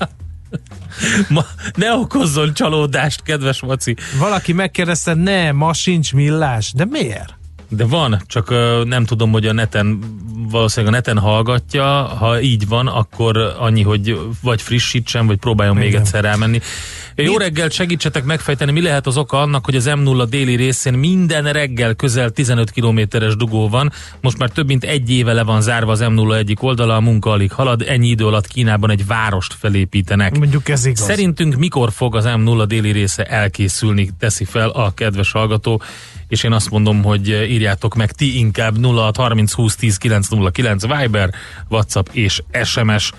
Ma, 1.30 1.46
ne 1.76 1.94
okozzon 1.94 2.54
csalódást, 2.54 3.24
kedves 3.24 3.62
Maci. 3.62 3.96
valaki 4.20 4.54
megkérdezte, 4.54 5.14
ne, 5.14 5.52
ma 5.52 5.74
sincs 5.74 6.14
millás, 6.14 6.72
de 6.74 6.86
miért? 6.86 7.34
De 7.70 7.86
van, 7.86 8.22
csak 8.28 8.50
nem 8.86 9.06
tudom, 9.06 9.32
hogy 9.32 9.46
a 9.46 9.54
neten, 9.54 10.00
valószínűleg 10.50 10.94
a 10.94 10.98
neten 10.98 11.20
hallgatja, 11.20 11.86
ha 12.04 12.42
így 12.42 12.68
van, 12.68 12.88
akkor 12.88 13.56
annyi, 13.60 13.82
hogy 13.84 14.20
vagy 14.42 14.62
frissítsen, 14.62 15.28
vagy 15.28 15.38
próbáljon 15.38 15.76
még 15.76 15.88
Igen. 15.88 16.02
egyszer 16.02 16.24
rámenni. 16.24 16.60
Jó 17.16 17.38
reggelt, 17.38 17.72
segítsetek 17.72 18.24
megfejteni, 18.24 18.72
mi 18.72 18.82
lehet 18.82 19.08
az 19.08 19.18
oka 19.18 19.42
annak, 19.42 19.66
hogy 19.66 19.76
az 19.76 19.90
M0 19.90 20.26
déli 20.30 20.56
részén 20.56 20.94
minden 20.94 21.52
reggel 21.52 21.94
közel 21.94 22.30
15 22.30 22.72
kilométeres 22.72 23.36
dugó 23.36 23.70
van. 23.70 23.92
Most 24.22 24.38
már 24.38 24.50
több 24.50 24.68
mint 24.68 24.84
egy 24.84 25.12
éve 25.12 25.34
le 25.34 25.44
van 25.44 25.62
zárva 25.62 25.92
az 25.92 26.04
M0 26.04 26.36
egyik 26.36 26.64
oldala, 26.64 26.96
a 26.96 27.00
munka 27.02 27.30
alig 27.32 27.52
halad, 27.52 27.82
ennyi 27.88 28.08
idő 28.08 28.26
alatt 28.26 28.48
Kínában 28.48 28.90
egy 28.90 29.06
várost 29.06 29.54
felépítenek. 29.54 30.38
Mondjuk 30.38 30.70
ez 30.70 30.86
igaz. 30.86 31.06
Szerintünk 31.06 31.56
mikor 31.56 31.92
fog 31.92 32.16
az 32.16 32.26
M0 32.28 32.64
déli 32.68 32.92
része 32.92 33.24
elkészülni, 33.24 34.10
teszi 34.20 34.46
fel 34.46 34.70
a 34.70 34.94
kedves 34.94 35.32
hallgató, 35.32 35.82
és 36.28 36.44
én 36.44 36.52
azt 36.52 36.70
mondom, 36.70 37.04
hogy 37.04 37.30
írjátok 37.66 37.96
meg 37.96 38.12
ti 38.12 38.38
inkább 38.38 38.78
0 38.78 39.12
30 39.18 39.54
20 39.54 39.76
10 39.76 39.98
909 39.98 40.82
Viber, 40.82 41.30
WhatsApp 41.70 42.08
és 42.12 42.44
SMS. 42.64 43.12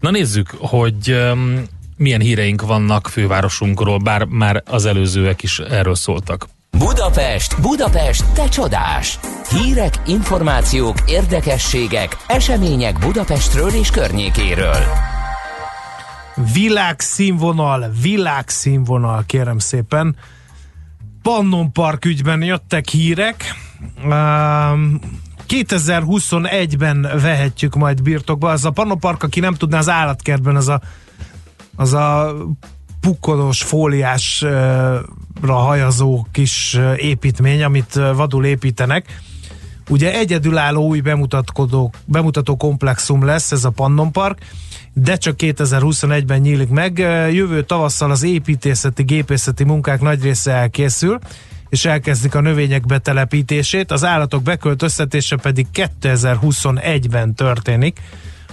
Na 0.00 0.10
nézzük, 0.10 0.54
hogy 0.58 1.10
um, 1.10 1.62
milyen 1.96 2.20
híreink 2.20 2.62
vannak 2.62 3.08
fővárosunkról, 3.08 3.98
bár 3.98 4.24
már 4.24 4.62
az 4.66 4.84
előzőek 4.84 5.42
is 5.42 5.58
erről 5.58 5.94
szóltak. 5.94 6.48
Budapest, 6.78 7.60
Budapest, 7.60 8.24
te 8.32 8.48
csodás! 8.48 9.18
Hírek, 9.50 9.94
információk, 10.06 10.96
érdekességek, 11.06 12.16
események 12.26 12.98
Budapestről 12.98 13.70
és 13.70 13.90
környékéről. 13.90 14.84
Világszínvonal, 16.52 17.90
világszínvonal, 18.00 19.22
kérem 19.26 19.58
szépen. 19.58 20.16
Pannon 21.22 21.72
Park 21.72 22.04
ügyben 22.04 22.42
jöttek 22.42 22.88
hírek. 22.88 23.54
Um, 24.04 25.00
2021-ben 25.48 27.08
vehetjük 27.22 27.74
majd 27.74 28.02
birtokba. 28.02 28.50
Az 28.50 28.64
a 28.64 28.70
Pannon 28.70 28.98
Park, 28.98 29.22
aki 29.22 29.40
nem 29.40 29.54
tudná, 29.54 29.78
az 29.78 29.88
állatkertben 29.88 30.56
az 30.56 30.68
a, 30.68 30.80
az 31.76 31.92
a 31.92 32.34
pukkodos, 33.00 33.62
fóliásra 33.62 35.02
hajazó 35.52 36.26
kis 36.32 36.78
építmény, 36.96 37.62
amit 37.62 37.94
vadul 37.94 38.44
építenek. 38.44 39.20
Ugye 39.92 40.14
egyedülálló 40.14 40.86
új 40.86 41.00
bemutatkozó, 41.00 41.90
bemutató 42.04 42.56
komplexum 42.56 43.24
lesz 43.24 43.52
ez 43.52 43.64
a 43.64 43.70
Pannon 43.70 44.12
Park, 44.12 44.38
de 44.92 45.16
csak 45.16 45.34
2021-ben 45.38 46.40
nyílik 46.40 46.68
meg. 46.68 46.98
Jövő 47.32 47.62
tavasszal 47.62 48.10
az 48.10 48.22
építészeti, 48.22 49.02
gépészeti 49.02 49.64
munkák 49.64 50.00
nagy 50.00 50.22
része 50.22 50.52
elkészül, 50.52 51.18
és 51.68 51.84
elkezdik 51.84 52.34
a 52.34 52.40
növények 52.40 52.86
betelepítését, 52.86 53.90
az 53.90 54.04
állatok 54.04 54.42
beköltöztetése 54.42 55.36
pedig 55.36 55.66
2021-ben 55.74 57.34
történik. 57.34 58.00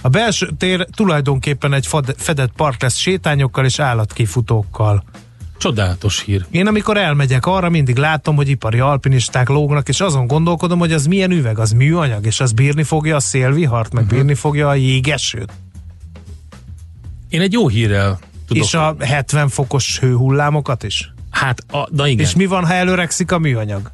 A 0.00 0.08
belső 0.08 0.50
tér 0.58 0.86
tulajdonképpen 0.94 1.72
egy 1.72 1.88
fedett 2.16 2.52
park 2.56 2.82
lesz 2.82 2.96
sétányokkal 2.96 3.64
és 3.64 3.78
állatkifutókkal. 3.78 5.04
Csodálatos 5.60 6.20
hír. 6.20 6.46
Én 6.50 6.66
amikor 6.66 6.96
elmegyek 6.96 7.46
arra, 7.46 7.68
mindig 7.68 7.96
látom, 7.96 8.36
hogy 8.36 8.48
ipari 8.48 8.78
alpinisták 8.78 9.48
lógnak, 9.48 9.88
és 9.88 10.00
azon 10.00 10.26
gondolkodom, 10.26 10.78
hogy 10.78 10.92
az 10.92 11.06
milyen 11.06 11.30
üveg, 11.30 11.58
az 11.58 11.70
műanyag, 11.70 12.26
és 12.26 12.40
az 12.40 12.52
bírni 12.52 12.82
fogja 12.82 13.16
a 13.16 13.20
szélvihart, 13.20 13.92
meg 13.92 14.06
bírni 14.06 14.34
fogja 14.34 14.68
a 14.68 14.74
jégesőt. 14.74 15.52
Én 17.28 17.40
egy 17.40 17.52
jó 17.52 17.68
hírrel 17.68 18.18
tudok. 18.46 18.64
És 18.64 18.74
a 18.74 18.96
70 18.98 19.48
fokos 19.48 19.98
hőhullámokat 19.98 20.82
is? 20.82 21.12
Hát, 21.30 21.64
a, 21.72 21.88
na 21.90 22.06
igen. 22.06 22.26
És 22.26 22.34
mi 22.34 22.46
van, 22.46 22.66
ha 22.66 22.72
előrekszik 22.72 23.32
a 23.32 23.38
műanyag? 23.38 23.90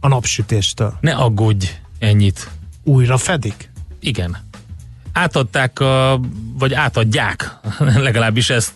A 0.00 0.08
napsütéstől. 0.08 0.94
Ne 1.00 1.14
aggódj 1.14 1.66
ennyit. 1.98 2.50
Újra 2.84 3.16
fedik? 3.16 3.70
Igen. 4.00 4.36
Átadták, 5.12 5.80
a, 5.80 6.20
vagy 6.58 6.74
átadják, 6.74 7.58
legalábbis 7.78 8.50
ezt 8.50 8.72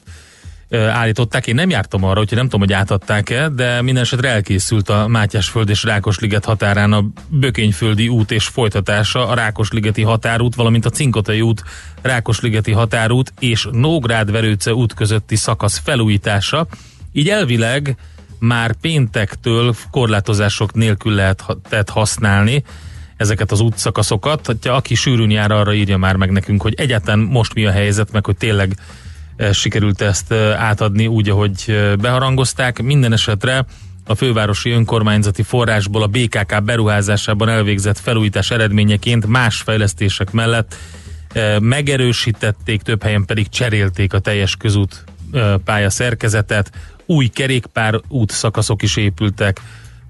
állították. 0.75 1.47
Én 1.47 1.55
nem 1.55 1.71
jártam 1.71 2.05
arra, 2.05 2.21
úgyhogy 2.21 2.37
nem 2.37 2.47
tudom, 2.49 2.61
hogy 2.61 2.73
átadták-e, 2.73 3.49
de 3.49 3.83
minden 3.83 4.03
esetre 4.03 4.29
elkészült 4.29 4.89
a 4.89 5.07
Mátyásföld 5.09 5.69
és 5.69 5.83
Rákosliget 5.83 6.45
határán 6.45 6.93
a 6.93 7.05
Bökényföldi 7.29 8.09
út 8.09 8.31
és 8.31 8.47
folytatása, 8.47 9.29
a 9.29 9.35
Rákosligeti 9.35 10.03
határút, 10.03 10.55
valamint 10.55 10.85
a 10.85 10.91
Cinkotai 10.91 11.41
út, 11.41 11.63
Rákosligeti 12.03 12.73
határút 12.73 13.33
és 13.39 13.69
Nógrád-Verőce 13.73 14.75
út 14.75 14.95
közötti 14.95 15.37
szakasz 15.37 15.81
felújítása. 15.85 16.67
Így 17.13 17.29
elvileg 17.29 17.97
már 18.39 18.73
péntektől 18.81 19.75
korlátozások 19.91 20.75
nélkül 20.75 21.15
lehet 21.71 21.91
használni 21.91 22.65
ezeket 23.17 23.53
az 23.53 23.61
útszakaszokat. 23.61 24.57
Ha 24.63 24.71
aki 24.71 24.95
sűrűn 24.95 25.31
jár, 25.31 25.51
arra 25.51 25.75
írja 25.75 25.97
már 25.97 26.17
meg 26.17 26.31
nekünk, 26.31 26.63
hogy 26.63 26.75
egyáltalán 26.77 27.19
most 27.19 27.55
mi 27.55 27.67
a 27.67 27.71
helyzet, 27.71 28.13
meg 28.13 28.25
hogy 28.25 28.37
tényleg 28.37 28.77
sikerült 29.53 30.01
ezt 30.01 30.33
eh, 30.33 30.63
átadni 30.63 31.07
úgy, 31.07 31.29
ahogy 31.29 31.65
eh, 31.67 31.97
beharangozták. 31.97 32.83
Minden 32.83 33.13
esetre 33.13 33.65
a 34.07 34.15
fővárosi 34.15 34.71
önkormányzati 34.71 35.43
forrásból 35.43 36.03
a 36.03 36.07
BKK 36.07 36.63
beruházásában 36.63 37.49
elvégzett 37.49 37.99
felújítás 37.99 38.51
eredményeként 38.51 39.27
más 39.27 39.61
fejlesztések 39.61 40.31
mellett 40.31 40.77
megerősítették, 41.61 42.83
több 42.83 43.03
helyen 43.03 43.25
pedig 43.25 43.49
cserélték 43.49 44.13
a 44.13 44.19
teljes 44.19 44.57
közút 44.57 45.05
pálya 45.65 45.91
szerkezetet, 45.91 46.71
új 47.07 47.27
kerékpár 47.27 48.01
útszakaszok 48.09 48.83
is 48.83 48.97
épültek, 48.97 49.61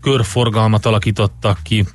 körforgalmat 0.01 0.87
alakítottak 0.87 1.59
ki, 1.63 1.87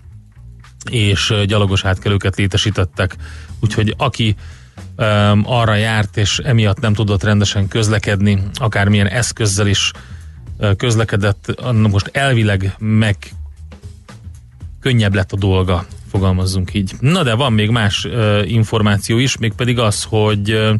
és 0.91 1.33
gyalogos 1.45 1.85
átkelőket 1.85 2.35
létesítettek. 2.35 3.15
Úgyhogy 3.59 3.93
aki 3.97 4.35
um, 4.97 5.43
arra 5.45 5.75
járt, 5.75 6.17
és 6.17 6.37
emiatt 6.37 6.79
nem 6.79 6.93
tudott 6.93 7.23
rendesen 7.23 7.67
közlekedni, 7.67 8.43
akármilyen 8.53 9.07
eszközzel 9.07 9.67
is 9.67 9.91
uh, 10.57 10.75
közlekedett, 10.75 11.61
most 11.73 12.09
elvileg 12.13 12.75
meg 12.77 13.17
könnyebb 14.81 15.13
lett 15.13 15.31
a 15.31 15.37
dolga, 15.37 15.85
fogalmazzunk 16.11 16.73
így. 16.73 16.93
Na 16.99 17.23
de 17.23 17.33
van 17.33 17.53
még 17.53 17.69
más 17.69 18.05
uh, 18.05 18.51
információ 18.51 19.17
is, 19.17 19.37
mégpedig 19.37 19.79
az, 19.79 20.03
hogy 20.03 20.51
uh, 20.51 20.73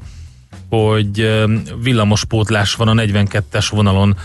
hogy 0.70 1.46
villamospótlás 1.82 2.74
van 2.74 2.88
a 2.88 3.02
42-es 3.02 3.68
vonalon 3.72 4.18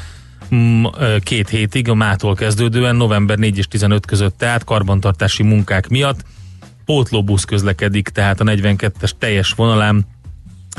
két 1.18 1.48
hétig, 1.48 1.88
a 1.88 1.94
mától 1.94 2.34
kezdődően, 2.34 2.96
november 2.96 3.38
4 3.38 3.58
és 3.58 3.66
15 3.66 4.06
között, 4.06 4.38
tehát 4.38 4.64
karbantartási 4.64 5.42
munkák 5.42 5.88
miatt. 5.88 6.24
Pótlóbusz 6.84 7.44
közlekedik, 7.44 8.08
tehát 8.08 8.40
a 8.40 8.44
42-es 8.44 9.10
teljes 9.18 9.52
vonalán, 9.52 10.06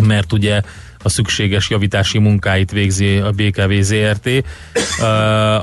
mert 0.01 0.34
ugye 0.34 0.62
a 1.03 1.10
szükséges 1.10 1.70
javítási 1.70 2.18
munkáit 2.18 2.72
végzi 2.72 3.18
a 3.18 3.32
BKV 3.32 3.72
ZRT 3.82 4.30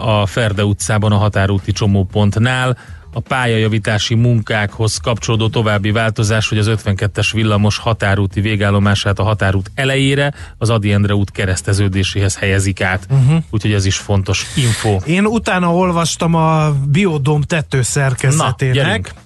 a 0.04 0.26
Ferde 0.26 0.64
utcában 0.64 1.12
a 1.12 1.16
határúti 1.16 1.72
csomópontnál, 1.72 2.78
a 3.14 3.20
pályajavítási 3.20 4.14
munkákhoz 4.14 4.96
kapcsolódó 4.96 5.48
további 5.48 5.90
változás, 5.90 6.48
hogy 6.48 6.58
az 6.58 6.70
52-es 6.70 7.30
villamos 7.32 7.78
határúti 7.78 8.40
végállomását 8.40 9.18
a 9.18 9.22
határút 9.22 9.70
elejére, 9.74 10.34
az 10.58 10.70
Adi 10.70 10.92
Endre 10.92 11.14
út 11.14 11.30
kereszteződéséhez 11.30 12.36
helyezik 12.36 12.80
át. 12.80 13.06
Uh-huh. 13.10 13.42
Úgyhogy 13.50 13.72
ez 13.72 13.84
is 13.84 13.96
fontos 13.96 14.46
info. 14.56 14.98
Én 15.06 15.26
utána 15.26 15.74
olvastam 15.74 16.34
a 16.34 16.74
biodom 16.88 17.42
tetőszerkezetének. 17.42 19.14
Na, 19.14 19.20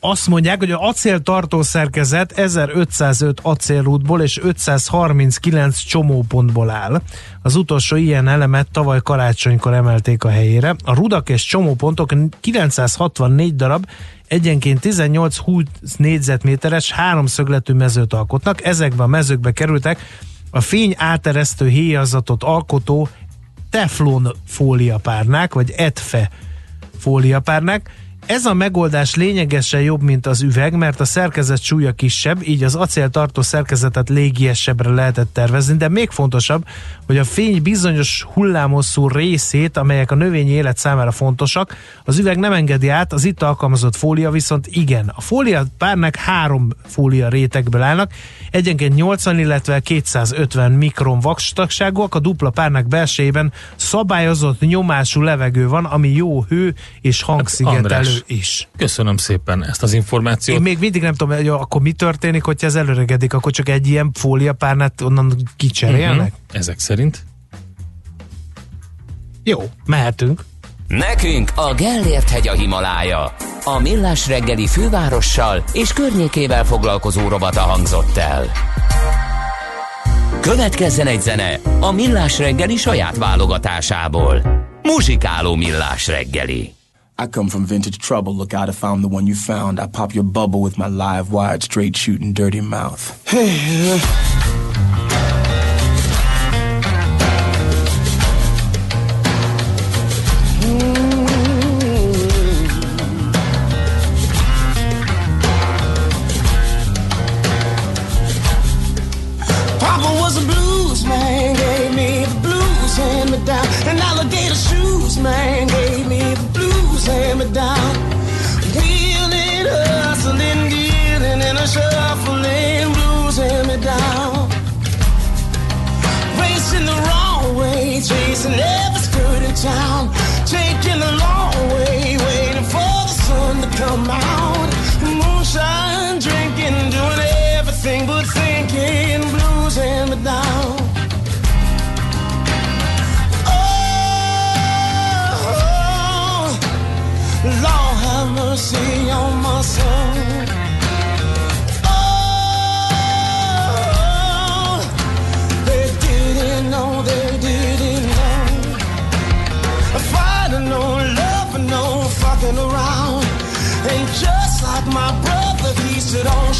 azt 0.00 0.26
mondják, 0.26 0.58
hogy 0.58 0.70
a 0.70 0.86
acéltartó 0.86 1.62
szerkezet 1.62 2.32
1505 2.32 3.40
acélútból 3.42 4.22
és 4.22 4.38
539 4.42 5.78
csomópontból 5.78 6.70
áll. 6.70 7.02
Az 7.42 7.56
utolsó 7.56 7.96
ilyen 7.96 8.28
elemet 8.28 8.70
tavaly 8.72 9.00
karácsonykor 9.02 9.74
emelték 9.74 10.24
a 10.24 10.28
helyére. 10.28 10.74
A 10.84 10.94
rudak 10.94 11.28
és 11.28 11.44
csomópontok 11.44 12.12
964 12.40 13.56
darab 13.56 13.86
egyenként 14.28 14.78
18-20 14.82 15.64
négyzetméteres 15.96 16.92
háromszögletű 16.92 17.72
mezőt 17.72 18.12
alkotnak. 18.12 18.64
Ezekben 18.64 19.06
a 19.06 19.10
mezőkbe 19.10 19.52
kerültek 19.52 19.98
a 20.50 20.60
fény 20.60 20.94
áteresztő 20.98 21.68
héjazatot 21.68 22.42
alkotó 22.42 23.08
teflon 23.70 24.32
fóliapárnák, 24.46 25.54
vagy 25.54 25.70
etfe 25.70 26.30
fóliapárnák, 26.98 27.90
ez 28.30 28.44
a 28.44 28.54
megoldás 28.54 29.14
lényegesen 29.14 29.80
jobb, 29.80 30.02
mint 30.02 30.26
az 30.26 30.42
üveg, 30.42 30.74
mert 30.74 31.00
a 31.00 31.04
szerkezet 31.04 31.62
súlya 31.62 31.92
kisebb, 31.92 32.48
így 32.48 32.64
az 32.64 32.74
acéltartó 32.74 33.42
szerkezetet 33.42 34.08
légiesebbre 34.08 34.90
lehetett 34.90 35.32
tervezni, 35.32 35.76
de 35.76 35.88
még 35.88 36.10
fontosabb, 36.10 36.64
hogy 37.06 37.18
a 37.18 37.24
fény 37.24 37.62
bizonyos 37.62 38.26
hullámosszú 38.32 39.08
részét, 39.08 39.76
amelyek 39.76 40.10
a 40.10 40.14
növényi 40.14 40.50
élet 40.50 40.76
számára 40.76 41.10
fontosak, 41.10 41.76
az 42.04 42.18
üveg 42.18 42.38
nem 42.38 42.52
engedi 42.52 42.88
át, 42.88 43.12
az 43.12 43.24
itt 43.24 43.42
alkalmazott 43.42 43.96
fólia 43.96 44.30
viszont 44.30 44.66
igen. 44.66 45.12
A 45.14 45.20
fólia 45.20 45.64
párnak 45.78 46.16
három 46.16 46.68
fólia 46.86 47.28
rétegből 47.28 47.82
állnak, 47.82 48.12
egyenként 48.50 48.94
80, 48.94 49.38
illetve 49.38 49.80
250 49.80 50.72
mikron 50.72 51.20
vakstagságúak, 51.20 52.14
a 52.14 52.18
dupla 52.18 52.50
párnak 52.50 52.88
belsejében 52.88 53.52
szabályozott 53.76 54.60
nyomású 54.60 55.20
levegő 55.22 55.68
van, 55.68 55.84
ami 55.84 56.08
jó 56.08 56.42
hő 56.42 56.74
és 57.00 57.22
hangszigetelő 57.22 58.19
is. 58.26 58.68
Köszönöm 58.76 59.16
szépen 59.16 59.64
ezt 59.64 59.82
az 59.82 59.92
információt. 59.92 60.56
Én 60.56 60.62
még 60.62 60.78
mindig 60.78 61.02
nem 61.02 61.14
tudom, 61.14 61.36
hogy 61.36 61.48
akkor 61.48 61.80
mi 61.80 61.92
történik, 61.92 62.44
hogyha 62.44 62.66
ez 62.66 62.74
előregedik, 62.74 63.32
akkor 63.32 63.52
csak 63.52 63.68
egy 63.68 63.88
ilyen 63.88 64.10
fóliapárnát 64.12 65.00
onnan 65.00 65.36
kicserélnek? 65.56 66.32
Uh-huh. 66.32 66.58
Ezek 66.58 66.78
szerint. 66.78 67.24
Jó, 69.42 69.70
mehetünk. 69.86 70.44
Nekünk 70.88 71.50
a 71.54 71.74
Gellért 71.74 72.30
hegy 72.30 72.48
a 72.48 72.52
Himalája. 72.52 73.34
A 73.64 73.78
Millás 73.78 74.26
reggeli 74.26 74.66
fővárossal 74.66 75.64
és 75.72 75.92
környékével 75.92 76.64
foglalkozó 76.64 77.28
robata 77.28 77.60
hangzott 77.60 78.16
el. 78.16 78.44
Következzen 80.40 81.06
egy 81.06 81.20
zene 81.20 81.60
a 81.80 81.92
Millás 81.92 82.38
reggeli 82.38 82.76
saját 82.76 83.16
válogatásából. 83.16 84.42
Muzsikáló 84.82 85.54
Millás 85.54 86.06
reggeli. 86.06 86.74
I 87.20 87.26
come 87.26 87.50
from 87.50 87.66
vintage 87.66 87.98
trouble. 87.98 88.34
Look 88.34 88.54
out, 88.54 88.70
I 88.70 88.72
found 88.72 89.04
the 89.04 89.08
one 89.08 89.26
you 89.26 89.34
found. 89.34 89.78
I 89.78 89.86
pop 89.86 90.14
your 90.14 90.24
bubble 90.24 90.62
with 90.62 90.78
my 90.78 90.86
live 90.88 91.30
wired, 91.30 91.62
straight 91.62 91.94
shooting, 91.94 92.32
dirty 92.32 92.62
mouth. 92.62 93.28
Hey. 93.28 94.00
Uh. 94.02 95.19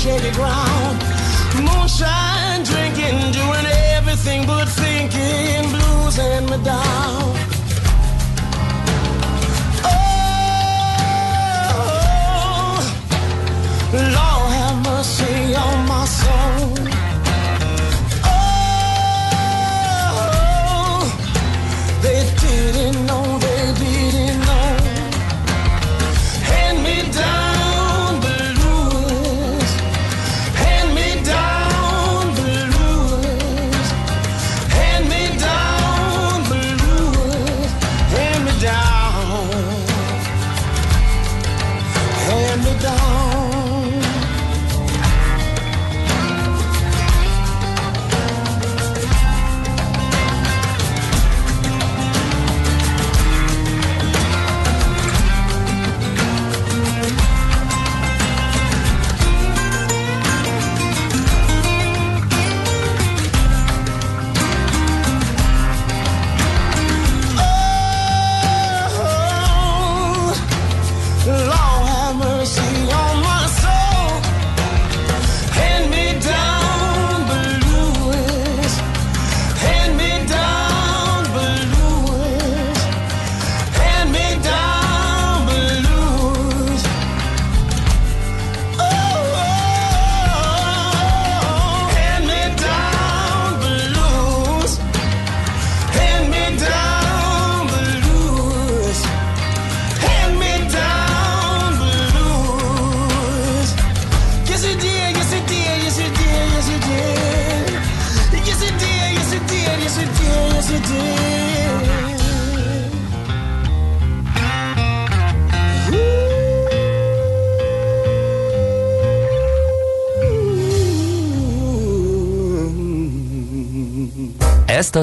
Shaky 0.00 0.30
ground. 0.30 0.96
Moonshine 1.64 2.62
drinking, 2.64 3.32
doing 3.32 3.66
everything 3.96 4.46
but 4.46 4.66
thinking, 4.66 5.70
blues 5.70 6.18
and 6.18 6.48
me 6.50 6.56
down. 6.64 7.39
down. 42.78 43.09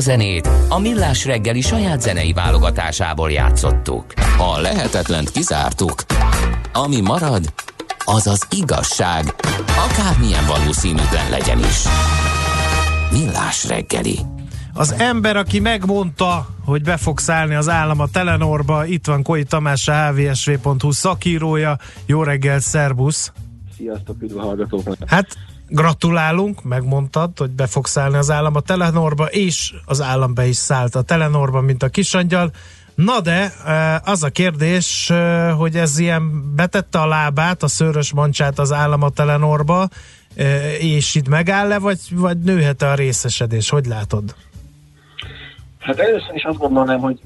Zenét 0.07 0.49
a 0.69 0.79
Millás 0.79 1.25
reggeli 1.25 1.61
saját 1.61 2.01
zenei 2.01 2.33
válogatásából 2.33 3.31
játszottuk. 3.31 4.05
Ha 4.37 4.59
lehetetlent 4.59 5.31
kizártuk, 5.31 6.03
ami 6.73 7.01
marad, 7.01 7.53
az 8.05 8.27
az 8.27 8.47
igazság, 8.49 9.35
akármilyen 9.89 10.45
valószínűtlen 10.45 11.29
legyen 11.29 11.59
is. 11.59 11.83
Millás 13.11 13.67
reggeli. 13.67 14.19
Az 14.73 14.91
ember, 14.97 15.35
aki 15.35 15.59
megmondta, 15.59 16.47
hogy 16.65 16.83
be 16.83 16.97
fog 16.97 17.19
szállni 17.19 17.55
az 17.55 17.69
állam 17.69 17.99
a 17.99 18.07
Telenorba, 18.07 18.85
itt 18.85 19.05
van 19.05 19.23
Koi 19.23 19.43
Tamás, 19.43 19.87
a 19.87 20.11
hvsv.hu 20.11 20.91
szakírója. 20.91 21.77
Jó 22.05 22.23
reggelt, 22.23 22.61
szervusz! 22.61 23.31
Sziasztok, 23.77 24.21
üdv 24.21 24.37
a 24.37 24.41
hallgatóknak! 24.41 24.97
Hát 25.05 25.37
gratulálunk, 25.69 26.63
megmondtad, 26.63 27.37
hogy 27.37 27.49
be 27.49 27.67
fog 27.67 27.87
szállni 27.87 28.17
az 28.17 28.31
állam 28.31 28.55
a 28.55 28.59
Telenorba, 28.59 29.25
és 29.25 29.73
az 29.85 30.01
állam 30.01 30.33
be 30.33 30.47
is 30.47 30.55
szállt 30.55 30.95
a 30.95 31.01
Telenorba, 31.01 31.61
mint 31.61 31.83
a 31.83 31.89
kisangyal. 31.89 32.51
Na 32.95 33.19
de, 33.19 33.53
az 34.03 34.23
a 34.23 34.29
kérdés, 34.29 35.11
hogy 35.57 35.75
ez 35.75 35.99
ilyen 35.99 36.55
betette 36.55 36.99
a 36.99 37.07
lábát, 37.07 37.63
a 37.63 37.67
szőrös 37.67 38.13
mancsát 38.13 38.59
az 38.59 38.71
állam 38.71 39.01
a 39.01 39.09
Telenorba, 39.09 39.89
és 40.79 41.15
itt 41.15 41.27
megáll-e, 41.27 41.79
vagy, 41.79 41.99
vagy 42.11 42.39
nőhet-e 42.39 42.89
a 42.89 42.95
részesedés? 42.95 43.69
Hogy 43.69 43.85
látod? 43.85 44.35
Hát 45.87 45.99
először 45.99 46.35
is 46.35 46.43
azt 46.43 46.57
gondolnám, 46.57 46.99
hogy 46.99 47.19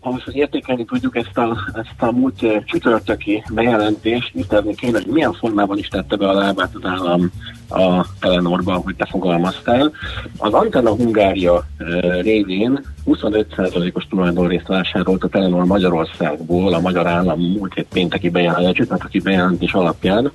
ahhoz, 0.00 0.22
hogy 0.22 0.36
értékelni 0.36 0.84
tudjuk 0.84 1.16
ezt 1.16 1.38
a, 1.38 1.56
ezt 1.74 2.02
a 2.02 2.12
múlt 2.12 2.42
eh, 2.42 2.62
csütörtöki 2.64 3.42
bejelentést, 3.52 4.32
tisztelni 4.32 4.74
kéne, 4.74 4.98
hogy 4.98 5.12
milyen 5.12 5.32
formában 5.32 5.78
is 5.78 5.88
tette 5.88 6.16
be 6.16 6.28
a 6.28 6.32
lábát 6.32 6.70
az 6.74 6.84
állam 6.84 7.30
a 7.68 8.06
Telenorba, 8.20 8.72
ahogy 8.72 8.96
te 8.96 9.06
fogalmaztál. 9.10 9.92
Az 10.38 10.52
Antenna 10.52 10.94
Hungária 10.94 11.66
eh, 11.76 12.20
révén 12.20 12.84
25%-os 13.06 14.06
tulajdonrészt 14.06 14.66
vásárolt 14.66 15.24
a 15.24 15.28
Telenor 15.28 15.64
Magyarországból 15.64 16.74
a 16.74 16.80
magyar 16.80 17.06
állam 17.06 17.40
múlt 17.40 17.74
hét 17.74 17.86
pénteki 17.92 18.30
bejelentés, 18.30 18.72
csütörtöki 18.72 19.20
bejelentés 19.20 19.72
alapján. 19.72 20.32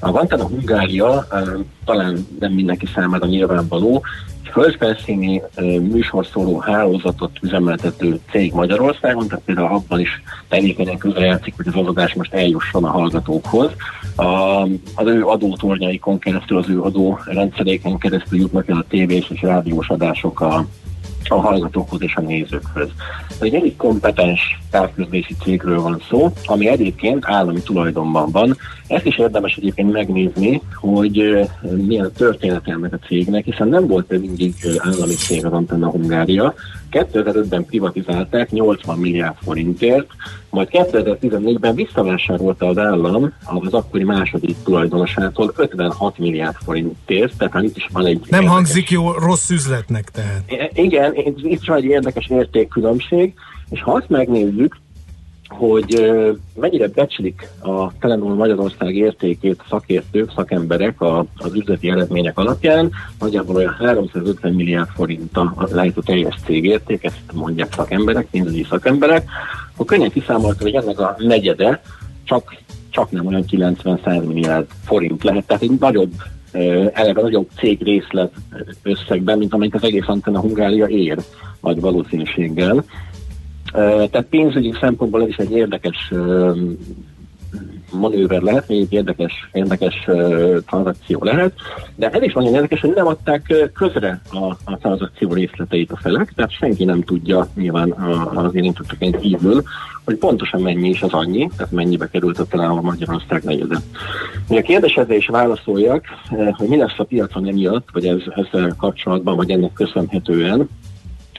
A 0.00 0.18
Antenna 0.18 0.46
Hungária 0.46 1.26
eh, 1.30 1.42
talán 1.84 2.26
nem 2.40 2.52
mindenki 2.52 2.86
számára 2.94 3.26
nyilvánvaló, 3.26 4.04
egy 4.48 4.54
földfelszíni 4.54 5.42
eh, 5.54 5.64
műsorszóró 5.64 6.58
hálózatot 6.58 7.30
üzemeltető 7.42 8.20
cég 8.30 8.52
Magyarországon, 8.52 9.28
tehát 9.28 9.44
például 9.44 9.74
abban 9.74 10.00
is 10.00 10.22
tevékenyen 10.48 10.98
közrejátszik, 10.98 11.54
hogy 11.56 11.66
az 11.68 11.86
adás 11.86 12.14
most 12.14 12.34
eljusson 12.34 12.84
a 12.84 12.90
hallgatókhoz. 12.90 13.70
A, 14.16 14.62
az 14.94 15.06
ő 15.06 15.24
adótornyaikon 15.24 16.18
keresztül, 16.18 16.58
az 16.58 16.68
ő 16.68 16.80
adó 16.80 17.18
rendszeréken 17.24 17.98
keresztül 17.98 18.38
jutnak 18.38 18.68
el 18.68 18.76
a 18.76 18.84
tévés 18.88 19.30
és 19.30 19.42
rádiós 19.42 19.88
adások 19.88 20.40
a, 20.40 20.66
a 21.28 21.40
hallgatókhoz 21.40 22.02
és 22.02 22.14
a 22.16 22.20
nézőkhöz. 22.20 22.88
Egy 23.40 23.54
elég 23.54 23.76
kompetens 23.76 24.60
távközlési 24.70 25.34
cégről 25.42 25.80
van 25.80 26.02
szó, 26.08 26.32
ami 26.44 26.68
egyébként 26.68 27.24
állami 27.26 27.60
tulajdonban 27.60 28.30
van. 28.30 28.56
Ezt 28.86 29.06
is 29.06 29.18
érdemes 29.18 29.56
egyébként 29.56 29.92
megnézni, 29.92 30.62
hogy 30.74 31.48
milyen 31.76 32.04
a 32.04 32.10
története 32.10 32.72
ennek 32.72 32.92
a 32.92 33.06
cégnek, 33.06 33.44
hiszen 33.44 33.68
nem 33.68 33.86
volt 33.86 34.18
mindig 34.20 34.54
állami 34.78 35.14
cég 35.14 35.44
az 35.44 35.52
Antenna 35.52 35.90
Hungária. 35.90 36.54
2005-ben 36.90 37.64
privatizálták 37.64 38.50
80 38.50 38.98
milliárd 38.98 39.36
forintért, 39.42 40.06
majd 40.50 40.68
2014-ben 40.70 41.74
visszavásárolta 41.74 42.66
az 42.66 42.78
állam 42.78 43.32
az 43.44 43.72
akkori 43.72 44.04
második 44.04 44.56
tulajdonosától 44.64 45.52
56 45.56 46.18
milliárd 46.18 46.56
forintért, 46.64 47.36
tehát 47.38 47.62
itt 47.62 47.76
is 47.76 47.88
van 47.92 48.06
egy 48.06 48.20
Nem 48.28 48.46
hangzik 48.46 48.90
jó, 48.90 49.12
rossz 49.12 49.50
üzletnek 49.50 50.10
tehát. 50.10 50.72
Igen, 50.72 51.14
itt 51.14 51.38
itt 51.42 51.64
van 51.64 51.76
egy 51.76 51.84
érdekes 51.84 52.28
értékkülönbség, 52.28 53.34
és 53.70 53.82
ha 53.82 53.92
azt 53.92 54.08
megnézzük, 54.08 54.76
hogy 55.48 56.12
mennyire 56.54 56.88
becslik 56.88 57.48
a 57.60 57.98
Telenor 57.98 58.34
Magyarország 58.34 58.96
értékét 58.96 59.62
szakértők, 59.68 60.32
szakemberek 60.34 61.00
a, 61.00 61.26
az 61.36 61.54
üzleti 61.54 61.90
eredmények 61.90 62.38
alapján, 62.38 62.90
nagyjából 63.18 63.56
olyan 63.56 63.74
350 63.74 64.52
milliárd 64.52 64.88
forint 64.88 65.36
a, 65.36 65.52
a 65.56 65.86
a 65.94 66.02
teljes 66.04 66.34
cég 66.44 66.64
érték, 66.64 67.04
ezt 67.04 67.22
mondják 67.32 67.72
szakemberek, 67.74 68.26
pénzügyi 68.30 68.66
szakemberek, 68.68 69.28
akkor 69.72 69.86
könnyen 69.86 70.10
kiszámolta, 70.10 70.62
hogy 70.62 70.74
ennek 70.74 70.98
a 70.98 71.16
negyede 71.18 71.82
csak, 72.24 72.56
csak 72.90 73.10
nem 73.10 73.26
olyan 73.26 73.44
90-100 73.50 74.26
milliárd 74.26 74.66
forint 74.84 75.22
lehet, 75.22 75.46
tehát 75.46 75.62
egy 75.62 75.78
nagyobb 75.78 76.12
eleve 76.92 77.20
nagyobb 77.20 77.48
cég 77.56 77.82
részlet 77.82 78.32
összegben, 78.82 79.38
mint 79.38 79.54
amelyik 79.54 79.74
az 79.74 79.84
egész 79.84 80.06
Antenna 80.08 80.40
Hungária 80.40 80.86
ér 80.86 81.18
nagy 81.60 81.80
valószínűséggel. 81.80 82.84
Tehát 84.10 84.26
pénzügyi 84.30 84.74
szempontból 84.80 85.22
ez 85.22 85.28
is 85.28 85.36
egy 85.36 85.52
érdekes 85.52 86.12
manőver 87.92 88.42
lehet, 88.42 88.68
még 88.68 88.80
egy 88.80 88.92
érdekes, 88.92 89.32
érdekes 89.52 90.04
ö, 90.06 90.58
tranzakció 90.66 91.24
lehet, 91.24 91.52
de 91.94 92.10
ez 92.10 92.22
is 92.22 92.32
nagyon 92.32 92.54
érdekes, 92.54 92.80
hogy 92.80 92.92
nem 92.94 93.06
adták 93.06 93.70
közre 93.74 94.20
a, 94.32 94.44
a 94.64 94.78
tranzakció 94.78 95.32
részleteit 95.32 95.92
a 95.92 95.96
felek, 95.96 96.32
tehát 96.34 96.50
senki 96.50 96.84
nem 96.84 97.02
tudja 97.02 97.48
nyilván 97.54 97.90
az 98.34 98.54
érintetteken 98.54 99.12
kívül, 99.12 99.62
hogy 100.04 100.16
pontosan 100.16 100.60
mennyi 100.60 100.88
is 100.88 101.02
az 101.02 101.12
annyi, 101.12 101.48
tehát 101.56 101.72
mennyibe 101.72 102.08
került 102.08 102.38
a 102.38 102.46
talán 102.46 102.70
a 102.70 102.80
Magyarország 102.80 103.42
negyede. 103.42 103.76
A 104.48 104.60
kérdésedre 104.60 105.16
is 105.16 105.26
válaszoljak, 105.26 106.04
hogy 106.52 106.68
mi 106.68 106.76
lesz 106.76 106.98
a 106.98 107.04
piacon 107.04 107.48
emiatt, 107.48 107.88
vagy 107.92 108.06
ez, 108.06 108.20
ezzel 108.34 108.74
kapcsolatban, 108.76 109.36
vagy 109.36 109.50
ennek 109.50 109.72
köszönhetően, 109.72 110.68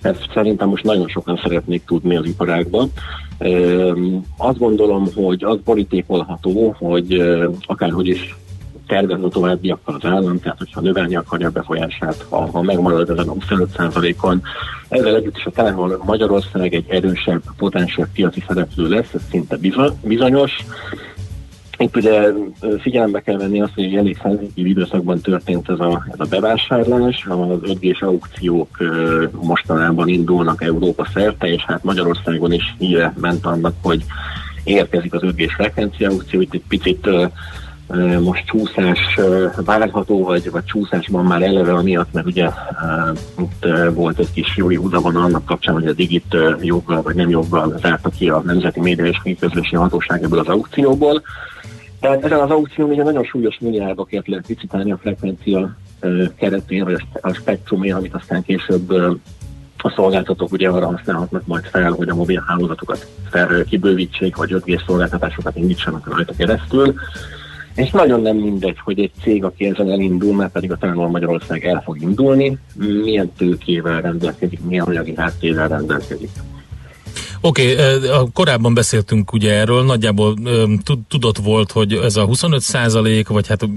ezt 0.02 0.30
szerintem 0.34 0.70
most 0.70 0.84
nagyon 0.84 1.08
sokan 1.08 1.40
szeretnék 1.44 1.84
tudni 1.86 2.16
az 2.16 2.26
iparágban. 2.26 2.92
Azt 4.38 4.58
gondolom, 4.58 5.08
hogy 5.16 5.44
az 5.44 5.58
borítékolható, 5.64 6.76
hogy 6.80 7.22
akárhogy 7.66 8.08
is 8.08 8.36
tervezne 8.88 9.28
továbbiakkal 9.28 9.96
az 9.96 10.10
állam, 10.10 10.40
tehát 10.40 10.58
hogyha 10.58 10.82
növelni 10.82 11.16
akarja 11.16 11.48
a 11.48 11.52
befolyását, 11.52 12.26
ha, 12.30 12.50
ha 12.52 12.62
megmarad 12.62 13.10
ezen 13.10 13.28
a 13.28 13.34
25%-on. 13.34 14.42
Ezzel 14.88 15.16
együtt 15.16 15.38
is 15.38 15.46
a 15.46 15.52
Telenor 15.52 16.00
Magyarország 16.06 16.74
egy 16.74 16.86
erősebb, 16.88 17.42
potensebb 17.58 18.08
piaci 18.14 18.44
szereplő 18.48 18.88
lesz, 18.88 19.14
ez 19.14 19.22
szinte 19.30 19.58
bizonyos. 20.02 20.52
Itt 21.80 21.96
ugye 21.96 22.32
figyelembe 22.80 23.22
kell 23.22 23.38
venni 23.38 23.62
azt, 23.62 23.74
hogy 23.74 23.96
elég 23.96 24.18
szenzitív 24.22 24.66
időszakban 24.66 25.22
történt 25.22 25.70
ez 25.70 25.80
a, 25.80 26.06
ez 26.12 26.20
a 26.20 26.30
bevásárlás, 26.30 27.26
az 27.30 27.60
5 27.62 27.80
g 27.80 27.98
aukciók 28.04 28.78
mostanában 29.42 30.08
indulnak 30.08 30.64
Európa 30.64 31.08
szerte, 31.14 31.48
és 31.48 31.64
hát 31.66 31.84
Magyarországon 31.84 32.54
is 32.54 32.76
híre 32.78 33.14
ment 33.22 33.46
annak, 33.46 33.74
hogy 33.82 34.04
érkezik 34.64 35.14
az 35.14 35.24
5 35.24 35.36
g 35.36 35.52
frekvencia 35.52 36.10
aukció, 36.10 36.42
itt 36.42 36.54
egy 36.54 36.64
picit 36.68 37.10
most 38.20 38.46
csúszás 38.46 39.20
várható, 39.66 40.24
vagy, 40.24 40.52
vagy 40.52 40.64
csúszásban 40.64 41.26
már 41.26 41.42
eleve 41.42 41.74
amiatt, 41.74 42.14
mert 42.14 42.26
ugye 42.26 42.50
itt 43.40 43.66
volt 43.94 44.20
egy 44.20 44.32
kis 44.32 44.58
jói 44.58 44.76
húzavon 44.76 45.16
annak 45.16 45.46
kapcsán, 45.46 45.74
hogy 45.74 45.88
a 45.88 45.94
Digit 45.94 46.36
joggal 46.62 47.02
vagy 47.02 47.16
nem 47.16 47.30
joggal 47.30 47.80
zárta 47.82 48.10
ki 48.10 48.30
a 48.30 48.42
Nemzeti 48.46 48.80
Média 48.80 49.06
és 49.06 49.38
Közlési 49.40 49.76
Hatóság 49.76 50.24
ebből 50.24 50.40
az 50.40 50.48
aukcióból. 50.48 51.22
Tehát 52.00 52.24
ezen 52.24 52.40
az 52.40 52.50
aukción 52.50 52.90
ugye 52.90 53.04
nagyon 53.04 53.24
súlyos 53.24 53.60
milliárdokért 53.60 54.28
lehet 54.28 54.48
licitálni 54.48 54.92
a 54.92 54.98
frekvencia 54.98 55.76
keretén, 56.36 56.84
vagy 56.84 57.04
a 57.22 57.34
spektrumén, 57.34 57.94
amit 57.94 58.14
aztán 58.14 58.44
később 58.44 58.90
a 59.78 59.90
szolgáltatók 59.96 60.52
ugye 60.52 60.70
arra 60.70 60.86
használhatnak 60.86 61.46
majd 61.46 61.64
fel, 61.64 61.92
hogy 61.92 62.10
a 62.10 62.16
mobil 62.16 62.44
hálózatokat 62.48 63.08
fel 63.30 63.64
kibővítsék, 63.64 64.36
vagy 64.36 64.54
5G 64.54 64.86
szolgáltatásokat 64.86 65.56
indítsanak 65.56 66.16
rajta 66.16 66.34
keresztül. 66.38 66.94
És 67.76 67.92
nagyon 67.92 68.22
nem 68.22 68.38
mindegy, 68.38 68.80
hogy 68.84 69.00
egy 69.00 69.12
cég, 69.22 69.44
aki 69.44 69.66
ezen 69.66 69.92
elindul, 69.92 70.36
mert 70.36 70.52
pedig 70.52 70.72
a 70.72 70.78
Telenor 70.78 71.10
Magyarország 71.10 71.66
el 71.66 71.82
fog 71.86 72.02
indulni, 72.02 72.58
milyen 73.04 73.32
tőkével 73.38 74.02
rendelkezik, 74.02 74.60
milyen 74.64 74.86
anyagi 74.86 75.14
háttérrel 75.16 75.68
rendelkezik. 75.68 76.30
Oké, 77.42 77.74
okay, 77.74 78.30
korábban 78.34 78.74
beszéltünk 78.74 79.34
ugye 79.34 79.54
erről, 79.54 79.84
nagyjából 79.84 80.38
tudott 81.08 81.38
volt, 81.38 81.72
hogy 81.72 81.94
ez 81.94 82.16
a 82.16 82.26
25 82.26 82.62
százalék, 82.62 83.28
vagy 83.28 83.48
hát 83.48 83.70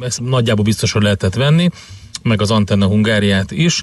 ezt 0.00 0.20
nagyjából 0.20 0.64
biztos, 0.64 0.94
lehetett 0.94 1.34
venni, 1.34 1.68
meg 2.22 2.40
az 2.40 2.50
Antenna 2.50 2.86
Hungáriát 2.86 3.50
is, 3.50 3.82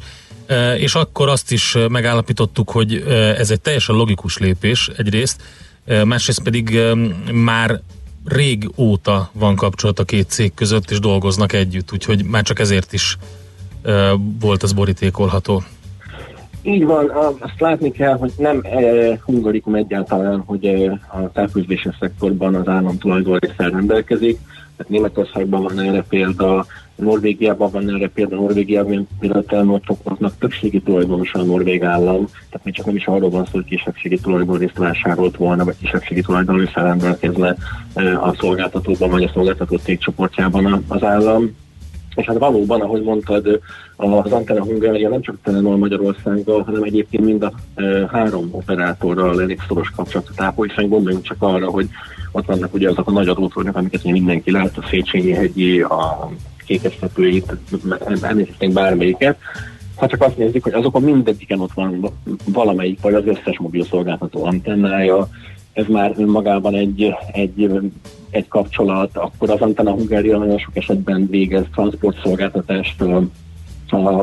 és 0.78 0.96
akkor 0.96 1.30
azt 1.30 1.52
is 1.52 1.78
megállapítottuk, 1.90 2.70
hogy 2.70 3.04
ez 3.38 3.52
egy 3.52 3.62
teljesen 3.62 3.96
logikus 3.96 4.38
lépés 4.38 4.90
egyrészt, 4.98 5.42
másrészt 6.04 6.44
pedig 6.44 6.80
már 7.32 7.82
régóta 8.26 9.30
van 9.34 9.56
kapcsolat 9.56 10.00
a 10.00 10.04
két 10.04 10.30
cég 10.30 10.54
között, 10.54 10.92
és 10.92 11.00
dolgoznak 11.00 11.54
együtt, 11.54 11.92
úgyhogy 11.92 12.24
már 12.24 12.44
csak 12.44 12.60
ezért 12.60 12.94
is 12.94 13.18
volt 14.40 14.64
ez 14.64 14.74
borítékolható. 14.74 15.64
Így 16.66 16.86
van, 16.86 17.10
azt 17.40 17.60
látni 17.60 17.92
kell, 17.92 18.18
hogy 18.18 18.32
nem 18.38 18.62
e, 18.64 19.20
hungarikum 19.26 19.76
egyáltalán, 19.76 20.44
hogy 20.46 20.66
e, 20.66 20.92
a 20.92 21.32
távfűzési 21.34 21.90
szektorban 22.00 22.56
az 22.56 22.68
állam 22.68 22.98
tulajdonrészel 22.98 23.70
rendelkezik. 23.70 24.40
Tehát 24.78 24.92
Németországban 24.92 25.64
van 25.64 25.80
erre 25.80 26.04
példa, 26.10 26.66
Norvégiában 26.96 27.72
van 27.72 27.90
erre 27.90 28.10
példa, 28.10 28.36
Norvégiában 28.36 29.08
például 29.20 29.44
elmondtoknak 29.48 30.38
többségi 30.40 30.82
tulajdonosa 30.82 31.40
a 31.40 31.44
norvég 31.44 31.84
állam, 31.84 32.26
tehát 32.26 32.64
még 32.64 32.74
csak 32.74 32.86
nem 32.86 32.96
is 32.96 33.08
arról 33.08 33.30
van 33.30 33.46
szó, 33.46 33.52
hogy 33.52 33.66
kisebbségi 33.66 34.20
tulajdonrészt 34.20 34.78
vásárolt 34.78 35.38
volna, 35.38 35.64
vagy 35.64 35.78
kisebbségi 35.82 36.22
tulajdonrészre 36.22 36.82
rendelkezne 36.82 37.56
a 38.22 38.36
szolgáltatóban, 38.40 39.10
vagy 39.10 39.24
a 39.24 39.32
szolgáltató 39.34 39.78
cégcsoportjában 39.78 40.84
az 40.88 41.04
állam. 41.04 41.56
És 42.16 42.26
hát 42.26 42.38
valóban, 42.38 42.82
ahogy 42.82 43.04
mondtad, 43.04 43.60
az 43.96 44.32
Antenna 44.32 44.64
Hungária 44.64 45.10
nem 45.10 45.22
csak 45.22 45.36
Telenor 45.44 45.78
Magyarországgal, 45.78 46.62
hanem 46.64 46.84
egyébként 46.84 47.24
mind 47.24 47.44
a 47.44 47.52
e, 47.76 48.10
három 48.12 48.50
operátorral 48.52 49.42
elég 49.42 49.60
szoros 49.68 49.90
kapcsolatot 49.96 50.42
ápol, 50.42 50.68
hiszen 50.68 50.90
gondoljunk 50.90 51.26
csak 51.26 51.38
arra, 51.40 51.70
hogy 51.70 51.88
ott 52.32 52.46
vannak 52.46 52.74
ugye 52.74 52.90
azok 52.90 53.08
a 53.08 53.12
nagy 53.12 53.28
adótornyok, 53.28 53.76
amiket 53.76 54.04
mindenki 54.04 54.52
lát, 54.52 54.78
a 54.78 54.86
Széchenyi 54.90 55.32
hegyi, 55.32 55.82
a 55.82 56.30
kékeztetőit, 56.66 57.56
említették 58.22 58.74
bármelyiket, 58.74 59.38
ha 59.96 60.08
csak 60.08 60.22
azt 60.22 60.38
nézzük, 60.38 60.64
hogy 60.64 60.74
azokon 60.74 61.02
mindegyiken 61.02 61.60
ott 61.60 61.74
van 61.74 62.12
valamelyik, 62.46 63.02
vagy 63.02 63.14
az 63.14 63.26
összes 63.26 63.60
mobil 63.60 63.84
szolgáltató 63.84 64.46
antennája, 64.46 65.28
ez 65.76 65.86
már 65.88 66.14
önmagában 66.18 66.76
egy, 66.76 67.14
egy, 67.32 67.82
egy 68.30 68.48
kapcsolat, 68.48 69.18
akkor 69.18 69.50
az 69.50 69.60
Antenna 69.60 69.92
Hungária 69.92 70.38
nagyon 70.38 70.58
sok 70.58 70.78
esetben 70.78 71.28
végez 71.30 71.66
transportszolgáltatást 71.74 73.02
a 73.02 73.24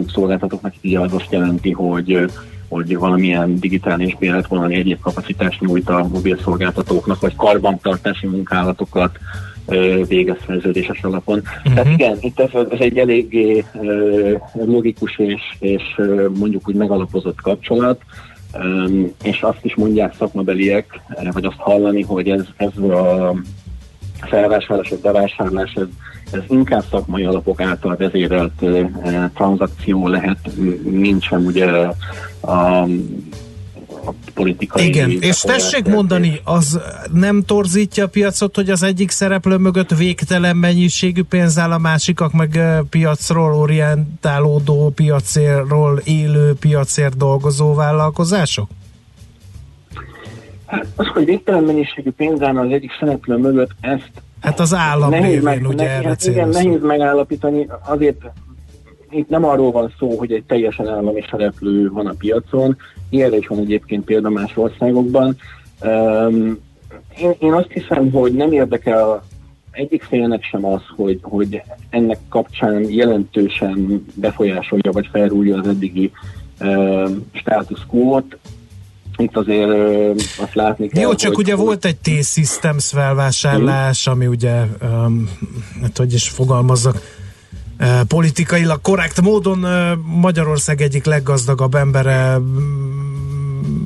szolgáltatóknak, 0.07 0.75
így 0.81 0.97
az 0.97 1.13
azt 1.13 1.33
jelenti, 1.33 1.71
hogy 1.71 2.31
hogy 2.69 2.97
valamilyen 2.97 3.59
digitális 3.59 4.17
béletvonali 4.17 4.75
egyéb 4.75 5.01
kapacitást 5.01 5.61
nyújt 5.61 5.89
a 5.89 6.09
mobil 6.13 6.39
szolgáltatóknak, 6.43 7.21
vagy 7.21 7.37
karbantartási 7.37 8.27
munkálatokat 8.27 9.19
végez 10.09 10.37
szerződéses 10.47 11.03
alapon. 11.03 11.39
Uh-huh. 11.39 11.75
Tehát 11.75 11.93
igen, 11.93 12.17
itt 12.21 12.41
ez, 12.41 12.49
ez 12.71 12.81
egy 12.81 12.99
eléggé 12.99 13.65
logikus 14.53 15.19
és, 15.19 15.43
és 15.59 15.83
mondjuk 16.39 16.69
úgy 16.69 16.75
megalapozott 16.75 17.41
kapcsolat, 17.41 18.01
és 19.23 19.43
azt 19.43 19.65
is 19.65 19.75
mondják 19.75 20.15
szakmabeliek, 20.19 21.01
vagy 21.33 21.45
azt 21.45 21.59
hallani, 21.59 22.03
hogy 22.03 22.29
ez, 22.29 22.45
ez 22.57 22.77
a 22.77 23.35
felvásárlás, 24.21 24.91
a 24.91 24.97
bevásárlás, 25.03 25.73
ez, 25.75 25.87
ez 26.33 26.43
inkább 26.49 26.85
szakmai 26.91 27.25
alapok 27.25 27.61
által 27.61 27.97
vezérelt 27.97 28.65
tranzakció 29.35 30.09
lehet, 30.09 30.39
nincsen 30.85 31.47
ugye 31.47 31.67
a 31.67 31.95
a 32.43 32.87
politikai... 34.35 34.87
Igen, 34.87 35.11
és 35.11 35.41
tessék 35.41 35.89
mondani, 35.89 36.41
az 36.45 36.81
nem 37.13 37.43
torzítja 37.43 38.05
a 38.05 38.09
piacot, 38.09 38.55
hogy 38.55 38.71
az 38.71 38.83
egyik 38.83 39.11
szereplő 39.11 39.57
mögött 39.57 39.95
végtelen 39.95 40.57
mennyiségű 40.57 41.23
pénz 41.23 41.59
áll, 41.59 41.73
a 41.73 41.79
másikak 41.79 42.33
meg 42.33 42.61
piacról 42.91 43.55
orientálódó, 43.55 44.93
piacéről 44.95 46.01
élő, 46.05 46.55
piacért 46.55 47.17
dolgozó 47.17 47.75
vállalkozások? 47.75 48.69
Hát 50.67 50.87
az, 50.97 51.07
hogy 51.07 51.25
végtelen 51.25 51.65
mennyiségű 51.65 52.11
pénz 52.11 52.43
áll 52.43 52.59
az 52.59 52.71
egyik 52.71 52.91
szereplő 53.01 53.37
mögött, 53.37 53.71
ezt 53.81 54.11
Hát 54.43 54.61
az 54.61 54.75
állam 54.75 55.11
nehéz 55.11 55.43
meg, 55.43 55.67
ugye 55.67 55.85
nehéz, 55.85 56.29
erre 56.29 56.33
Igen, 56.33 56.49
nehéz 56.49 56.83
megállapítani, 56.83 57.69
azért 57.85 58.21
itt 59.13 59.29
nem 59.29 59.45
arról 59.45 59.71
van 59.71 59.93
szó, 59.99 60.19
hogy 60.19 60.33
egy 60.33 60.45
teljesen 60.45 60.89
állami 60.89 61.25
szereplő 61.31 61.91
van 61.91 62.07
a 62.07 62.15
piacon, 62.19 62.77
ilyenre 63.11 63.37
is 63.37 63.47
van 63.47 63.59
egyébként 63.59 64.05
példa 64.05 64.31
más 64.31 64.57
országokban. 64.57 65.37
Um, 65.81 66.59
én, 67.21 67.35
én 67.39 67.53
azt 67.53 67.71
hiszem, 67.71 68.11
hogy 68.11 68.33
nem 68.33 68.53
érdekel 68.53 69.23
egyik 69.71 70.03
félnek 70.03 70.43
sem 70.43 70.65
az, 70.65 70.81
hogy, 70.97 71.19
hogy 71.23 71.63
ennek 71.91 72.19
kapcsán 72.29 72.91
jelentősen 72.91 74.07
befolyásolja 74.15 74.93
vagy 74.93 75.09
felrúlja 75.13 75.59
az 75.59 75.67
eddigi 75.67 76.13
uh, 76.61 77.11
status 77.33 77.87
quo-t. 77.87 78.39
Itt 79.17 79.37
azért 79.37 79.69
uh, 79.69 80.17
azt 80.41 80.55
látni 80.55 80.89
kell, 80.89 81.03
Jó, 81.03 81.15
csak 81.15 81.35
hogy, 81.35 81.45
ugye 81.45 81.57
volt 81.57 81.85
egy 81.85 81.97
T-Systems 81.97 82.89
felvásárlás, 82.89 84.07
ami 84.07 84.27
ugye, 84.27 84.63
um, 84.83 85.29
hát 85.81 85.97
hogy 85.97 86.13
is 86.13 86.29
fogalmazzak, 86.29 86.97
politikailag 88.07 88.81
korrekt 88.81 89.21
módon 89.21 89.67
Magyarország 90.05 90.81
egyik 90.81 91.05
leggazdagabb 91.05 91.75
embere, 91.75 92.39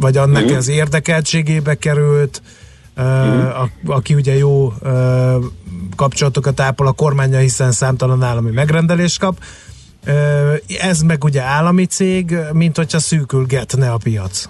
vagy 0.01 0.16
annak 0.16 0.51
mm. 0.51 0.55
az 0.55 0.68
érdekeltségébe 0.68 1.74
került, 1.74 2.43
mm. 3.01 3.05
a, 3.05 3.68
aki 3.87 4.14
ugye 4.14 4.37
jó 4.37 4.72
kapcsolatokat 5.97 6.61
ápol 6.61 6.87
a 6.87 6.93
kormánya, 6.93 7.39
hiszen 7.39 7.72
számtalan 7.72 8.22
állami 8.22 8.51
megrendelést 8.51 9.18
kap. 9.18 9.39
Ez 10.80 11.01
meg 11.01 11.24
ugye 11.24 11.43
állami 11.43 11.84
cég, 11.84 12.37
mint 12.53 12.76
hogyha 12.76 12.99
szűkülgetne 12.99 13.93
a 13.93 13.97
piac. 13.97 14.49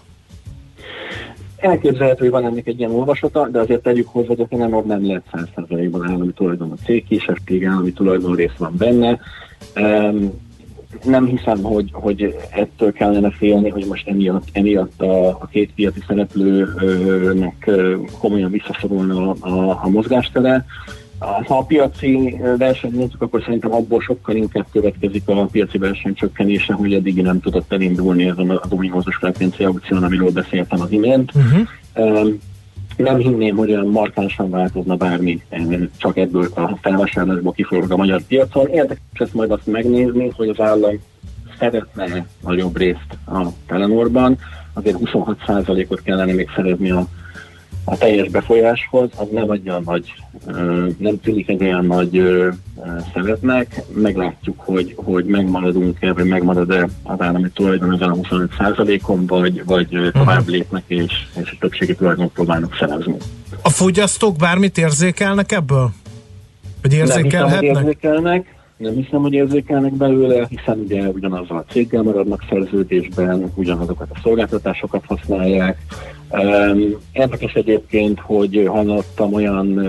Elképzelhető, 1.71 2.19
hogy 2.19 2.31
van 2.31 2.45
ennek 2.45 2.67
egy 2.67 2.79
ilyen 2.79 2.91
olvasata, 2.91 3.49
de 3.49 3.61
azért 3.61 3.83
tegyük 3.83 4.09
hozzá, 4.09 4.27
hogy 4.27 4.47
a 4.51 4.57
nem, 4.57 4.83
nem 4.87 5.07
lehet 5.07 5.23
100%-ban 5.33 6.09
állami 6.09 6.33
tulajdon 6.33 6.71
a 6.71 6.85
cég, 6.85 7.07
kisebbség 7.07 7.67
állami 7.67 7.93
tulajdon 7.93 8.35
rész 8.35 8.57
van 8.59 8.75
benne. 8.79 9.19
Um, 9.77 10.45
nem 11.05 11.27
hiszem, 11.27 11.63
hogy, 11.63 11.91
hogy 11.93 12.37
ettől 12.51 12.93
kellene 12.93 13.31
félni, 13.31 13.69
hogy 13.69 13.87
most 13.87 14.09
emiatt, 14.09 14.49
emiatt 14.53 15.01
a, 15.01 15.29
a 15.29 15.49
két 15.51 15.73
piaci 15.75 16.03
szereplőnek 16.07 17.71
komolyan 18.19 18.51
visszaszorulna 18.51 19.31
a, 19.31 19.49
a, 19.49 19.81
a 19.83 19.89
mozgástere. 19.89 20.67
Ha 21.19 21.59
a 21.59 21.63
piaci 21.63 22.41
versenyt 22.59 22.95
nézzük, 22.95 23.23
akkor 23.23 23.43
szerintem 23.45 23.73
abból 23.73 24.01
sokkal 24.01 24.37
inkább 24.37 24.67
következik 24.73 25.29
a 25.29 25.45
piaci 25.45 25.79
verseny 25.79 26.15
csökkenése, 26.15 26.73
hogy 26.73 26.95
eddig 26.95 27.23
nem 27.23 27.41
tudott 27.41 27.73
elindulni 27.73 28.25
ez 28.25 28.39
az 28.39 28.59
ominózus 28.69 29.17
frekvencia 29.17 29.67
aukción, 29.67 30.03
amiről 30.03 30.31
beszéltem 30.31 30.81
az 30.81 30.91
imént. 30.91 31.33
Uh-huh. 31.35 32.29
Nem 32.97 33.17
hinném, 33.17 33.57
hogy 33.57 33.71
olyan 33.71 33.87
markánsan 33.87 34.51
változna 34.51 34.97
bármi 34.97 35.43
csak 35.97 36.17
ebből 36.17 36.49
a 36.55 36.79
felvásárlásból 36.83 37.53
kiforog 37.53 37.91
a 37.91 37.97
magyar 37.97 38.23
piacon. 38.23 38.69
Érdekes 38.69 38.99
ezt 39.13 39.35
majd 39.35 39.51
azt 39.51 39.67
megnézni, 39.67 40.33
hogy 40.37 40.49
az 40.49 40.61
állam 40.61 40.99
szeretne 41.59 42.27
nagyobb 42.41 42.77
részt 42.77 43.19
a 43.27 43.47
Telenorban, 43.67 44.39
azért 44.73 44.97
26%-ot 45.05 46.03
kellene 46.03 46.33
még 46.33 46.49
szerezni 46.55 46.91
a, 46.91 47.07
a 47.89 47.97
teljes 47.97 48.29
befolyáshoz, 48.29 49.11
az 49.17 49.27
nem 49.31 49.51
egy 49.51 49.69
olyan 49.69 49.83
nagy, 49.85 50.15
nem 50.99 51.21
tűnik 51.21 51.49
egy 51.49 51.63
olyan 51.63 51.87
nagy 51.87 52.23
szeretnek. 53.15 53.83
Meglátjuk, 53.95 54.61
hogy, 54.61 54.95
hogy 54.97 55.25
megmaradunk-e, 55.25 56.13
vagy 56.13 56.25
megmarad-e 56.25 56.89
az 57.03 57.21
állami 57.21 57.49
tulajdon 57.55 57.95
ezen 57.95 58.11
a 58.11 58.15
25%-on, 58.15 59.27
vagy, 59.27 59.65
vagy 59.65 59.95
ö, 59.95 60.11
tovább 60.11 60.49
lépnek, 60.49 60.83
és, 60.87 61.13
és 61.43 61.51
a 61.51 61.57
többségi 61.61 61.95
tulajdon 61.95 62.33
próbálnak 62.33 62.77
szerezni. 62.79 63.17
A 63.63 63.69
fogyasztók 63.69 64.37
bármit 64.37 64.79
érzékelnek 64.79 65.53
ebből? 65.53 65.91
Vagy 66.83 66.91
Nem 66.91 67.01
hiszem, 67.01 67.23
hogy 67.23 67.25
érzékelhetnek? 67.25 67.77
érzékelnek, 67.77 68.56
nem 68.77 68.95
hiszem, 68.95 69.21
hogy 69.21 69.33
érzékelnek 69.33 69.93
belőle, 69.93 70.47
hiszen 70.49 70.79
ugye 70.79 71.09
ugyanazzal 71.09 71.57
a 71.57 71.73
céggel 71.73 72.03
maradnak 72.03 72.45
szerződésben, 72.49 73.53
ugyanazokat 73.55 74.11
a 74.11 74.19
szolgáltatásokat 74.23 75.05
használják. 75.07 75.79
Érdekes 77.13 77.53
egyébként, 77.53 78.21
hogy 78.21 78.65
hallottam 78.67 79.33
olyan 79.33 79.81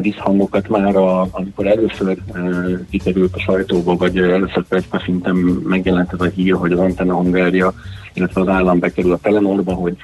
visszhangokat 0.00 0.68
már, 0.68 0.96
a, 0.96 1.28
amikor 1.30 1.66
először 1.66 2.16
uh, 2.34 2.78
kikerült 2.90 3.34
a 3.34 3.40
sajtóba, 3.40 3.96
vagy 3.96 4.18
először 4.18 4.64
persze 4.68 5.02
szinten 5.04 5.34
megjelent 5.64 6.12
ez 6.12 6.20
a 6.20 6.24
hír, 6.34 6.54
hogy 6.54 6.72
az 6.72 6.78
Antenna 6.78 7.14
Hungária, 7.14 7.74
illetve 8.14 8.40
az 8.40 8.48
állam 8.48 8.78
bekerül 8.78 9.12
a 9.12 9.18
Telenorba, 9.22 9.72
hogy 9.72 9.96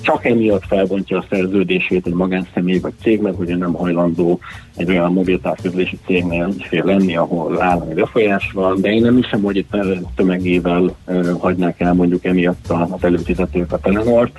csak 0.00 0.24
emiatt 0.24 0.64
felbontja 0.66 1.18
a 1.18 1.24
szerződését 1.30 2.06
egy 2.06 2.12
magánszemély 2.12 2.78
vagy 2.78 2.92
cég, 3.02 3.20
mert 3.20 3.38
ugye 3.38 3.56
nem 3.56 3.72
hajlandó 3.72 4.40
egy 4.76 4.88
olyan 4.88 5.12
mobiltávközlési 5.12 5.98
cégnél 6.06 6.48
ügyfél 6.54 6.84
lenni, 6.84 7.16
ahol 7.16 7.62
állami 7.62 7.94
befolyás 7.94 8.50
van, 8.52 8.80
de 8.80 8.92
én 8.92 9.02
nem 9.02 9.16
hiszem, 9.16 9.42
hogy 9.42 9.56
itt 9.56 9.76
tömegével 10.16 10.96
uh, 11.06 11.38
hagynák 11.38 11.80
el 11.80 11.94
mondjuk 11.94 12.24
emiatt 12.24 12.70
a- 12.70 12.88
az 12.90 13.04
előfizetők 13.04 13.72
a 13.72 13.78
Telenort. 13.78 14.38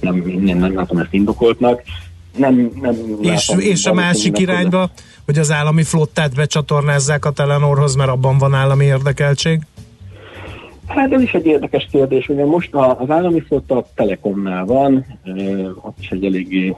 Nem, 0.00 0.22
nem, 0.40 0.58
nem 0.58 0.74
látom 0.74 0.98
ezt 0.98 1.12
indokoltnak. 1.12 1.82
Nem, 2.36 2.70
nem 2.80 2.94
És, 3.20 3.48
látom 3.48 3.64
és 3.64 3.86
a 3.86 3.94
másik 3.94 4.38
irányba, 4.38 4.90
hogy 5.24 5.38
az 5.38 5.52
állami 5.52 5.82
flottát 5.82 6.34
becsatornázzák 6.34 7.24
a 7.24 7.30
Telenorhoz, 7.30 7.94
mert 7.94 8.10
abban 8.10 8.38
van 8.38 8.54
állami 8.54 8.84
érdekeltség? 8.84 9.60
Hát 10.86 11.12
ez 11.12 11.22
is 11.22 11.34
egy 11.34 11.46
érdekes 11.46 11.88
kérdés, 11.90 12.28
ugye 12.28 12.44
most 12.44 12.74
az 12.74 13.10
állami 13.10 13.40
flotta 13.40 13.76
a 13.76 13.86
Telekomnál 13.94 14.64
van, 14.64 15.06
ott 15.80 15.96
is 16.00 16.10
egy 16.10 16.24
eléggé 16.24 16.74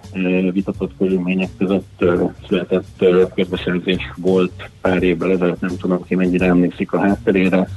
vitatott 0.52 0.90
körülmények 0.98 1.48
között 1.58 2.04
született 2.46 3.04
közbeszerzés 3.34 4.12
volt 4.16 4.70
pár 4.80 5.02
évvel 5.02 5.30
ezelőtt, 5.30 5.60
nem 5.60 5.76
tudom 5.76 6.04
ki 6.04 6.14
mennyire 6.14 6.46
emlékszik 6.46 6.92
a 6.92 7.00
hátterére. 7.00 7.68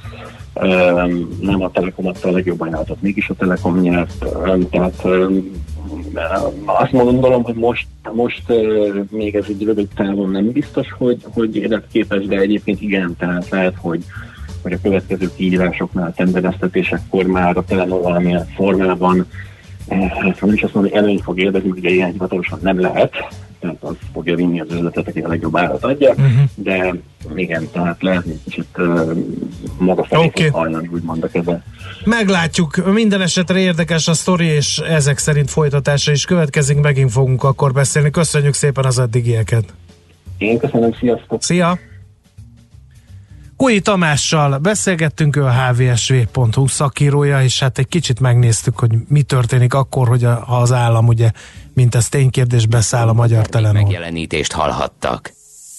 Nem 1.41 1.61
a 1.61 1.71
Telekom 1.71 2.07
adta 2.07 2.27
a 2.27 2.31
legjobb 2.31 2.61
ajánlatot, 2.61 3.01
mégis 3.01 3.29
a 3.29 3.33
Telekom 3.33 3.79
nyert, 3.79 4.23
eh, 4.23 4.57
tehát 4.71 5.05
eh, 5.05 5.27
azt 6.65 6.91
gondolom, 6.91 7.43
hogy 7.43 7.55
most, 7.55 7.87
most 8.13 8.43
még 9.09 9.35
ez 9.35 9.45
egy 9.47 9.63
rövid 9.63 9.87
távon 9.95 10.29
nem 10.29 10.51
biztos, 10.51 10.87
hogy, 10.97 11.23
hogy 11.33 11.55
életképes, 11.55 12.25
de 12.25 12.37
egyébként 12.37 12.81
igen, 12.81 13.15
tehát 13.17 13.49
lehet, 13.49 13.75
hogy 13.77 14.03
hogy 14.61 14.73
a 14.73 14.81
következő 14.81 15.31
kiírásoknál, 15.35 16.13
tendereztetésekkor 16.13 17.25
már 17.25 17.57
a 17.57 17.63
Telenor 17.63 18.01
valamilyen 18.01 18.47
formában, 18.55 19.25
eh, 19.87 20.09
hát 20.09 20.41
nem 20.41 20.53
is 20.53 20.63
azt 20.63 20.73
mondom, 20.73 20.91
hogy 20.91 21.01
előny 21.01 21.19
fog 21.19 21.39
élvezni, 21.39 21.69
ugye 21.69 21.89
ilyen 21.89 22.11
hivatalosan 22.11 22.59
nem 22.61 22.79
lehet, 22.79 23.13
tehát 23.61 23.77
az 23.79 23.95
fogja 24.13 24.35
vinni 24.35 24.59
az 24.59 24.67
üzletet, 24.71 25.07
aki 25.07 25.19
a 25.19 25.27
legjobb 25.27 25.57
árat 25.57 25.83
adja, 25.83 26.09
uh-huh. 26.09 26.43
de 26.55 26.93
igen, 27.35 27.67
tehát 27.71 28.01
lehet 28.01 28.25
egy 28.25 28.39
kicsit 28.43 28.67
uh, 28.77 29.11
maga 29.77 30.03
felé 30.03 30.25
okay. 30.25 30.49
hajlani, 30.49 30.87
úgymond 30.87 31.23
a 31.23 31.27
keze. 31.27 31.63
Meglátjuk, 32.03 32.93
minden 32.93 33.21
esetre 33.21 33.59
érdekes 33.59 34.07
a 34.07 34.13
sztori, 34.13 34.45
és 34.45 34.77
ezek 34.77 35.17
szerint 35.17 35.49
folytatása 35.49 36.11
is 36.11 36.25
következik, 36.25 36.77
megint 36.77 37.11
fogunk 37.11 37.43
akkor 37.43 37.71
beszélni. 37.73 38.09
Köszönjük 38.09 38.53
szépen 38.53 38.85
az 38.85 38.99
eddigieket. 38.99 39.73
Én 40.37 40.57
köszönöm, 40.57 40.93
sziasztok! 40.93 41.43
Szia! 41.43 41.79
Kói 43.61 43.79
Tamással 43.79 44.57
beszélgettünk, 44.57 45.35
ő 45.35 45.43
a 45.43 45.51
hvsv.hu 45.51 46.67
szakírója, 46.67 47.43
és 47.43 47.59
hát 47.59 47.77
egy 47.77 47.87
kicsit 47.87 48.19
megnéztük, 48.19 48.79
hogy 48.79 48.91
mi 49.07 49.21
történik 49.21 49.73
akkor, 49.73 50.07
hogy 50.07 50.23
a, 50.23 50.33
ha 50.33 50.57
az 50.57 50.71
állam 50.71 51.07
ugye, 51.07 51.31
mint 51.73 51.95
ez 51.95 52.09
ténykérdés, 52.09 52.65
beszáll 52.65 53.07
a 53.07 53.13
magyar 53.13 53.47
telenor. 53.47 53.81
Megjelenítést 53.81 54.51
hallhattak. 54.51 55.33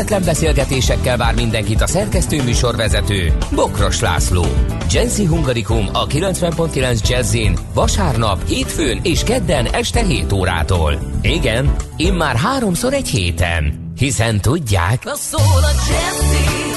kötetlen 0.00 0.24
beszélgetésekkel 0.24 1.16
vár 1.16 1.34
mindenkit 1.34 1.80
a 1.80 1.86
szerkesztő 1.86 2.42
műsorvezető 2.42 3.36
Bokros 3.54 4.00
László. 4.00 4.44
Jazzy 4.90 5.24
Hungarikum 5.24 5.88
a 5.92 6.06
90.9 6.06 7.08
Jazzin 7.08 7.58
vasárnap, 7.74 8.46
hétfőn 8.46 9.00
és 9.02 9.22
kedden 9.22 9.66
este 9.66 10.04
7 10.04 10.32
órától. 10.32 10.98
Igen, 11.22 11.74
immár 11.96 12.36
háromszor 12.36 12.92
egy 12.92 13.08
héten. 13.08 13.92
Hiszen 13.96 14.40
tudják... 14.40 15.04
Na 15.04 15.14
szól 15.14 15.62
a 15.62 15.72
Jazzy, 15.88 16.74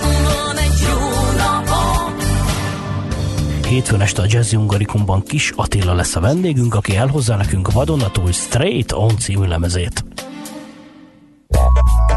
van 0.00 0.56
egy 0.56 0.86
jó 0.88 0.98
napom. 1.36 2.16
Hétfőn 3.68 4.00
este 4.00 4.22
a 4.22 4.26
Jazzy 4.28 4.56
Hungarikumban 4.56 5.22
Kis 5.22 5.52
Attila 5.56 5.94
lesz 5.94 6.16
a 6.16 6.20
vendégünk, 6.20 6.74
aki 6.74 6.96
elhozza 6.96 7.36
nekünk 7.36 7.72
vadonatúj 7.72 8.32
Straight 8.32 8.92
On 8.92 9.18
című 9.18 9.46
lemezét. 9.46 10.04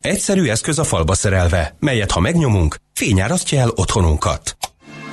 Egyszerű 0.00 0.48
eszköz 0.48 0.78
a 0.78 0.84
falba 0.84 1.14
szerelve, 1.14 1.76
melyet 1.78 2.10
ha 2.10 2.20
megnyomunk, 2.20 2.76
fényárasztja 2.92 3.60
el 3.60 3.72
otthonunkat. 3.74 4.56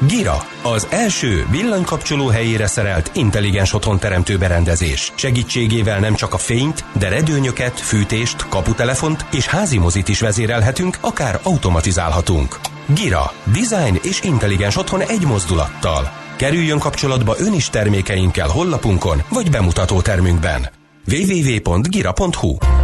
Gira, 0.08 0.48
az 0.64 0.88
első 0.90 1.48
villanykapcsoló 1.52 2.28
helyére 2.28 2.68
szerelt 2.68 3.12
intelligens 3.14 3.74
otthon 3.74 4.00
teremtő 4.00 4.38
berendezés. 4.38 5.14
Segítségével 5.16 6.00
nem 6.00 6.16
csak 6.16 6.34
a 6.34 6.38
fényt, 6.38 6.84
de 7.00 7.10
redőnyöket, 7.10 7.80
fűtést, 7.80 8.48
kaputelefont 8.50 9.26
és 9.32 9.48
házi 9.48 9.78
mozit 9.78 10.08
is 10.08 10.20
vezérelhetünk, 10.20 10.98
akár 11.02 11.40
automatizálhatunk. 11.44 12.60
Gira, 12.86 13.32
design 13.44 14.00
és 14.04 14.22
intelligens 14.22 14.78
otthon 14.78 15.02
egy 15.02 15.26
mozdulattal. 15.26 16.12
Kerüljön 16.36 16.80
kapcsolatba 16.80 17.36
ön 17.38 17.54
is 17.54 17.70
termékeinkkel 17.70 18.48
hollapunkon 18.48 19.22
vagy 19.30 19.50
bemutató 19.50 20.02
termünkben. 20.02 20.70
www.gira.hu 21.08 22.77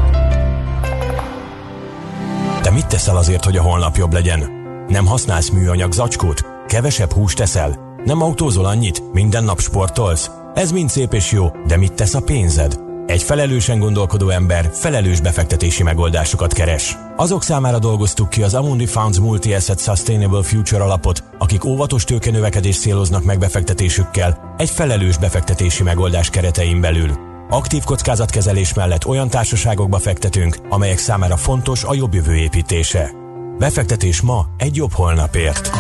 mit 2.74 2.88
teszel 2.88 3.18
azért, 3.18 3.44
hogy 3.44 3.58
a 3.58 3.62
holnap 3.62 3.95
jobb 3.95 4.14
legyen? 4.14 4.50
Nem 4.88 5.06
használsz 5.06 5.50
műanyag 5.50 5.91
zacskót? 5.91 6.45
Kevesebb 6.68 7.12
húst 7.12 7.38
teszel? 7.38 7.80
Nem 8.06 8.22
autózol 8.22 8.66
annyit? 8.66 9.14
Minden 9.14 9.44
nap 9.44 9.60
sportolsz? 9.60 10.32
Ez 10.54 10.72
mind 10.72 10.90
szép 10.90 11.14
és 11.14 11.32
jó, 11.32 11.48
de 11.68 11.78
mit 11.78 11.94
tesz 11.94 12.14
a 12.14 12.22
pénzed? 12.22 12.80
Egy 13.06 13.24
felelősen 13.24 13.80
gondolkodó 13.80 14.30
ember 14.30 14.70
felelős 14.74 15.22
befektetési 15.22 15.84
megoldásokat 15.84 16.54
keres. 16.54 16.98
Azok 17.16 17.44
számára 17.44 17.80
dolgoztuk 17.80 18.30
ki 18.30 18.44
az 18.44 18.54
Amundi 18.54 18.86
Funds 18.86 19.20
Multi-Asset 19.20 19.80
Sustainable 19.80 20.44
Future 20.44 20.84
alapot, 20.84 21.24
akik 21.38 21.66
óvatos 21.66 22.04
tőkenövekedést 22.04 22.80
céloznak 22.80 23.24
meg 23.24 23.40
befektetésükkel 23.40 24.56
egy 24.58 24.70
felelős 24.70 25.18
befektetési 25.18 25.84
megoldás 25.84 26.30
keretein 26.30 26.82
belül. 26.82 27.32
Aktív 27.54 27.84
kockázatkezelés 27.84 28.74
mellett 28.74 29.06
olyan 29.06 29.30
társaságokba 29.30 30.00
fektetünk, 30.00 30.58
amelyek 30.70 30.98
számára 30.98 31.38
fontos 31.38 31.84
a 31.84 31.94
jobb 31.94 32.14
jövő 32.14 32.36
építése. 32.36 33.12
Befektetés 33.58 34.22
ma 34.22 34.46
egy 34.58 34.76
jobb 34.76 34.92
holnapért. 34.92 35.72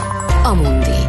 Amundi. 0.43 1.07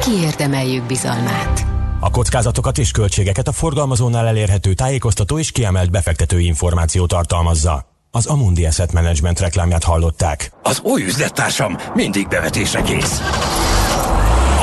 Kiérdemeljük 0.00 0.84
bizalmát. 0.84 1.66
A 2.00 2.10
kockázatokat 2.10 2.78
és 2.78 2.90
költségeket 2.90 3.48
a 3.48 3.52
forgalmazónál 3.52 4.26
elérhető 4.26 4.74
tájékoztató 4.74 5.38
és 5.38 5.50
kiemelt 5.50 5.90
befektetői 5.90 6.46
információ 6.46 7.06
tartalmazza. 7.06 7.86
Az 8.10 8.26
Amundi 8.26 8.66
Asset 8.66 8.92
Management 8.92 9.40
reklámját 9.40 9.84
hallották. 9.84 10.52
Az 10.62 10.80
új 10.82 11.02
üzlettársam 11.02 11.76
mindig 11.94 12.28
bevetésre 12.28 12.82
kész. 12.82 13.20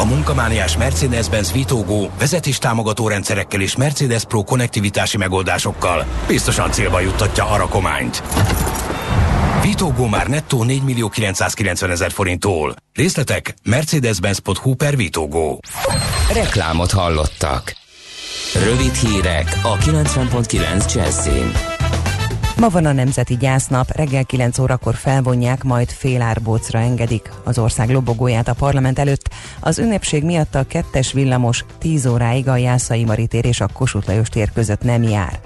A 0.03 0.05
munkamániás 0.05 0.77
Mercedes-Benz 0.77 1.51
Vitogó 1.51 2.09
vezetés 2.19 2.57
támogató 2.57 3.07
rendszerekkel 3.07 3.61
és 3.61 3.75
Mercedes 3.75 4.23
Pro 4.23 4.43
konnektivitási 4.43 5.17
megoldásokkal 5.17 6.05
biztosan 6.27 6.71
célba 6.71 6.99
juttatja 6.99 7.45
a 7.45 7.57
rakományt. 7.57 8.23
Vitogó 9.61 10.07
már 10.07 10.27
nettó 10.27 10.63
4 10.63 10.83
millió 10.83 11.09
990 11.09 11.91
ezer 11.91 12.11
forinttól. 12.11 12.75
Részletek 12.93 13.53
mercedes-benz.hu 13.63 14.75
per 14.75 14.95
Vitogó. 14.95 15.59
Reklámot 16.33 16.91
hallottak. 16.91 17.75
Rövid 18.63 18.93
hírek 18.93 19.59
a 19.61 19.77
90.9 19.77 20.93
Jazzin. 20.93 21.72
Ma 22.57 22.69
van 22.69 22.85
a 22.85 22.91
Nemzeti 22.91 23.37
Gyásznap, 23.37 23.91
reggel 23.95 24.23
9 24.23 24.59
órakor 24.59 24.95
felvonják, 24.95 25.63
majd 25.63 25.89
félárbócra 25.89 26.79
engedik 26.79 27.31
az 27.43 27.57
ország 27.57 27.89
lobogóját 27.89 28.47
a 28.47 28.53
parlament 28.53 28.99
előtt. 28.99 29.29
Az 29.59 29.79
ünnepség 29.79 30.23
miatt 30.23 30.55
a 30.55 30.63
kettes 30.63 31.11
villamos 31.11 31.65
10 31.77 32.05
óráig 32.05 32.47
a 32.47 32.57
Jászai 32.57 33.03
Mari 33.03 33.27
és 33.41 33.61
a 33.61 33.67
Kossuth 33.73 34.07
Lajos 34.07 34.29
tér 34.29 34.51
között 34.51 34.81
nem 34.81 35.03
jár. 35.03 35.39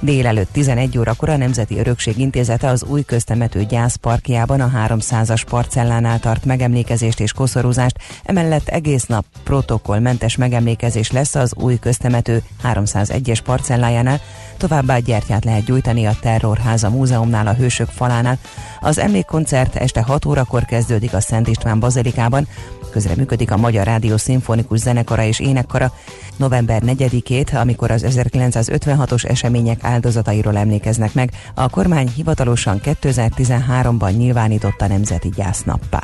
Délelőtt 0.00 0.52
11 0.52 0.98
órakor 0.98 1.28
a 1.28 1.36
Nemzeti 1.36 1.78
Örökség 1.78 2.18
Intézete 2.18 2.68
az 2.68 2.84
új 2.84 3.02
köztemető 3.02 3.64
gyászparkjában 3.64 4.60
a 4.60 4.70
300-as 4.86 5.42
parcellánál 5.48 6.18
tart 6.18 6.44
megemlékezést 6.44 7.20
és 7.20 7.32
koszorúzást, 7.32 7.98
emellett 8.24 8.68
egész 8.68 9.04
nap 9.06 9.24
protokollmentes 9.44 10.36
megemlékezés 10.36 11.10
lesz 11.10 11.34
az 11.34 11.54
új 11.54 11.78
köztemető 11.78 12.42
301-es 12.64 13.38
parcellájánál, 13.44 14.20
továbbá 14.56 14.98
gyertyát 14.98 15.44
lehet 15.44 15.64
gyújtani 15.64 16.06
a 16.06 16.16
Terrorháza 16.20 16.90
Múzeumnál 16.90 17.46
a 17.46 17.54
Hősök 17.54 17.88
falánál. 17.88 18.38
Az 18.80 18.98
emlékkoncert 18.98 19.76
este 19.76 20.02
6 20.02 20.24
órakor 20.24 20.64
kezdődik 20.64 21.14
a 21.14 21.20
Szent 21.20 21.48
István 21.48 21.80
Bazilikában, 21.80 22.48
közreműködik 22.96 23.50
a 23.50 23.56
Magyar 23.56 23.84
Rádió 23.84 24.16
Szimfonikus 24.16 24.78
Zenekara 24.78 25.22
és 25.22 25.40
Énekkara. 25.40 25.92
November 26.36 26.82
4-ét, 26.86 27.60
amikor 27.60 27.90
az 27.90 28.04
1956-os 28.08 29.28
események 29.28 29.84
áldozatairól 29.84 30.56
emlékeznek 30.56 31.14
meg, 31.14 31.30
a 31.54 31.68
kormány 31.68 32.08
hivatalosan 32.14 32.80
2013-ban 32.84 34.16
nyilvánította 34.16 34.86
nemzeti 34.86 35.28
gyásznappá. 35.28 36.02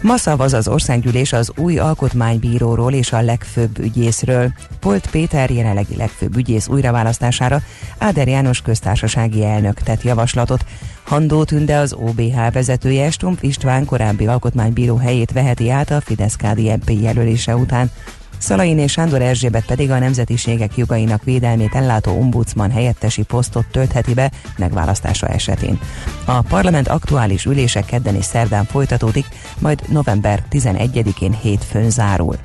Ma 0.00 0.16
szavaz 0.16 0.52
az 0.52 0.68
országgyűlés 0.68 1.32
az 1.32 1.52
új 1.56 1.78
alkotmánybíróról 1.78 2.92
és 2.92 3.12
a 3.12 3.20
legfőbb 3.20 3.78
ügyészről. 3.78 4.52
Polt 4.80 5.10
Péter 5.10 5.50
jelenlegi 5.50 5.96
legfőbb 5.96 6.36
ügyész 6.36 6.68
újraválasztására 6.68 7.60
Áder 7.98 8.28
János 8.28 8.60
köztársasági 8.62 9.44
elnök 9.44 9.80
tett 9.80 10.02
javaslatot. 10.02 10.64
Handó 11.06 11.44
Tünde 11.44 11.76
az 11.76 11.92
OBH 11.92 12.52
vezetője, 12.52 13.10
Stumpf 13.10 13.42
István 13.42 13.84
korábbi 13.84 14.26
alkotmánybíró 14.26 14.96
helyét 14.96 15.32
veheti 15.32 15.70
át 15.70 15.90
a 15.90 16.00
Fidesz-KD 16.00 16.58
MP 16.58 16.90
jelölése 17.00 17.56
után. 17.56 17.90
Szalain 18.38 18.78
és 18.78 18.92
Sándor 18.92 19.22
Erzsébet 19.22 19.66
pedig 19.66 19.90
a 19.90 19.98
nemzetiségek 19.98 20.76
jogainak 20.76 21.24
védelmét 21.24 21.74
ellátó 21.74 22.18
ombudsman 22.18 22.70
helyettesi 22.70 23.22
posztot 23.22 23.66
töltheti 23.66 24.14
be 24.14 24.30
megválasztása 24.58 25.28
esetén. 25.28 25.78
A 26.24 26.40
parlament 26.40 26.88
aktuális 26.88 27.44
ülése 27.44 27.80
kedden 27.80 28.14
és 28.14 28.24
szerdán 28.24 28.64
folytatódik, 28.64 29.26
majd 29.58 29.82
november 29.88 30.42
11-én 30.50 31.32
hétfőn 31.32 31.90
zárul. 31.90 32.36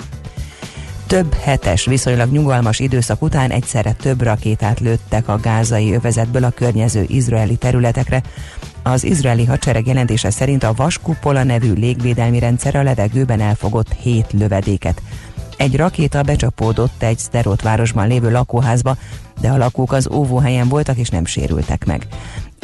Több 1.12 1.34
hetes, 1.34 1.86
viszonylag 1.86 2.32
nyugalmas 2.32 2.80
időszak 2.80 3.22
után 3.22 3.52
egyszerre 3.52 3.92
több 3.92 4.22
rakétát 4.22 4.80
lőttek 4.80 5.28
a 5.28 5.40
gázai 5.42 5.94
övezetből 5.94 6.44
a 6.44 6.50
környező 6.50 7.06
izraeli 7.08 7.56
területekre. 7.56 8.22
Az 8.84 9.04
izraeli 9.04 9.46
hadsereg 9.46 9.88
jelentése 9.88 10.30
szerint 10.30 10.64
a 10.64 10.74
Vaskupola 10.74 11.44
nevű 11.44 11.74
légvédelmi 11.74 12.40
rendszer 12.40 12.76
a 12.76 12.84
levegőben 12.84 13.42
elfogott 13.42 13.94
hét 13.94 14.26
lövedéket. 14.32 15.02
Egy 15.58 15.76
rakéta 15.76 16.22
becsapódott 16.22 17.04
egy 17.04 17.18
Szterot 17.18 17.62
városban 17.62 18.08
lévő 18.08 18.32
lakóházba, 18.32 18.96
de 19.42 19.50
a 19.50 19.58
lakók 19.58 19.92
az 19.92 20.10
óvóhelyen 20.12 20.68
voltak 20.68 20.98
és 20.98 21.10
nem 21.10 21.26
sérültek 21.26 21.86
meg. 21.86 22.08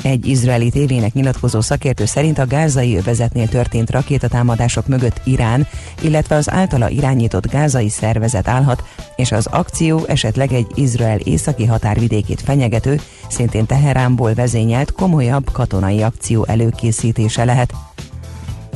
Egy 0.03 0.26
izraeli 0.26 0.69
tévének 0.69 1.14
nyilatkozó 1.14 1.61
szakértő 1.61 2.06
szerint 2.06 2.38
a 2.38 2.48
gázai 2.48 2.98
övezetnél 2.98 3.48
történt 3.48 3.90
rakétatámadások 3.90 4.88
mögött 4.88 5.22
Irán, 5.24 5.68
illetve 6.02 6.36
az 6.36 6.52
általa 6.52 6.90
irányított 6.90 7.52
gázai 7.52 7.90
szervezet 7.90 8.48
állhat, 8.48 8.84
és 9.15 9.32
az 9.32 9.45
akció 9.45 10.06
esetleg 10.07 10.53
egy 10.53 10.68
Izrael 10.76 11.19
északi 11.19 11.65
határvidékét 11.65 12.41
fenyegető, 12.41 12.99
szintén 13.30 13.65
Teheránból 13.65 14.34
vezényelt 14.34 14.91
komolyabb 14.91 15.52
katonai 15.52 16.02
akció 16.02 16.45
előkészítése 16.48 17.44
lehet. 17.45 17.74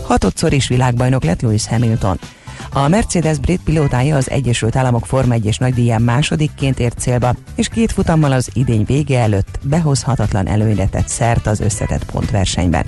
Hatodszor 0.03 0.53
is 0.53 0.67
világbajnok 0.67 1.23
lett 1.23 1.41
Lewis 1.41 1.67
Hamilton. 1.67 2.19
A 2.73 2.87
Mercedes 2.87 3.37
brit 3.37 3.61
pilótája 3.63 4.15
az 4.15 4.29
Egyesült 4.29 4.75
Államok 4.75 5.05
Forma 5.05 5.35
1-es 5.37 5.59
nagydíján 5.59 6.01
másodikként 6.01 6.79
ért 6.79 6.99
célba, 6.99 7.35
és 7.55 7.67
két 7.67 7.91
futammal 7.91 8.31
az 8.31 8.49
idény 8.53 8.83
vége 8.85 9.19
előtt 9.19 9.59
behozhatatlan 9.63 10.47
előnyre 10.47 10.87
tett 10.87 11.07
szert 11.07 11.47
az 11.47 11.59
összetett 11.59 12.05
pontversenyben. 12.05 12.85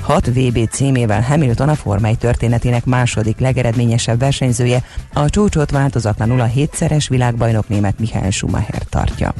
6 0.00 0.26
VB 0.26 0.68
címével 0.70 1.22
Hamilton 1.22 1.68
a 1.68 1.74
Forma 1.74 2.06
1 2.06 2.18
történetének 2.18 2.84
második 2.84 3.38
legeredményesebb 3.38 4.18
versenyzője, 4.18 4.84
a 5.12 5.30
csúcsot 5.30 5.70
változatlanul 5.70 6.40
a 6.40 6.44
hétszeres 6.44 7.08
világbajnok 7.08 7.68
német 7.68 7.98
Michael 7.98 8.30
Schumacher 8.30 8.82
tartja. 8.82 9.34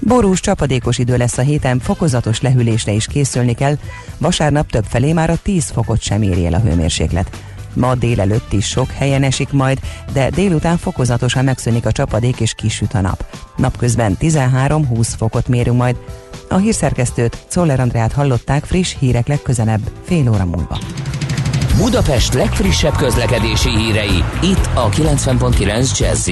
Borús 0.00 0.40
csapadékos 0.40 0.98
idő 0.98 1.16
lesz 1.16 1.38
a 1.38 1.42
héten, 1.42 1.78
fokozatos 1.78 2.40
lehűlésre 2.40 2.92
is 2.92 3.06
készülni 3.06 3.54
kell, 3.54 3.76
vasárnap 4.18 4.70
több 4.70 4.84
felé 4.84 5.12
már 5.12 5.30
a 5.30 5.38
10 5.42 5.70
fokot 5.70 6.00
sem 6.00 6.22
éri 6.22 6.46
el 6.46 6.54
a 6.54 6.60
hőmérséklet. 6.60 7.51
Ma 7.72 7.94
délelőtt 7.94 8.52
is 8.52 8.66
sok 8.66 8.90
helyen 8.90 9.22
esik 9.22 9.52
majd, 9.52 9.80
de 10.12 10.30
délután 10.30 10.76
fokozatosan 10.76 11.44
megszűnik 11.44 11.86
a 11.86 11.92
csapadék 11.92 12.40
és 12.40 12.54
kisüt 12.54 12.94
a 12.94 13.00
nap. 13.00 13.24
Napközben 13.56 14.16
13-20 14.20 15.08
fokot 15.16 15.48
mérünk 15.48 15.76
majd. 15.76 15.96
A 16.48 16.56
hírszerkesztőt, 16.56 17.44
Czoller 17.48 17.80
Andrát 17.80 18.12
hallották 18.12 18.64
friss 18.64 18.94
hírek 18.98 19.26
legközelebb, 19.26 19.90
fél 20.04 20.30
óra 20.30 20.44
múlva. 20.44 20.78
Budapest 21.76 22.34
legfrissebb 22.34 22.96
közlekedési 22.96 23.76
hírei, 23.76 24.24
itt 24.42 24.68
a 24.74 24.88
90.9 24.88 25.98
jazz 25.98 26.28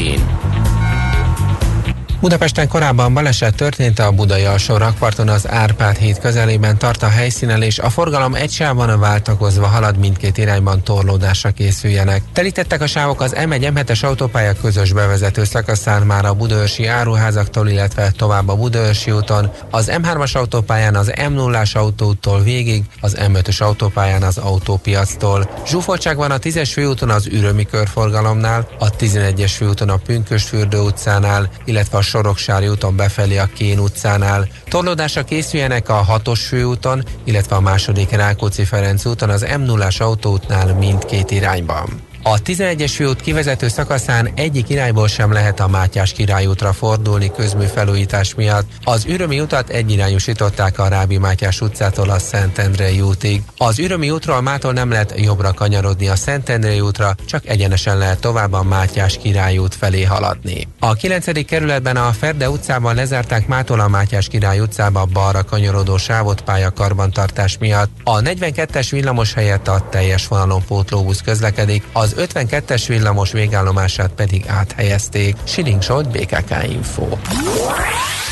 Budapesten 2.21 2.69
korábban 2.69 3.15
baleset 3.15 3.55
történt 3.55 3.99
a 3.99 4.11
Budai 4.11 4.45
alsó 4.45 4.77
rakparton 4.77 5.29
az 5.29 5.49
Árpád 5.49 5.97
híd 5.97 6.19
közelében 6.19 6.79
tart 6.79 7.03
a 7.03 7.09
helyszínen, 7.09 7.63
és 7.63 7.79
a 7.79 7.91
forgalom 7.91 8.35
egy 8.35 8.51
sávban 8.51 9.01
váltakozva 9.01 9.67
halad 9.67 9.97
mindkét 9.97 10.39
irányban 10.39 10.83
torlódásra 10.83 11.51
készüljenek. 11.51 12.23
Telítettek 12.33 12.81
a 12.81 12.87
sávok 12.87 13.21
az 13.21 13.35
M1 13.37 13.73
M7-es 13.75 14.05
autópálya 14.05 14.53
közös 14.61 14.93
bevezető 14.93 15.45
szakaszán 15.45 16.03
már 16.03 16.25
a 16.25 16.35
Budaörsi 16.35 16.87
áruházaktól, 16.87 17.69
illetve 17.69 18.11
tovább 18.11 18.49
a 18.49 18.57
Budaörsi 18.57 19.11
úton, 19.11 19.51
az 19.71 19.91
M3-as 19.93 20.37
autópályán 20.37 20.95
az 20.95 21.13
M0-as 21.17 21.77
autótól 21.77 22.43
végig, 22.43 22.85
az 23.01 23.17
M5-ös 23.21 23.63
autópályán 23.63 24.23
az 24.23 24.39
autópiactól. 24.39 25.51
Zsúfoltság 25.67 26.17
van 26.17 26.31
a 26.31 26.39
10-es 26.39 26.71
főúton 26.73 27.11
az 27.11 27.27
Ürömi 27.27 27.67
körforgalomnál, 27.67 28.69
a 28.79 28.91
11-es 28.91 29.53
főúton 29.57 29.89
a 29.89 29.97
Pünkösfürdő 29.97 30.79
utcánál, 30.79 31.51
illetve 31.65 31.99
a 31.99 32.09
Soroksári 32.11 32.69
úton 32.69 32.97
befelé 32.97 33.37
a 33.37 33.49
Kén 33.55 33.79
utcánál. 33.79 34.49
Torlódásra 34.69 35.25
készüljenek 35.25 35.89
a 35.89 36.05
6-os 36.09 36.41
főúton, 36.49 37.05
illetve 37.25 37.57
a 37.57 37.61
második 37.61 38.11
Rákóczi-Ferenc 38.11 39.05
úton 39.05 39.31
az 39.31 39.47
M0-as 39.49 40.01
autóútnál 40.01 40.75
mindkét 40.75 41.31
irányban. 41.31 42.10
A 42.23 42.43
11-es 42.43 42.93
főút 42.95 43.21
kivezető 43.21 43.69
szakaszán 43.69 44.29
egyik 44.35 44.69
irányból 44.69 45.09
sem 45.09 45.33
lehet 45.33 45.61
a 45.61 45.69
Mátyás 45.69 46.13
királyútra 46.13 46.73
fordulni 46.73 47.31
közműfelújítás 47.37 48.35
miatt. 48.35 48.67
Az 48.85 49.05
Ürömi 49.07 49.41
utat 49.41 49.69
egyirányosították 49.69 50.79
a 50.79 50.89
Rábi 50.89 51.19
Mátyás 51.19 51.61
utcától 51.61 52.11
a 52.11 52.19
Szentendrei 52.19 53.01
útig. 53.01 53.43
Az 53.57 53.79
Ürömi 53.79 54.11
útról 54.11 54.41
mától 54.41 54.73
nem 54.73 54.91
lehet 54.91 55.15
jobbra 55.17 55.53
kanyarodni 55.53 56.09
a 56.09 56.17
Szentendrei 56.17 56.81
útra, 56.81 57.15
csak 57.27 57.49
egyenesen 57.49 57.99
lehet 57.99 58.21
tovább 58.21 58.53
a 58.53 58.63
Mátyás 58.63 59.19
királyút 59.23 59.75
felé 59.75 60.03
haladni. 60.03 60.69
A 60.79 60.95
9. 60.95 61.45
kerületben 61.47 61.97
a 61.97 62.13
Ferde 62.13 62.51
utcában 62.51 62.95
lezárták 62.95 63.47
mától 63.47 63.81
a 63.81 63.89
Mátyás 63.89 64.29
király 64.29 64.61
utcába 64.61 65.05
balra 65.05 65.45
kanyarodó 65.45 65.97
sávot 65.97 66.41
pályakarbantartás 66.41 67.59
miatt. 67.59 67.91
A 68.05 68.21
42-es 68.21 68.89
villamos 68.91 69.35
helyett 69.35 69.69
a 69.69 69.89
teljes 69.91 70.27
vonalon 70.27 70.65
pótlóbusz 70.67 71.21
közlekedik, 71.21 71.85
az 71.93 72.10
az 72.17 72.29
52-es 72.35 72.85
villamos 72.89 73.33
végállomását 73.33 74.11
pedig 74.11 74.45
áthelyezték. 74.47 75.37
Siling 75.45 75.83
BKK 76.13 76.51
Info. 76.71 77.07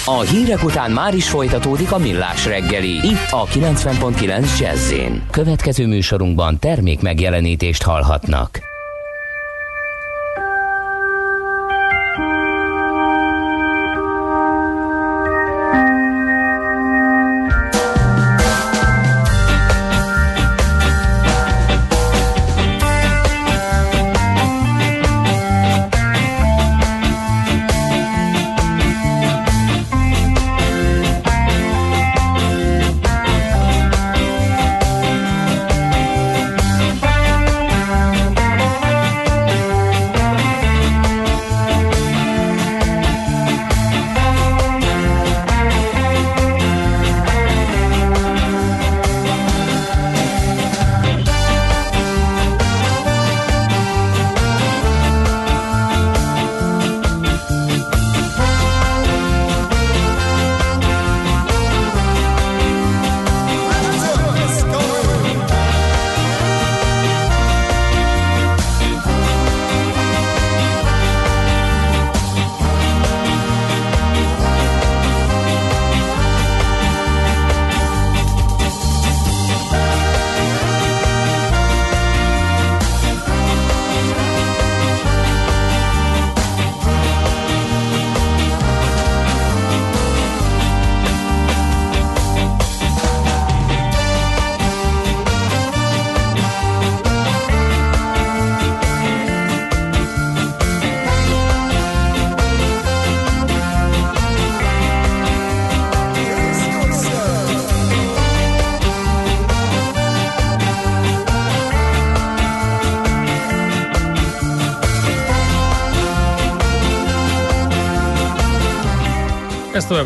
A 0.04 0.20
hírek 0.20 0.64
után 0.64 0.90
már 0.90 1.14
is 1.14 1.28
folytatódik 1.28 1.92
a 1.92 1.98
millás 1.98 2.46
reggeli. 2.46 3.06
Itt 3.06 3.30
a 3.30 3.44
90.9 3.44 4.58
jazz 4.58 4.92
Következő 5.30 5.86
műsorunkban 5.86 6.58
termék 6.58 7.00
megjelenítést 7.00 7.82
hallhatnak. 7.82 8.60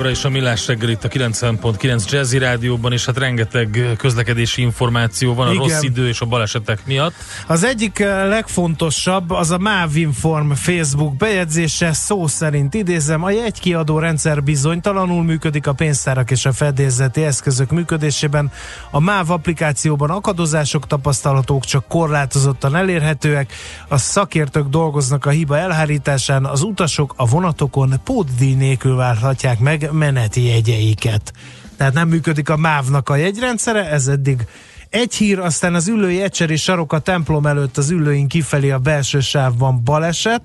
Továbbra 0.03 0.21
is 0.21 0.25
a 0.25 0.39
Millás 0.39 0.67
reggel 0.67 0.89
itt 0.89 1.05
a 1.05 1.09
90.9 1.09 2.11
Jazzy 2.11 2.39
Rádióban, 2.39 2.93
és 2.93 3.05
hát 3.05 3.19
rengeteg 3.19 3.95
közlekedési 3.99 4.63
információ 4.63 5.35
van 5.35 5.47
a 5.47 5.53
Igen. 5.53 5.63
rossz 5.63 5.83
idő 5.83 6.09
és 6.09 6.21
a 6.21 6.27
balesetek 6.27 6.87
miatt. 6.87 7.15
Az 7.47 7.65
egyik 7.65 7.99
eh, 7.99 8.29
legfontosabb 8.29 9.31
az 9.31 9.51
a 9.51 9.59
Mávinform 9.59 10.51
Facebook 10.53 11.17
bejegyzése, 11.17 11.93
szó 11.93 12.27
szerint 12.27 12.75
idézem, 12.75 13.23
a 13.23 13.31
jegykiadó 13.31 13.99
rendszer 13.99 14.43
bizonytalanul 14.43 15.23
működik 15.23 15.67
a 15.67 15.73
pénztárak 15.73 16.31
és 16.31 16.47
a 16.47 16.53
fedélzeti 16.53 17.25
eszközök 17.25 17.71
működésében. 17.71 18.53
A 18.91 19.01
MÁV 19.01 19.31
applikációban 19.31 20.11
akadozások 20.11 20.87
tapasztalatók 20.87 21.65
csak 21.65 21.89
korlátozottan 21.89 22.77
elérhetőek, 22.77 23.53
a 23.89 23.97
szakértők 23.97 24.69
dolgoznak 24.69 25.27
a 25.27 25.31
hiba 25.31 25.59
elhárításán, 25.59 26.45
az 26.45 26.63
utasok 26.63 27.15
a 27.17 27.27
vonatokon 27.27 27.95
pótdíj 28.05 28.55
nélkül 28.55 28.97
várhatják 28.97 29.59
meg 29.59 29.92
meneti 29.93 30.47
jegyeiket. 30.47 31.33
Tehát 31.77 31.93
nem 31.93 32.09
működik 32.09 32.49
a 32.49 32.57
MÁV-nak 32.57 33.09
a 33.09 33.17
jegyrendszere, 33.17 33.91
ez 33.91 34.07
eddig 34.07 34.47
egy 34.91 35.15
hír, 35.15 35.39
aztán 35.39 35.75
az 35.75 35.89
ülői 35.89 36.23
ecseri 36.23 36.57
sarok 36.57 36.93
a 36.93 36.99
templom 36.99 37.47
előtt 37.47 37.77
az 37.77 37.91
ülőin 37.91 38.29
kifelé 38.29 38.71
a 38.71 38.79
belső 38.79 39.21
sávban 39.21 39.85
baleset, 39.85 40.43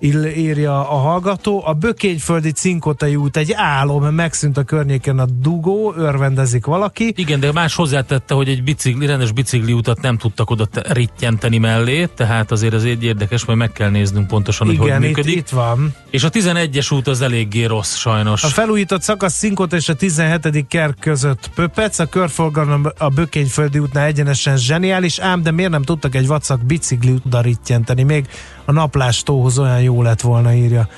írja 0.00 0.90
a 0.90 0.94
hallgató. 0.96 1.62
A 1.66 1.72
Bökényföldi 1.72 2.50
Cinkotai 2.50 3.16
út 3.16 3.36
egy 3.36 3.52
álom, 3.52 4.14
megszűnt 4.14 4.56
a 4.56 4.62
környéken 4.62 5.18
a 5.18 5.24
dugó, 5.24 5.94
örvendezik 5.96 6.66
valaki. 6.66 7.12
Igen, 7.16 7.40
de 7.40 7.52
más 7.52 7.74
hozzátette, 7.74 8.34
hogy 8.34 8.48
egy 8.48 8.62
bicikli, 8.62 9.06
rendes 9.06 9.32
bicikli 9.32 9.72
utat 9.72 10.00
nem 10.00 10.16
tudtak 10.16 10.50
oda 10.50 10.64
te- 10.64 10.92
rittyenteni 10.92 11.58
mellé, 11.58 12.08
tehát 12.16 12.50
azért 12.50 12.74
az 12.74 12.84
egy 12.84 13.04
érdekes, 13.04 13.44
majd 13.44 13.58
meg 13.58 13.72
kell 13.72 13.90
néznünk 13.90 14.26
pontosan, 14.26 14.66
hogy 14.66 14.76
Igen, 14.76 14.96
hogy 14.96 15.08
itt, 15.08 15.16
működik. 15.16 15.36
itt 15.36 15.48
van. 15.48 15.94
És 16.10 16.24
a 16.24 16.30
11-es 16.30 16.94
út 16.94 17.06
az 17.06 17.20
eléggé 17.20 17.64
rossz 17.64 17.96
sajnos. 17.96 18.44
A 18.44 18.48
felújított 18.48 19.02
szakasz 19.02 19.34
Szinkot 19.34 19.72
és 19.72 19.88
a 19.88 19.94
17. 19.94 20.66
kerk 20.68 20.98
között 21.00 21.50
pöpec, 21.54 21.98
a 21.98 22.06
körforgalom 22.06 22.86
a 22.98 23.08
Bökényföldi 23.08 23.78
útnál 23.78 24.06
egyenesen 24.06 24.56
zseniális, 24.56 25.18
ám 25.18 25.42
de 25.42 25.50
miért 25.50 25.70
nem 25.70 25.82
tudtak 25.82 26.14
egy 26.14 26.26
vacak 26.26 26.64
bicikli 26.64 27.10
útda 27.12 27.40
rittyenteni? 27.40 28.02
Még 28.02 28.26
a 28.64 28.72
naplástól 28.72 29.50
olyan 29.58 29.80
jó 29.82 30.02
lett 30.02 30.20
volna, 30.20 30.54
írja 30.54 30.88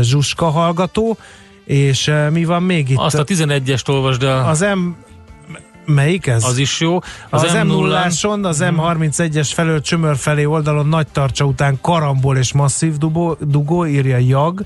Zsuska 0.00 0.50
hallgató. 0.50 1.16
És 1.64 2.12
mi 2.30 2.44
van 2.44 2.62
még 2.62 2.90
itt? 2.90 2.98
Azt 2.98 3.18
a 3.18 3.24
11-est 3.24 3.88
olvasd 3.88 4.22
el. 4.22 4.48
Az 4.48 4.60
M... 4.60 4.88
Melyik 5.94 6.26
ez? 6.26 6.44
Az 6.44 6.58
is 6.58 6.80
jó. 6.80 6.98
Az, 7.30 7.42
az 7.42 7.50
M0-án 7.54 7.66
M0-áson, 7.66 8.44
az 8.44 8.64
M31-es 8.64 9.50
felől 9.54 9.80
Csömör 9.80 10.16
felé 10.16 10.44
oldalon 10.44 10.86
nagy 10.86 11.06
tartsa 11.06 11.44
után 11.44 11.78
karambol 11.80 12.36
és 12.36 12.52
masszív 12.52 12.96
dugó, 12.96 13.36
dugó 13.40 13.86
írja 13.86 14.16
Jag. 14.18 14.64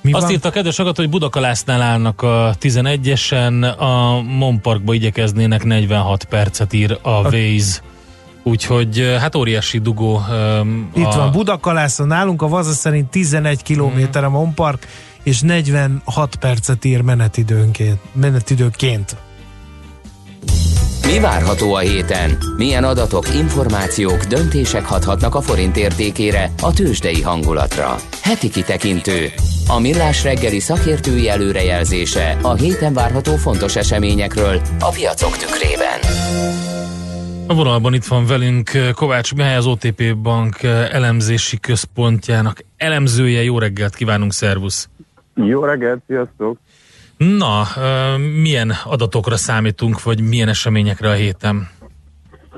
Mi 0.00 0.12
Azt 0.12 0.22
van? 0.22 0.32
írta 0.32 0.48
a 0.48 0.50
kedves 0.50 0.78
agat, 0.78 0.96
hogy 0.96 1.08
Budakalásznál 1.08 1.82
állnak 1.82 2.22
a 2.22 2.54
11-esen, 2.60 3.76
a 3.78 4.22
Monparkba 4.22 4.94
igyekeznének 4.94 5.64
46 5.64 6.24
percet 6.24 6.72
ír 6.72 6.98
a 7.02 7.10
Waze. 7.10 7.80
Úgyhogy 8.42 9.16
hát 9.20 9.34
óriási 9.34 9.78
dugó. 9.78 10.22
öm, 10.30 10.90
Itt 10.94 11.04
a, 11.04 11.16
van 11.16 11.30
Budakalászon 11.30 12.06
nálunk, 12.06 12.42
a 12.42 12.48
Vaza 12.48 12.72
szerint 12.72 13.10
11 13.10 13.62
km 13.62 14.18
a 14.24 14.28
Monpark, 14.28 14.86
és 15.22 15.40
46 15.40 16.36
percet 16.36 16.84
ír 16.84 17.00
menetidőnként. 17.00 17.98
menetidőként. 18.12 19.16
Mi 21.06 21.18
várható 21.18 21.74
a 21.74 21.78
héten? 21.78 22.38
Milyen 22.56 22.84
adatok, 22.84 23.34
információk, 23.34 24.22
döntések 24.24 24.84
hathatnak 24.84 25.34
a 25.34 25.40
forint 25.40 25.76
értékére, 25.76 26.50
a 26.60 26.72
tőzsdei 26.72 27.22
hangulatra? 27.22 27.96
Heti 28.22 28.50
kitekintő. 28.50 29.30
A 29.68 29.78
millás 29.78 30.22
reggeli 30.22 30.58
szakértői 30.60 31.28
előrejelzése 31.28 32.36
a 32.42 32.54
héten 32.54 32.92
várható 32.92 33.36
fontos 33.36 33.76
eseményekről 33.76 34.60
a 34.80 34.88
piacok 34.88 35.36
tükrében. 35.36 35.98
A 37.52 37.54
vonalban 37.54 37.94
itt 37.94 38.04
van 38.04 38.26
velünk 38.26 38.74
eh, 38.74 38.92
Kovács 38.92 39.34
Mihály, 39.34 39.56
az 39.56 39.66
OTP 39.66 40.16
Bank 40.16 40.62
eh, 40.62 40.94
elemzési 40.94 41.60
központjának 41.60 42.64
elemzője. 42.76 43.42
Jó 43.42 43.58
reggelt 43.58 43.94
kívánunk, 43.94 44.32
szervusz! 44.32 44.88
Jó 45.34 45.64
reggelt, 45.64 46.02
sziasztok! 46.06 46.58
Na, 47.16 47.62
eh, 47.76 48.18
milyen 48.42 48.72
adatokra 48.84 49.36
számítunk, 49.36 50.02
vagy 50.02 50.20
milyen 50.20 50.48
eseményekre 50.48 51.08
a 51.08 51.12
héten? 51.12 51.68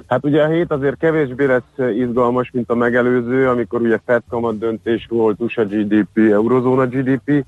Hát 0.06 0.24
ugye 0.24 0.42
a 0.42 0.48
hét 0.48 0.70
azért 0.70 0.98
kevésbé 0.98 1.44
lesz 1.44 1.94
izgalmas, 1.96 2.50
mint 2.52 2.70
a 2.70 2.74
megelőző, 2.74 3.48
amikor 3.48 3.80
ugye 3.80 4.00
Fed 4.06 4.22
kamat 4.28 4.58
döntés 4.58 5.06
volt, 5.08 5.40
USA 5.40 5.64
GDP, 5.64 6.18
Eurozóna 6.30 6.86
GDP. 6.86 7.44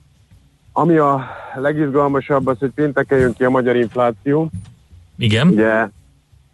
Ami 0.72 0.96
a 0.96 1.26
legizgalmasabb 1.54 2.46
az, 2.46 2.58
hogy 2.58 2.70
pénteken 2.74 3.18
jön 3.18 3.32
ki 3.32 3.44
a 3.44 3.50
magyar 3.50 3.76
infláció. 3.76 4.50
Igen. 5.16 5.48
Ugye, 5.48 5.88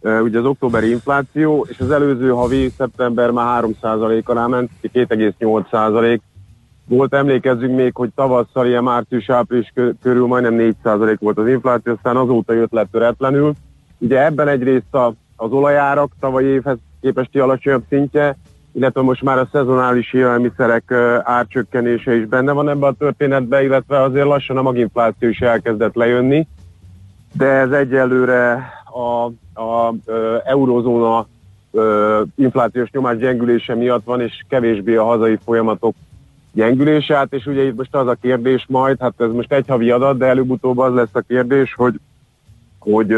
ugye 0.03 0.39
az 0.39 0.45
októberi 0.45 0.89
infláció, 0.89 1.65
és 1.69 1.79
az 1.79 1.91
előző 1.91 2.29
havi 2.29 2.69
szeptember 2.77 3.31
már 3.31 3.63
3% 3.81 4.23
alá 4.23 4.47
ment, 4.47 4.69
2,8% 4.83 6.19
volt, 6.87 7.13
emlékezzünk 7.13 7.75
még, 7.75 7.95
hogy 7.95 8.09
tavasszal 8.15 8.67
ilyen 8.67 8.83
március-április 8.83 9.71
kö- 9.75 9.95
körül 10.01 10.27
majdnem 10.27 10.75
4% 10.83 11.17
volt 11.19 11.37
az 11.37 11.47
infláció, 11.47 11.93
aztán 11.93 12.17
azóta 12.17 12.53
jött 12.53 12.71
le 12.71 12.85
töretlenül. 12.91 13.53
Ugye 13.97 14.25
ebben 14.25 14.47
egyrészt 14.47 14.93
a, 14.93 15.13
az 15.35 15.51
olajárak 15.51 16.11
tavalyi 16.19 16.47
évhez 16.47 16.77
képesti 17.01 17.39
alacsonyabb 17.39 17.83
szintje, 17.89 18.37
illetve 18.71 19.01
most 19.01 19.21
már 19.21 19.37
a 19.37 19.49
szezonális 19.51 20.13
élelmiszerek 20.13 20.91
árcsökkenése 21.23 22.15
is 22.15 22.25
benne 22.25 22.51
van 22.51 22.69
ebbe 22.69 22.87
a 22.87 22.93
történetbe, 22.93 23.63
illetve 23.63 24.01
azért 24.01 24.25
lassan 24.25 24.57
a 24.57 24.61
maginfláció 24.61 25.29
is 25.29 25.39
elkezdett 25.39 25.95
lejönni, 25.95 26.47
de 27.33 27.45
ez 27.45 27.71
egyelőre 27.71 28.69
a, 28.93 29.25
a 29.61 29.93
ö, 30.05 30.37
eurozóna 30.43 31.27
ö, 31.71 32.21
inflációs 32.35 32.91
nyomás 32.91 33.17
gyengülése 33.17 33.75
miatt 33.75 34.03
van, 34.03 34.21
és 34.21 34.45
kevésbé 34.49 34.95
a 34.95 35.03
hazai 35.03 35.37
folyamatok 35.45 35.95
gyengülése. 36.51 37.15
Hát, 37.15 37.33
és 37.33 37.45
ugye 37.45 37.63
itt 37.63 37.77
most 37.77 37.95
az 37.95 38.07
a 38.07 38.17
kérdés 38.21 38.65
majd, 38.67 38.99
hát 38.99 39.13
ez 39.17 39.31
most 39.31 39.51
egy 39.51 39.67
havi 39.67 39.91
adat, 39.91 40.17
de 40.17 40.25
előbb-utóbb 40.25 40.77
az 40.77 40.93
lesz 40.93 41.13
a 41.15 41.23
kérdés, 41.27 41.73
hogy, 41.73 41.99
hogy 42.79 43.15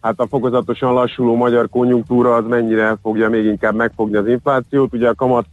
hát 0.00 0.20
a 0.20 0.26
fokozatosan 0.26 0.92
lassuló 0.92 1.36
magyar 1.36 1.68
konjunktúra 1.68 2.34
az 2.34 2.44
mennyire 2.46 2.96
fogja 3.02 3.28
még 3.28 3.44
inkább 3.44 3.74
megfogni 3.74 4.16
az 4.16 4.28
inflációt. 4.28 4.92
Ugye 4.92 5.08
a 5.08 5.14
kamat 5.14 5.46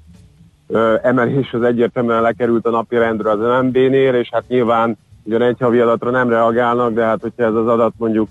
ö, 0.68 0.96
emelés 1.04 1.54
az 1.54 1.62
egyértelműen 1.62 2.22
lekerült 2.22 2.66
a 2.66 2.70
napi 2.70 2.96
rendre 2.98 3.32
az 3.32 3.40
MNB-nél, 3.40 4.14
és 4.14 4.30
hát 4.32 4.48
nyilván 4.48 4.98
ugyan 5.24 5.42
egy 5.42 5.58
havi 5.60 5.80
adatra 5.80 6.10
nem 6.10 6.30
reagálnak, 6.30 6.94
de 6.94 7.04
hát 7.04 7.22
hogyha 7.22 7.44
ez 7.44 7.54
az 7.54 7.68
adat 7.68 7.94
mondjuk 7.98 8.30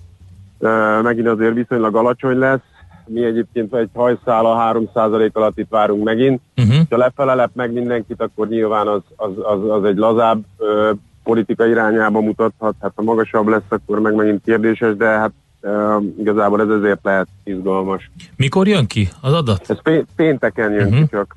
megint 1.03 1.27
azért 1.27 1.55
viszonylag 1.55 1.97
alacsony 1.97 2.39
lesz, 2.39 2.61
mi 3.07 3.24
egyébként 3.24 3.74
egy 3.74 3.89
hajszála 3.95 4.73
3% 4.95 5.33
alatt 5.33 5.59
itt 5.59 5.69
várunk 5.70 6.05
megint. 6.05 6.41
Uh-huh. 6.57 6.77
Ha 6.91 6.97
lefele 6.97 7.35
lep 7.35 7.51
meg 7.55 7.73
mindenkit, 7.73 8.20
akkor 8.20 8.49
nyilván 8.49 8.87
az, 8.87 9.01
az, 9.16 9.31
az, 9.43 9.70
az 9.70 9.85
egy 9.85 9.97
lazább 9.97 10.45
ö, 10.59 10.91
politika 11.24 11.66
irányába 11.66 12.20
mutathat. 12.20 12.74
Hát 12.81 12.93
ha 12.95 13.03
magasabb 13.03 13.47
lesz, 13.47 13.69
akkor 13.69 14.01
meg 14.01 14.15
megint 14.15 14.43
kérdéses, 14.45 14.97
de 14.97 15.07
hát 15.07 15.33
ö, 15.61 15.97
igazából 16.19 16.61
ez 16.61 16.69
ezért 16.69 17.01
lehet 17.03 17.28
izgalmas. 17.45 18.11
Mikor 18.37 18.69
jön 18.69 18.87
ki 18.87 19.09
az 19.20 19.33
adat? 19.33 19.70
Ez 19.70 19.83
pé- 19.83 20.07
pénteken 20.16 20.73
jön 20.73 20.87
uh-huh. 20.87 21.01
ki 21.01 21.07
csak. 21.11 21.37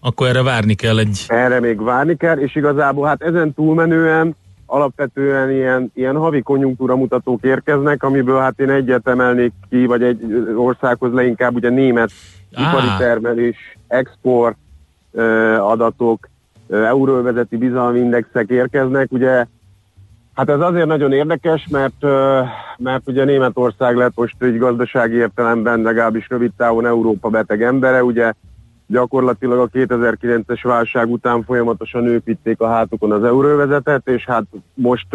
Akkor 0.00 0.28
erre 0.28 0.42
várni 0.42 0.74
kell 0.74 0.98
egy... 0.98 1.24
Erre 1.28 1.60
még 1.60 1.82
várni 1.82 2.16
kell, 2.16 2.38
és 2.38 2.54
igazából 2.54 3.06
hát 3.06 3.22
ezen 3.22 3.54
túlmenően 3.54 4.36
alapvetően 4.70 5.50
ilyen, 5.50 5.90
ilyen 5.94 6.16
havi 6.16 6.42
konjunktúra 6.42 6.96
mutatók 6.96 7.44
érkeznek, 7.44 8.02
amiből 8.02 8.40
hát 8.40 8.60
én 8.60 8.70
egyet 8.70 9.08
emelnék 9.08 9.52
ki, 9.70 9.86
vagy 9.86 10.02
egy 10.02 10.48
országhoz 10.56 11.12
leginkább 11.12 11.54
ugye 11.54 11.68
német 11.68 12.10
ipari 12.50 12.86
termelés, 12.98 13.56
export 13.86 14.56
ö, 15.12 15.54
adatok, 15.54 16.28
euróvezeti 16.70 17.56
bizalmi 17.56 17.98
indexek 17.98 18.48
érkeznek, 18.48 19.12
ugye 19.12 19.46
Hát 20.34 20.48
ez 20.48 20.60
azért 20.60 20.86
nagyon 20.86 21.12
érdekes, 21.12 21.66
mert, 21.70 22.02
mert 22.76 23.08
ugye 23.08 23.24
Németország 23.24 23.96
lett 23.96 24.12
most 24.14 24.42
egy 24.42 24.58
gazdasági 24.58 25.14
értelemben 25.14 25.80
legalábbis 25.82 26.28
rövid 26.28 26.50
távon 26.56 26.86
Európa 26.86 27.28
beteg 27.28 27.62
embere, 27.62 28.04
ugye 28.04 28.32
gyakorlatilag 28.90 29.58
a 29.58 29.68
2009-es 29.68 30.60
válság 30.62 31.10
után 31.10 31.42
folyamatosan 31.42 32.22
vitték 32.24 32.60
a 32.60 32.68
hátukon 32.68 33.12
az 33.12 33.24
euróvezetet, 33.24 34.08
és 34.08 34.24
hát 34.24 34.44
most 34.74 35.06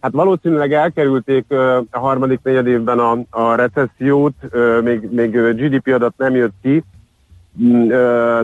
hát 0.00 0.12
valószínűleg 0.12 0.72
elkerülték 0.72 1.44
a 1.90 1.98
harmadik 1.98 2.40
negyed 2.42 2.66
évben 2.66 2.98
a, 2.98 3.18
a 3.30 3.54
recessziót, 3.54 4.34
még, 4.82 5.08
még 5.10 5.30
GDP 5.30 5.86
adat 5.86 6.14
nem 6.16 6.34
jött 6.34 6.54
ki, 6.62 6.84
Mm, 7.62 7.88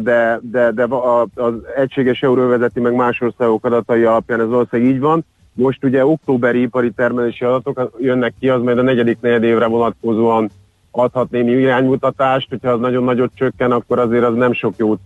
de, 0.03 0.41
de, 0.43 0.71
de 0.71 0.87
az 1.35 1.55
egységes 1.77 2.23
euróvezeti 2.23 2.81
meg 2.81 2.95
más 2.95 3.21
országok 3.21 3.65
adatai 3.65 4.03
alapján 4.03 4.41
ez 4.41 4.49
valószínűleg 4.49 4.93
így 4.93 5.01
van. 5.01 5.25
Most 5.53 5.85
ugye 5.85 6.07
októberi 6.07 6.61
ipari 6.61 6.91
termelési 6.91 7.45
adatok 7.45 7.97
jönnek 7.99 8.35
ki, 8.41 8.49
az 8.49 8.63
majd 8.63 8.79
a 8.79 8.83
negyedik 8.83 9.21
negyed 9.21 9.43
évre 9.43 9.67
vonatkozóan 9.67 10.51
adhat 10.93 11.31
némi 11.31 11.51
iránymutatást, 11.51 12.49
hogyha 12.49 12.71
az 12.71 12.81
nagyon 12.81 13.05
nagyot 13.05 13.33
csökken, 13.35 13.73
akkor 13.73 13.99
azért 13.99 14.25
az 14.25 14.35
nem 14.35 14.53
sok 14.53 14.75
jót, 14.77 15.01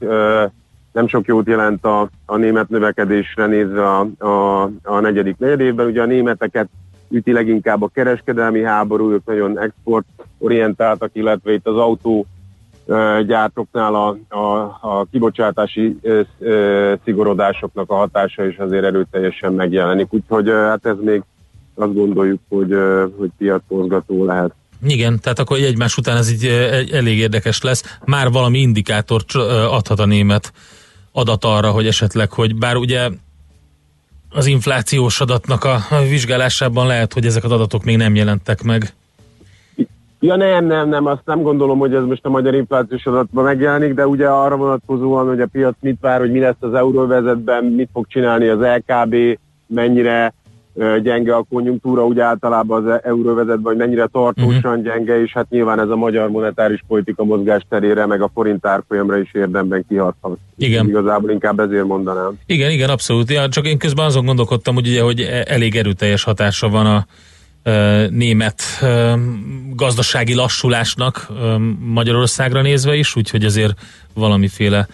nem 0.93 1.07
sok 1.07 1.27
jót 1.27 1.47
jelent 1.47 1.85
a, 1.85 2.09
a 2.27 2.37
német 2.37 2.69
növekedésre 2.69 3.47
nézve 3.47 3.89
a, 3.89 4.09
a, 4.19 4.63
a 4.83 5.01
negyedik 5.01 5.39
negyed 5.39 5.61
évben. 5.61 5.87
Ugye 5.87 6.03
a 6.03 6.07
németeket 6.07 6.69
üti 7.11 7.33
leginkább 7.33 7.83
a 7.83 7.91
kereskedelmi 7.95 8.63
háború, 8.63 9.11
ők 9.11 9.25
nagyon 9.25 9.59
exportorientáltak, 9.59 11.11
illetve 11.13 11.53
itt 11.53 11.67
az 11.67 11.77
autó 11.77 12.27
gyártóknál 13.27 13.95
a, 13.95 14.17
a, 14.37 14.79
a 14.81 15.07
kibocsátási 15.11 15.99
ö, 16.03 16.21
ö, 16.39 16.95
szigorodásoknak 17.05 17.91
a 17.91 17.95
hatása 17.95 18.47
is 18.47 18.57
azért 18.57 18.85
erőteljesen 18.85 19.53
megjelenik. 19.53 20.13
Úgyhogy 20.13 20.49
hát 20.49 20.87
ez 20.87 20.97
még 21.01 21.23
azt 21.75 21.95
gondoljuk, 21.95 22.41
hogy, 22.49 22.77
hogy 23.17 23.31
piacmozgató 23.39 24.25
lehet. 24.25 24.55
Igen, 24.87 25.21
tehát 25.21 25.39
akkor 25.39 25.59
egymás 25.59 25.97
után 25.97 26.17
ez 26.17 26.31
így 26.31 26.47
elég 26.93 27.19
érdekes 27.19 27.63
lesz. 27.63 27.99
Már 28.05 28.31
valami 28.31 28.59
indikátor 28.59 29.23
adhat 29.71 30.01
a 30.01 30.07
német 30.07 30.53
adat 31.13 31.45
arra, 31.45 31.71
hogy 31.71 31.87
esetleg, 31.87 32.31
hogy 32.31 32.57
bár 32.57 32.77
ugye 32.77 33.09
az 34.31 34.47
inflációs 34.47 35.21
adatnak 35.21 35.65
a 35.65 35.79
vizsgálásában 36.09 36.87
lehet, 36.87 37.13
hogy 37.13 37.27
ezek 37.27 37.45
az 37.45 37.53
adatok 37.53 37.85
még 37.85 37.97
nem 37.97 38.15
jelentek 38.15 38.63
meg. 38.63 38.95
Ja 40.21 40.37
nem, 40.37 40.67
nem, 40.67 40.89
nem, 40.89 41.07
azt 41.07 41.23
nem 41.25 41.43
gondolom, 41.43 41.79
hogy 41.79 41.95
ez 41.95 42.05
most 42.05 42.25
a 42.25 42.29
magyar 42.29 42.55
inflációs 42.55 43.07
adatban 43.07 43.45
megjelenik, 43.45 43.95
de 43.95 44.07
ugye 44.07 44.29
arra 44.29 44.57
vonatkozóan, 44.57 45.27
hogy 45.27 45.41
a 45.41 45.47
piac 45.47 45.75
mit 45.81 46.01
vár, 46.01 46.21
hogy 46.21 46.31
mi 46.31 46.39
lesz 46.39 46.55
az 46.61 46.75
euróvezetben, 46.75 47.65
mit 47.65 47.89
fog 47.93 48.07
csinálni 48.09 48.49
az 48.49 48.59
LKB, 48.61 49.39
mennyire 49.67 50.35
gyenge 51.03 51.35
a 51.35 51.47
konjunktúra, 51.51 52.07
úgy 52.07 52.19
általában 52.19 52.87
az 52.87 53.01
euróvezetben, 53.03 53.65
hogy 53.65 53.77
mennyire 53.77 54.07
tartósan 54.07 54.83
gyenge, 54.83 55.21
és 55.23 55.33
hát 55.33 55.47
nyilván 55.51 55.81
ez 55.81 55.89
a 55.89 55.97
magyar 55.97 56.29
monetáris 56.29 56.83
politika 56.89 57.25
mozgásterére, 57.25 58.07
meg 58.07 58.23
a 58.23 58.31
forint 58.35 58.67
árfolyamra 58.67 59.19
is 59.19 59.31
érdemben 59.35 59.85
kihathat. 59.89 60.39
Igen. 60.57 60.89
Igazából 60.89 61.31
inkább 61.31 61.61
ezért 61.61 61.85
mondanám. 61.85 62.39
Igen, 62.47 62.71
igen, 62.71 62.91
abszolút. 62.91 63.31
Ja, 63.31 63.49
csak 63.49 63.67
én 63.67 63.79
közben 63.79 64.05
azon 64.05 64.25
gondolkodtam, 64.25 64.75
hogy 64.75 64.89
ugye, 64.89 65.03
hogy 65.03 65.21
e- 65.21 65.45
elég 65.49 65.77
erőteljes 65.77 66.23
hatása 66.23 66.69
van 66.69 66.87
a 66.87 67.07
e, 67.71 68.07
német 68.11 68.63
e, 68.81 69.19
gazdasági 69.75 70.35
lassulásnak 70.35 71.27
e, 71.29 71.57
Magyarországra 71.81 72.63
nézve 72.63 72.95
is, 72.95 73.17
úgyhogy 73.17 73.45
azért 73.45 73.75
valamiféle 74.15 74.87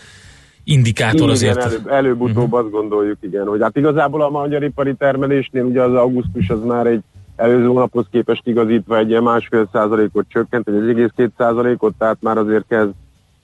indikátor 0.65 1.21
igen, 1.21 1.31
azért. 1.31 1.57
előbb, 1.57 1.87
előbb-utóbb 1.87 2.45
uh-huh. 2.45 2.59
azt 2.59 2.71
gondoljuk, 2.71 3.17
igen, 3.21 3.47
hogy 3.47 3.63
hát 3.63 3.77
igazából 3.77 4.23
a 4.23 4.31
magyar 4.31 4.63
ipari 4.63 4.95
termelésnél 4.95 5.65
ugye 5.65 5.83
az 5.83 5.95
augusztus 5.95 6.49
az 6.49 6.65
már 6.65 6.87
egy 6.87 7.03
előző 7.37 7.67
hónaphoz 7.67 8.07
képest 8.11 8.47
igazítva 8.47 8.99
egy 8.99 9.09
ilyen 9.09 9.23
másfél 9.23 9.69
százalékot 9.73 10.25
csökkent, 10.29 10.69
egy 10.69 10.75
1,2 10.75 11.29
százalékot, 11.37 11.95
tehát 11.99 12.17
már 12.21 12.39
azért 12.39 12.65
kezd, 12.69 12.91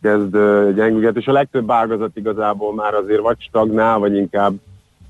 kezd 0.03 0.37
gyengülget, 0.75 1.17
és 1.17 1.27
a 1.27 1.33
legtöbb 1.33 1.71
ágazat 1.71 2.17
igazából 2.17 2.75
már 2.75 2.95
azért 2.95 3.21
vagy 3.21 3.37
stagnál, 3.41 3.99
vagy 3.99 4.17
inkább, 4.17 4.53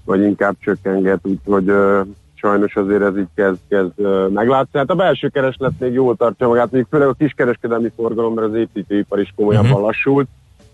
vagy 0.05 0.21
inkább 0.21 0.57
csökkenget, 0.61 1.21
úgyhogy 1.23 1.71
uh, 1.71 2.07
sajnos 2.35 2.77
azért 2.77 3.03
ez 3.03 3.19
így 3.19 3.29
kezd, 3.35 3.59
kezd 3.69 3.93
uh, 3.97 4.29
meglátni. 4.29 4.79
Hát 4.79 4.91
a 4.91 4.95
belső 4.95 5.29
kereslet 5.29 5.73
még 5.79 5.93
jól 5.93 6.17
tartja 6.17 6.49
magát, 6.49 6.71
még 6.71 6.87
főleg 6.91 7.09
a 7.09 7.13
kiskereskedelmi 7.13 7.91
forgalom, 7.97 8.35
mert 8.35 8.49
az 8.49 8.55
építőipar 8.55 9.21
is 9.21 9.33
komolyabban 9.37 9.71
uh-huh. 9.71 9.87
lassult. 9.87 10.29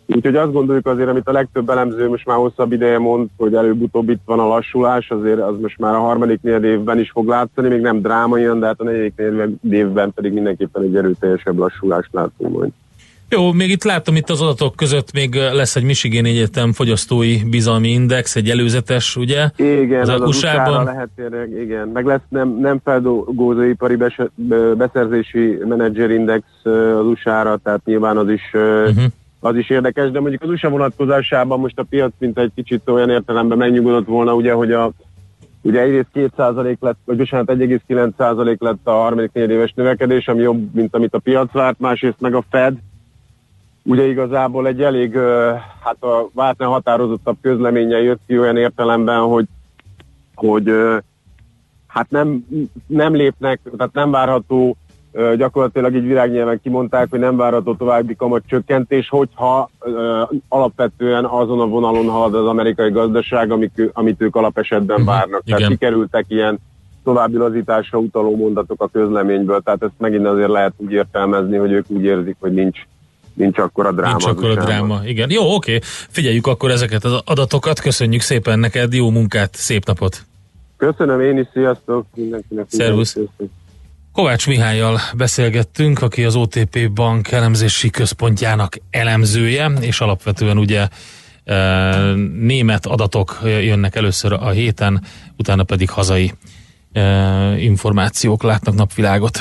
Úgyhogy 0.07 0.37
azt 0.37 0.53
gondoljuk 0.53 0.87
azért, 0.87 1.09
amit 1.09 1.29
a 1.29 1.33
legtöbb 1.33 1.71
elemző 1.71 2.09
most 2.09 2.27
már 2.27 2.37
hosszabb 2.37 2.73
ideje 2.73 2.99
mond, 2.99 3.29
hogy 3.37 3.55
előbb-utóbb 3.55 4.09
itt 4.09 4.23
van 4.25 4.39
a 4.39 4.47
lassulás, 4.47 5.11
azért 5.11 5.41
az 5.41 5.55
most 5.61 5.79
már 5.79 5.95
a 5.95 6.01
harmadik 6.01 6.43
negyed 6.43 6.65
évben 6.65 6.99
is 6.99 7.11
fog 7.11 7.29
látszani, 7.29 7.69
még 7.69 7.81
nem 7.81 8.01
drámaian, 8.01 8.59
de 8.61 8.67
hát 8.67 8.81
a 8.81 8.85
negyedik 8.85 9.13
negyed 9.17 9.51
évben 9.71 10.13
pedig 10.13 10.33
mindenképpen 10.33 10.83
egy 10.83 10.97
erőteljesebb 10.97 11.59
lassulást 11.59 12.09
látunk 12.13 12.57
majd. 12.59 12.71
Jó, 13.29 13.53
még 13.53 13.71
itt 13.71 13.85
látom 13.85 14.17
itt 14.17 14.31
az 14.31 14.43
adatok 14.43 14.77
között 14.77 15.13
még 15.13 15.35
lesz 15.35 15.77
egy 15.77 15.85
Michigan 15.85 16.25
Egyetem 16.25 16.73
fogyasztói 16.73 17.37
bizalmi 17.51 17.89
index, 17.89 18.37
egy 18.37 18.51
előzetes, 18.51 19.17
ugye? 19.17 19.51
Igen, 19.57 20.01
az, 20.01 20.09
az, 20.09 20.21
az 20.21 20.43
lehet 20.85 21.09
igen. 21.61 21.89
Meg 21.89 22.07
lesz 22.07 22.21
nem, 22.29 22.59
nem 22.61 22.81
feldolgozóipari 22.85 23.97
beszerzési 24.77 25.59
menedzserindex 25.69 26.45
az 26.99 27.07
USA-ra, 27.07 27.57
tehát 27.63 27.85
nyilván 27.85 28.17
az 28.17 28.29
is 28.29 28.51
uh-huh. 28.53 29.05
Az 29.45 29.57
is 29.57 29.71
érdekes, 29.71 30.11
de 30.11 30.21
mondjuk 30.21 30.43
az 30.43 30.49
USA 30.49 30.69
vonatkozásában 30.69 31.61
most 31.61 31.79
a 31.79 31.83
piac 31.83 32.13
mint 32.19 32.39
egy 32.39 32.53
kicsit 32.55 32.89
olyan 32.89 33.11
értelemben 33.11 33.59
megnyugodott 33.59 34.07
volna, 34.07 34.35
ugye, 34.35 34.53
hogy 34.53 34.73
a 34.73 34.93
Ugye 35.67 35.81
egyrészt 35.81 36.09
2% 36.15 36.79
lett, 36.81 36.97
vagy 37.05 37.17
bocsánat, 37.17 37.51
1,9% 37.51 38.59
lett 38.59 38.87
a 38.87 38.91
harmadik 38.91 39.33
negyedéves 39.33 39.73
növekedés, 39.73 40.29
ami 40.29 40.41
jobb, 40.41 40.75
mint 40.75 40.95
amit 40.95 41.15
a 41.15 41.19
piac 41.19 41.53
várt, 41.53 41.79
másrészt 41.79 42.21
meg 42.21 42.35
a 42.35 42.45
Fed, 42.51 42.77
ugye 43.83 44.07
igazából 44.07 44.67
egy 44.67 44.83
elég, 44.83 45.17
hát 45.85 46.03
a 46.03 46.29
váltani 46.33 46.71
határozottabb 46.71 47.37
közleménye 47.41 48.03
jött 48.03 48.21
ki 48.27 48.39
olyan 48.39 48.57
értelemben, 48.57 49.21
hogy, 49.21 49.47
hogy 50.35 50.73
hát 51.87 52.11
nem, 52.11 52.47
nem 52.87 53.15
lépnek, 53.15 53.61
tehát 53.77 53.93
nem 53.93 54.11
várható, 54.11 54.77
gyakorlatilag 55.37 55.95
így 55.95 56.07
virágnyelven 56.07 56.61
kimondták, 56.63 57.07
hogy 57.11 57.19
nem 57.19 57.37
várható 57.37 57.75
további 57.75 58.17
kamat 58.17 58.43
csökkentés, 58.47 59.09
hogyha 59.09 59.71
alapvetően 60.49 61.25
azon 61.25 61.61
a 61.61 61.67
vonalon 61.67 62.09
halad 62.09 62.35
az 62.35 62.47
amerikai 62.47 62.91
gazdaság, 62.91 63.51
amik, 63.51 63.91
amit 63.93 64.21
ők 64.21 64.37
alapesetben 64.37 65.01
uh-huh, 65.01 65.15
várnak. 65.15 65.43
Igen. 65.45 65.59
Tehát 65.59 65.73
kikerültek 65.73 66.25
ilyen 66.29 66.59
további 67.05 67.37
lazításra 67.37 67.99
utaló 67.99 68.37
mondatok 68.37 68.83
a 68.83 68.89
közleményből, 68.93 69.61
tehát 69.61 69.83
ezt 69.83 69.93
megint 69.99 70.27
azért 70.27 70.49
lehet 70.49 70.73
úgy 70.77 70.93
értelmezni, 70.93 71.57
hogy 71.57 71.73
ők 71.73 71.85
úgy 71.89 72.05
érzik, 72.05 72.37
hogy 72.39 72.53
nincs 72.53 72.79
nincs 73.35 73.59
akkor 73.59 73.87
a 73.87 73.93
dráma. 73.93 74.17
Nincs 74.17 74.27
akkor 74.27 74.51
a 74.51 74.65
dráma. 74.65 75.01
Igen. 75.05 75.31
Jó, 75.31 75.55
oké. 75.55 75.79
Figyeljük 76.09 76.47
akkor 76.47 76.71
ezeket 76.71 77.05
az 77.05 77.21
adatokat. 77.25 77.81
Köszönjük 77.81 78.21
szépen 78.21 78.59
neked. 78.59 78.95
Jó 78.95 79.11
munkát, 79.11 79.55
szép 79.55 79.87
napot. 79.87 80.23
Köszönöm 80.77 81.21
én 81.21 81.39
is, 81.39 81.47
sziasztok 81.53 82.07
mindenkinek. 82.15 82.67
Szervusz. 82.69 83.11
Sziasztok. 83.11 83.49
Kovács 84.15 84.47
Mihályjal 84.47 85.01
beszélgettünk, 85.17 86.03
aki 86.03 86.25
az 86.25 86.35
OTP 86.37 86.91
Bank 86.93 87.31
elemzési 87.31 87.91
központjának 87.91 88.77
elemzője, 88.91 89.71
és 89.81 90.01
alapvetően 90.01 90.59
ugye 90.59 90.89
e, 91.45 91.57
német 92.41 92.87
adatok 92.87 93.39
jönnek 93.43 93.97
először 93.97 94.33
a 94.33 94.51
héten, 94.51 95.05
utána 95.37 95.63
pedig 95.63 95.91
hazai 95.91 96.33
e, 96.93 97.03
információk 97.59 98.43
látnak 98.43 98.75
napvilágot. 98.75 99.41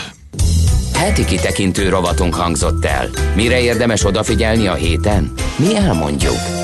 Heti 0.93 1.25
kitekintő 1.25 1.89
rovatunk 1.89 2.35
hangzott 2.35 2.85
el. 2.85 3.09
Mire 3.35 3.61
érdemes 3.61 4.05
odafigyelni 4.05 4.67
a 4.67 4.73
héten? 4.73 5.33
Mi 5.57 5.75
elmondjuk. 5.75 6.62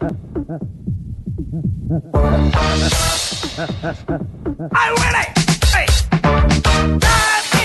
I 0.00 0.06
win 4.94 5.14
it, 5.16 5.28
Hey. 5.74 7.57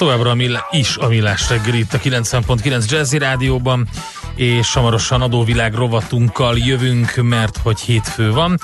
Továbbra 0.00 0.30
a 0.30 0.34
mill- 0.34 0.64
is 0.70 0.96
a 0.96 1.08
Millás 1.08 1.48
reggel 1.48 1.74
itt 1.74 1.92
a 1.92 1.98
90.9 1.98 2.90
Jazzy 2.90 3.18
Rádióban, 3.18 3.88
és 4.34 4.72
hamarosan 4.72 5.22
adóvilág 5.22 5.74
rovatunkkal 5.74 6.58
jövünk, 6.58 7.14
mert 7.22 7.56
hogy 7.56 7.80
hétfő 7.80 8.32
van, 8.32 8.58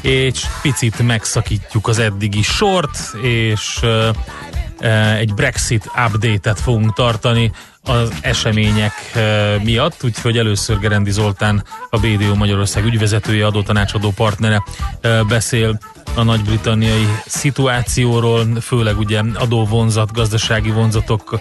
és 0.00 0.44
picit 0.62 0.98
megszakítjuk 0.98 1.88
az 1.88 1.98
eddigi 1.98 2.42
sort, 2.42 2.98
és 3.22 3.78
uh, 3.82 5.18
egy 5.18 5.34
Brexit 5.34 5.90
update-et 6.06 6.60
fogunk 6.60 6.92
tartani 6.92 7.52
az 7.82 8.12
események 8.20 8.92
uh, 9.14 9.62
miatt, 9.62 10.04
úgyhogy 10.04 10.38
először 10.38 10.78
Gerendi 10.78 11.10
Zoltán, 11.10 11.64
a 11.90 11.98
BDO 11.98 12.34
Magyarország 12.34 12.84
ügyvezetője, 12.84 13.46
adótanácsadó 13.46 14.10
partnere 14.10 14.62
uh, 15.02 15.26
beszél 15.26 15.78
a 16.14 16.22
nagy-britanniai 16.22 17.06
szituációról, 17.26 18.46
főleg 18.60 18.98
ugye 18.98 19.20
adóvonzat, 19.34 20.12
gazdasági 20.12 20.70
vonzatok 20.70 21.38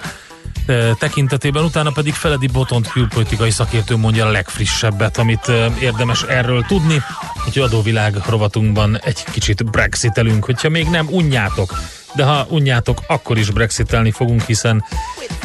eh, 0.66 0.90
tekintetében, 1.00 1.64
utána 1.64 1.92
pedig 1.92 2.14
Feledi 2.14 2.48
Botont 2.48 2.92
külpolitikai 2.92 3.52
szakértő 3.52 3.96
mondja 3.96 4.26
a 4.26 4.32
legfrissebbet, 4.32 5.18
amit 5.18 5.50
eh, 5.50 5.82
érdemes 5.82 6.24
erről 6.24 6.64
tudni, 6.68 7.02
hogy 7.44 7.60
adóvilág 7.60 8.16
rovatunkban 8.30 9.00
egy 9.04 9.24
kicsit 9.24 9.66
brexitelünk, 9.66 10.46
hogyha 10.46 10.70
még 10.70 10.88
nem 10.88 11.08
unjátok, 11.10 11.74
de 12.16 12.24
ha 12.24 12.46
unjátok, 12.50 13.02
akkor 13.08 13.38
is 13.38 13.50
brexitelni 13.50 14.12
fogunk, 14.12 14.42
hiszen 14.42 14.86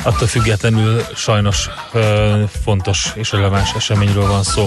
attól 0.02 0.28
függetlenül 0.28 1.02
sajnos 1.14 1.70
ö, 1.92 2.42
fontos 2.64 3.12
és 3.14 3.32
releváns 3.32 3.74
eseményről 3.74 4.26
van 4.26 4.42
szó. 4.42 4.66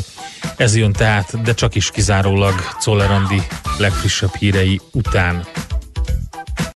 Ez 0.55 0.75
jön 0.75 0.91
tehát, 0.91 1.41
de 1.41 1.53
csak 1.53 1.75
is 1.75 1.91
kizárólag 1.91 2.53
Czoller 2.79 3.11
Andi 3.11 3.41
legfrissebb 3.79 4.35
hírei 4.35 4.79
után. 4.91 5.47